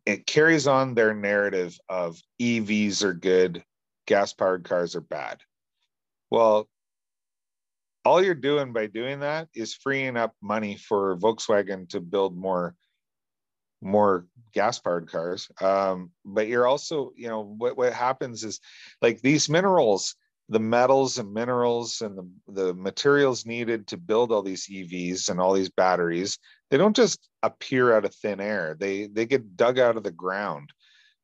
it 0.04 0.26
carries 0.26 0.66
on 0.66 0.94
their 0.94 1.14
narrative 1.14 1.78
of 1.88 2.20
EVs 2.40 3.02
are 3.02 3.14
good, 3.14 3.64
gas 4.07 4.32
powered 4.32 4.64
cars 4.64 4.94
are 4.94 5.00
bad. 5.00 5.40
Well, 6.30 6.68
all 8.04 8.22
you're 8.22 8.34
doing 8.34 8.72
by 8.72 8.86
doing 8.86 9.20
that 9.20 9.48
is 9.52 9.74
freeing 9.74 10.16
up 10.16 10.32
money 10.40 10.76
for 10.76 11.16
Volkswagen 11.16 11.88
to 11.88 12.00
build 12.00 12.36
more 12.36 12.74
more 13.81 14.27
gas 14.53 14.79
powered 14.79 15.11
cars. 15.11 15.49
Um, 15.61 16.11
but 16.24 16.49
you're 16.49 16.66
also 16.66 17.12
you 17.16 17.29
know 17.29 17.43
what, 17.43 17.77
what 17.77 17.93
happens 17.93 18.45
is 18.45 18.61
like 19.03 19.20
these 19.20 19.49
minerals 19.49 20.14
the 20.49 20.61
metals 20.61 21.18
and 21.18 21.35
minerals 21.35 22.03
and 22.03 22.16
the, 22.16 22.53
the 22.53 22.74
materials 22.74 23.45
needed 23.45 23.89
to 23.89 23.97
build 23.97 24.31
all 24.31 24.43
these 24.43 24.68
evs 24.68 25.29
and 25.29 25.41
all 25.41 25.53
these 25.53 25.70
batteries 25.70 26.39
they 26.70 26.77
don't 26.77 26.97
just 26.97 27.29
appear 27.43 27.95
out 27.95 28.05
of 28.05 28.14
thin 28.14 28.41
air. 28.41 28.77
They 28.79 29.07
they 29.07 29.27
get 29.27 29.57
dug 29.57 29.79
out 29.79 29.97
of 29.97 30.03
the 30.03 30.11
ground 30.11 30.72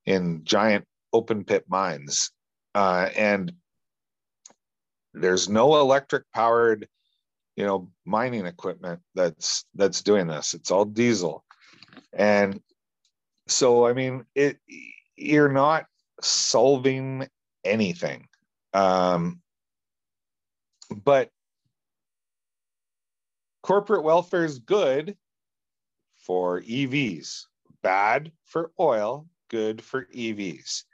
in 0.06 0.44
giant 0.44 0.86
open 1.12 1.44
pit 1.44 1.64
mines. 1.68 2.30
Uh, 2.74 3.10
and 3.16 3.52
there's 5.14 5.48
no 5.48 5.76
electric 5.76 6.24
powered 6.32 6.88
you 7.56 7.66
know 7.66 7.90
mining 8.04 8.46
equipment 8.46 9.00
that's 9.14 9.64
that's 9.74 10.02
doing 10.02 10.26
this. 10.26 10.54
It's 10.54 10.70
all 10.70 10.84
diesel 10.84 11.44
and 12.12 12.60
so 13.48 13.86
i 13.86 13.92
mean 13.92 14.24
it 14.34 14.58
you're 15.16 15.52
not 15.52 15.86
solving 16.20 17.26
anything 17.64 18.26
um 18.74 19.40
but 21.04 21.30
corporate 23.62 24.04
welfare 24.04 24.44
is 24.44 24.58
good 24.58 25.16
for 26.16 26.60
evs 26.62 27.44
bad 27.82 28.30
for 28.44 28.72
oil 28.78 29.26
good 29.48 29.82
for 29.82 30.06
evs 30.14 30.84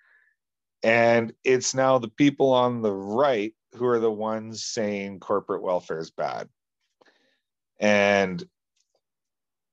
and 0.82 1.32
it's 1.44 1.74
now 1.74 1.98
the 1.98 2.08
people 2.08 2.52
on 2.52 2.82
the 2.82 2.92
right 2.92 3.52
who 3.74 3.86
are 3.86 3.98
the 3.98 4.10
ones 4.10 4.64
saying 4.64 5.20
corporate 5.20 5.62
welfare 5.62 5.98
is 5.98 6.10
bad. 6.10 6.48
And 7.80 8.42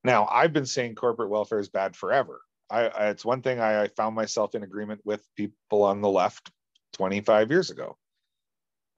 now 0.05 0.27
I've 0.31 0.53
been 0.53 0.65
saying 0.65 0.95
corporate 0.95 1.29
welfare 1.29 1.59
is 1.59 1.69
bad 1.69 1.95
forever. 1.95 2.41
I, 2.69 2.87
I, 2.87 3.09
it's 3.09 3.25
one 3.25 3.41
thing 3.41 3.59
I, 3.59 3.83
I 3.83 3.87
found 3.89 4.15
myself 4.15 4.55
in 4.55 4.63
agreement 4.63 5.01
with 5.05 5.27
people 5.35 5.83
on 5.83 6.01
the 6.01 6.09
left 6.09 6.51
25 6.93 7.51
years 7.51 7.69
ago. 7.71 7.97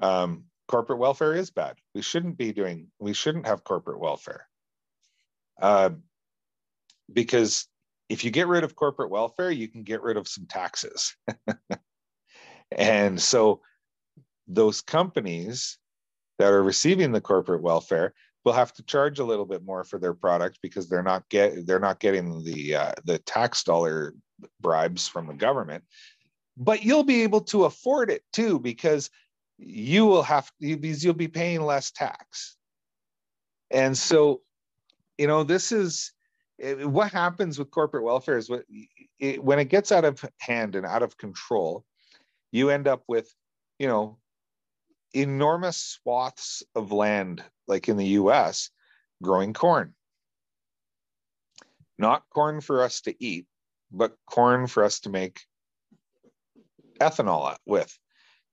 Um, 0.02 0.46
corporate 0.68 1.00
welfare 1.00 1.34
is 1.34 1.52
bad. 1.52 1.78
We 1.96 2.02
shouldn't 2.02 2.38
be 2.38 2.54
doing, 2.54 2.88
we 3.00 3.14
shouldn't 3.14 3.48
have 3.48 3.64
corporate 3.64 4.00
welfare. 4.00 4.48
Uh, 5.62 5.92
because 7.12 7.68
if 8.10 8.24
you 8.24 8.32
get 8.32 8.48
rid 8.48 8.64
of 8.64 8.76
corporate 8.76 9.10
welfare, 9.10 9.52
you 9.52 9.68
can 9.68 9.84
get 9.84 10.02
rid 10.02 10.18
of 10.18 10.28
some 10.28 10.46
taxes. 10.48 11.16
And 12.72 13.20
so 13.22 13.62
those 14.48 14.82
companies 14.82 15.78
that 16.40 16.52
are 16.52 16.64
receiving 16.64 17.12
the 17.12 17.22
corporate 17.22 17.62
welfare 17.62 18.14
will 18.48 18.54
have 18.54 18.74
to 18.74 18.84
charge 18.84 19.20
a 19.20 19.26
little 19.26 19.46
bit 19.46 19.66
more 19.66 19.84
for 19.84 20.00
their 20.00 20.14
product 20.14 20.60
because 20.62 20.88
they're 20.88 21.04
not 21.04 21.28
get 21.28 21.68
they're 21.68 21.80
not 21.80 22.00
getting 22.00 22.44
the 22.46 22.76
uh, 22.76 22.94
the 23.04 23.20
tax 23.20 23.64
dollar 23.64 24.14
bribes 24.62 25.06
from 25.08 25.28
the 25.28 25.34
government. 25.34 25.84
But 26.56 26.84
you'll 26.84 27.04
be 27.04 27.24
able 27.24 27.42
to 27.42 27.66
afford 27.66 28.10
it 28.10 28.24
too 28.32 28.58
because 28.60 29.10
you 29.58 30.06
will 30.06 30.24
have 30.24 30.50
because 30.62 31.04
you'll 31.04 31.14
be 31.14 31.28
paying 31.28 31.62
less 31.62 31.92
tax. 31.92 32.56
And 33.70 33.98
so 33.98 34.42
you 35.18 35.28
know 35.28 35.44
this 35.44 35.74
is 35.74 36.14
what 36.58 37.12
happens 37.12 37.60
with 37.60 37.70
corporate 37.70 38.06
welfare 38.06 38.38
is 38.38 38.50
what 38.50 38.64
it, 39.20 39.44
when 39.44 39.60
it 39.60 39.66
gets 39.66 39.92
out 39.92 40.06
of 40.06 40.24
hand 40.40 40.76
and 40.76 40.86
out 40.86 41.04
of 41.04 41.18
control 41.18 41.86
you 42.52 42.70
end 42.70 42.88
up 42.88 43.04
with, 43.08 43.30
you 43.78 43.88
know, 43.88 44.18
enormous 45.22 45.78
swaths 45.78 46.64
of 46.76 46.92
land, 46.92 47.44
like 47.68 47.90
in 47.90 47.98
the 47.98 48.06
US, 48.20 48.70
growing 49.22 49.54
corn. 49.54 49.94
Not 51.98 52.24
corn 52.34 52.62
for 52.62 52.84
us 52.84 53.02
to 53.02 53.16
eat, 53.24 53.48
but 53.92 54.16
corn 54.30 54.68
for 54.68 54.84
us 54.84 55.00
to 55.02 55.10
make 55.10 55.42
ethanol 57.00 57.56
with 57.66 57.98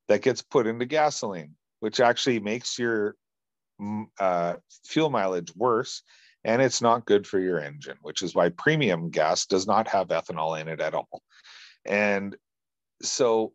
that 0.09 0.23
gets 0.23 0.43
put 0.43 0.67
into 0.67 0.87
gasoline, 0.87 1.55
which 1.81 2.01
actually 2.01 2.41
makes 2.41 2.79
your 2.79 3.17
mm, 3.81 4.07
uh, 4.19 4.55
fuel 4.87 5.11
mileage 5.11 5.53
worse. 5.55 6.03
And 6.47 6.61
it's 6.61 6.83
not 6.83 7.07
good 7.07 7.27
for 7.27 7.39
your 7.39 7.59
engine, 7.59 7.97
which 8.03 8.23
is 8.23 8.35
why 8.35 8.51
premium 8.51 9.11
gas 9.11 9.47
does 9.47 9.67
not 9.67 9.89
have 9.89 10.09
ethanol 10.09 10.61
in 10.61 10.69
it 10.69 10.81
at 10.81 10.95
all. 10.95 11.23
And 11.87 12.37
so 13.03 13.55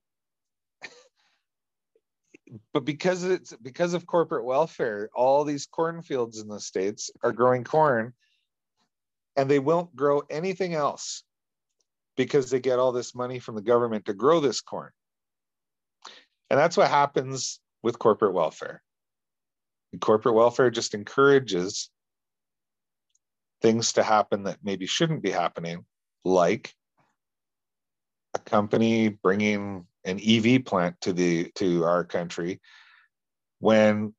but 2.73 2.85
because 2.85 3.23
it's 3.23 3.53
because 3.61 3.93
of 3.93 4.05
corporate 4.05 4.45
welfare, 4.45 5.09
all 5.13 5.43
these 5.43 5.65
cornfields 5.65 6.39
in 6.39 6.47
the 6.47 6.59
states 6.59 7.11
are 7.23 7.31
growing 7.31 7.63
corn, 7.63 8.13
and 9.35 9.49
they 9.49 9.59
won't 9.59 9.95
grow 9.95 10.21
anything 10.29 10.73
else 10.73 11.23
because 12.17 12.49
they 12.49 12.59
get 12.59 12.79
all 12.79 12.91
this 12.91 13.15
money 13.15 13.39
from 13.39 13.55
the 13.55 13.61
government 13.61 14.05
to 14.05 14.13
grow 14.13 14.39
this 14.39 14.61
corn. 14.61 14.91
And 16.49 16.59
that's 16.59 16.75
what 16.75 16.89
happens 16.89 17.59
with 17.83 17.99
corporate 17.99 18.33
welfare. 18.33 18.81
And 19.91 20.01
corporate 20.01 20.35
welfare 20.35 20.69
just 20.69 20.93
encourages 20.93 21.89
things 23.61 23.93
to 23.93 24.03
happen 24.03 24.43
that 24.43 24.57
maybe 24.63 24.85
shouldn't 24.85 25.23
be 25.23 25.31
happening, 25.31 25.85
like 26.25 26.73
a 28.33 28.39
company 28.39 29.09
bringing 29.09 29.85
an 30.09 30.19
EV 30.25 30.65
plant 30.65 30.99
to 31.01 31.13
the 31.13 31.51
to 31.55 31.83
our 31.85 32.03
country 32.03 32.59
when 33.59 34.13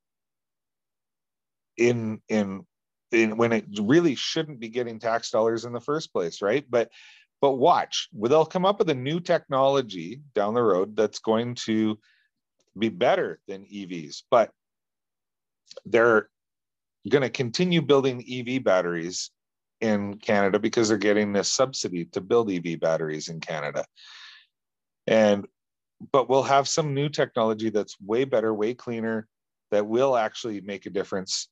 in 1.77 2.21
in 2.29 2.67
in 3.13 3.37
when 3.37 3.53
it 3.53 3.65
really 3.81 4.15
shouldn't 4.15 4.61
be 4.61 4.69
getting 4.69 4.99
tax 4.99 5.31
dollars 5.31 5.65
in 5.65 5.73
the 5.73 5.81
first 5.81 6.13
place, 6.13 6.43
right? 6.43 6.65
But 6.69 6.91
but 7.41 7.53
watch, 7.53 8.09
they'll 8.13 8.45
come 8.45 8.67
up 8.67 8.79
with 8.79 8.91
a 8.91 8.95
new 8.95 9.19
technology 9.19 10.21
down 10.35 10.55
the 10.55 10.63
road 10.63 10.95
that's 10.95 11.21
going 11.21 11.55
to 11.67 11.99
be 12.79 12.91
better 12.91 13.41
than 13.49 13.65
EVs, 13.65 14.23
but 14.31 14.51
they're 15.87 16.29
going 17.09 17.23
to 17.23 17.31
continue 17.31 17.81
building 17.81 18.23
EV 18.29 18.63
batteries 18.63 19.31
in 19.81 20.19
Canada 20.19 20.59
because 20.59 20.89
they're 20.89 20.99
getting 20.99 21.33
this 21.33 21.51
subsidy 21.51 22.05
to 22.07 22.21
build 22.21 22.51
EV 22.51 22.79
batteries 22.79 23.29
in 23.29 23.41
Canada. 23.41 23.87
And 25.07 25.47
but 26.13 26.29
we'll 26.29 26.43
have 26.43 26.69
some 26.69 26.95
new 26.95 27.09
technology 27.09 27.71
that's 27.71 28.01
way 28.01 28.25
better, 28.25 28.55
way 28.55 28.75
cleaner, 28.75 29.29
that 29.71 29.87
will 29.87 30.17
actually 30.17 30.61
make 30.61 30.87
a 30.87 30.91
difference. 30.91 31.49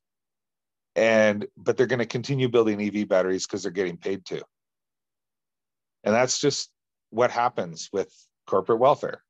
And 0.97 1.47
but 1.57 1.77
they're 1.77 1.87
going 1.87 1.99
to 2.01 2.07
continue 2.07 2.49
building 2.49 2.81
EV 2.81 3.07
batteries 3.09 3.47
because 3.47 3.63
they're 3.63 3.73
getting 3.73 3.97
paid 3.97 4.25
to. 4.27 4.43
And 6.05 6.15
that's 6.15 6.41
just 6.41 6.71
what 7.11 7.31
happens 7.31 7.89
with 7.93 8.13
corporate 8.47 8.81
welfare. 8.81 9.23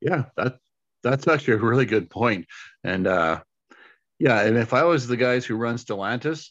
Yeah, 0.00 0.24
that 0.36 0.58
that's 1.02 1.28
actually 1.28 1.54
a 1.54 1.58
really 1.58 1.86
good 1.86 2.10
point. 2.10 2.46
And 2.84 3.06
uh 3.06 3.40
yeah, 4.18 4.42
and 4.42 4.56
if 4.56 4.72
I 4.74 4.82
was 4.84 5.06
the 5.06 5.16
guys 5.16 5.44
who 5.44 5.56
run 5.56 5.76
Stellantis, 5.76 6.48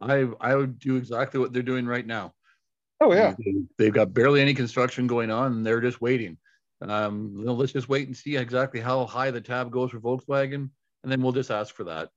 I 0.00 0.28
I 0.40 0.54
would 0.54 0.78
do 0.78 0.96
exactly 0.96 1.40
what 1.40 1.52
they're 1.52 1.62
doing 1.62 1.86
right 1.86 2.06
now. 2.06 2.32
Oh 3.00 3.12
yeah, 3.12 3.34
they, 3.78 3.86
have 3.86 3.94
got 3.94 4.12
barely 4.12 4.40
any 4.40 4.54
construction 4.54 5.06
going 5.06 5.30
on, 5.30 5.52
and 5.52 5.66
they're 5.66 5.80
just 5.80 6.00
waiting. 6.00 6.36
Um, 6.80 7.34
you 7.38 7.44
know, 7.44 7.54
let's 7.54 7.72
just 7.72 7.88
wait 7.88 8.06
and 8.06 8.16
see 8.16 8.36
exactly 8.36 8.80
how 8.80 9.04
high 9.06 9.30
the 9.30 9.40
tab 9.40 9.70
goes 9.70 9.90
for 9.90 10.00
Volkswagen, 10.00 10.70
and 11.02 11.12
then 11.12 11.22
we'll 11.22 11.32
just 11.32 11.50
ask 11.50 11.74
for 11.74 11.84
that. 11.84 12.10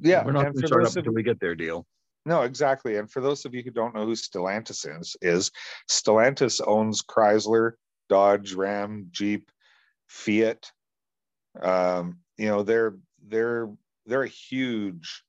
Yeah, 0.00 0.24
we're 0.24 0.32
not 0.32 0.44
going 0.44 0.60
to 0.60 0.66
start 0.66 0.86
up 0.86 0.96
until 0.96 1.12
we 1.12 1.22
get 1.22 1.40
their 1.40 1.54
deal. 1.54 1.86
No, 2.24 2.42
exactly. 2.42 2.96
And 2.96 3.10
for 3.10 3.20
those 3.20 3.44
of 3.44 3.54
you 3.54 3.62
who 3.62 3.70
don't 3.70 3.94
know 3.94 4.04
who 4.04 4.12
Stellantis 4.12 4.86
is, 5.00 5.16
is 5.22 5.50
Stellantis 5.90 6.60
owns 6.64 7.02
Chrysler, 7.02 7.72
Dodge, 8.08 8.52
Ram, 8.52 9.08
Jeep, 9.10 9.50
Fiat. 10.08 10.70
Um, 11.60 12.18
you 12.36 12.46
know, 12.46 12.62
they're 12.62 12.96
they're 13.26 13.70
they're 14.06 14.24
a 14.24 14.28
huge 14.28 15.22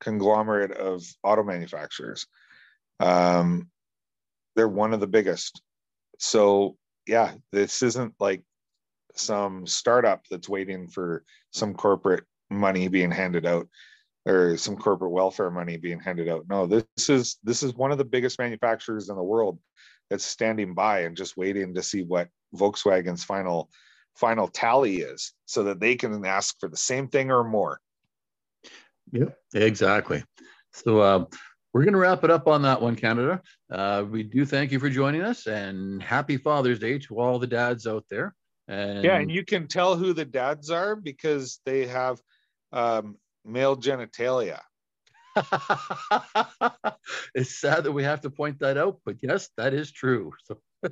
conglomerate 0.00 0.72
of 0.72 1.02
auto 1.22 1.42
manufacturers. 1.42 2.26
Um, 3.00 3.70
they're 4.56 4.68
one 4.68 4.92
of 4.92 5.00
the 5.00 5.06
biggest. 5.06 5.62
So 6.18 6.76
yeah, 7.06 7.34
this 7.52 7.82
isn't 7.82 8.14
like 8.18 8.42
some 9.14 9.66
startup 9.66 10.24
that's 10.30 10.48
waiting 10.48 10.88
for 10.88 11.24
some 11.52 11.74
corporate 11.74 12.24
money 12.50 12.88
being 12.88 13.10
handed 13.10 13.46
out 13.46 13.68
or 14.26 14.56
some 14.56 14.76
corporate 14.76 15.12
welfare 15.12 15.50
money 15.50 15.76
being 15.76 16.00
handed 16.00 16.28
out. 16.28 16.44
No, 16.48 16.66
this 16.66 17.08
is 17.08 17.36
this 17.44 17.62
is 17.62 17.74
one 17.74 17.92
of 17.92 17.98
the 17.98 18.04
biggest 18.04 18.38
manufacturers 18.38 19.08
in 19.08 19.16
the 19.16 19.22
world 19.22 19.58
that's 20.10 20.24
standing 20.24 20.74
by 20.74 21.00
and 21.00 21.16
just 21.16 21.36
waiting 21.36 21.74
to 21.74 21.82
see 21.82 22.02
what 22.02 22.28
Volkswagen's 22.54 23.24
final 23.24 23.70
final 24.16 24.48
tally 24.48 24.96
is 24.96 25.32
so 25.44 25.62
that 25.64 25.78
they 25.78 25.94
can 25.94 26.24
ask 26.24 26.58
for 26.58 26.68
the 26.68 26.76
same 26.76 27.08
thing 27.08 27.30
or 27.30 27.44
more. 27.44 27.78
Yep, 29.12 29.36
exactly. 29.54 30.24
So 30.72 31.00
uh, 31.00 31.24
we're 31.76 31.84
going 31.84 31.92
to 31.92 31.98
wrap 31.98 32.24
it 32.24 32.30
up 32.30 32.48
on 32.48 32.62
that 32.62 32.80
one, 32.80 32.96
Canada. 32.96 33.42
Uh, 33.70 34.02
we 34.10 34.22
do 34.22 34.46
thank 34.46 34.72
you 34.72 34.80
for 34.80 34.88
joining 34.88 35.20
us 35.20 35.46
and 35.46 36.02
happy 36.02 36.38
Father's 36.38 36.78
Day 36.78 36.98
to 37.00 37.20
all 37.20 37.38
the 37.38 37.46
dads 37.46 37.86
out 37.86 38.06
there. 38.08 38.34
And 38.66 39.04
yeah, 39.04 39.18
and 39.18 39.30
you 39.30 39.44
can 39.44 39.68
tell 39.68 39.94
who 39.94 40.14
the 40.14 40.24
dads 40.24 40.70
are 40.70 40.96
because 40.96 41.60
they 41.66 41.84
have 41.86 42.18
um, 42.72 43.18
male 43.44 43.76
genitalia. 43.76 44.60
it's 47.34 47.60
sad 47.60 47.84
that 47.84 47.92
we 47.92 48.04
have 48.04 48.22
to 48.22 48.30
point 48.30 48.58
that 48.60 48.78
out, 48.78 49.00
but 49.04 49.16
yes, 49.20 49.50
that 49.58 49.74
is 49.74 49.92
true. 49.92 50.32
So, 50.46 50.58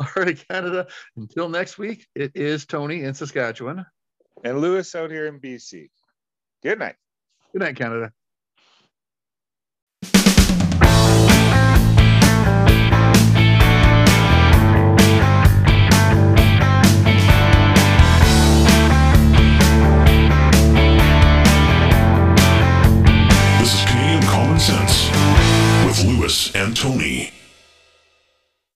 all 0.00 0.08
right, 0.16 0.42
Canada. 0.48 0.86
Until 1.18 1.50
next 1.50 1.76
week, 1.76 2.06
it 2.14 2.32
is 2.34 2.64
Tony 2.64 3.02
in 3.02 3.12
Saskatchewan 3.12 3.84
and 4.42 4.60
Lewis 4.62 4.94
out 4.94 5.10
here 5.10 5.26
in 5.26 5.38
BC. 5.38 5.90
Good 6.62 6.78
night. 6.78 6.96
Good 7.52 7.60
night, 7.60 7.76
Canada. 7.76 8.12
Lewis 26.26 26.52
and 26.56 26.76
Tony. 26.76 27.30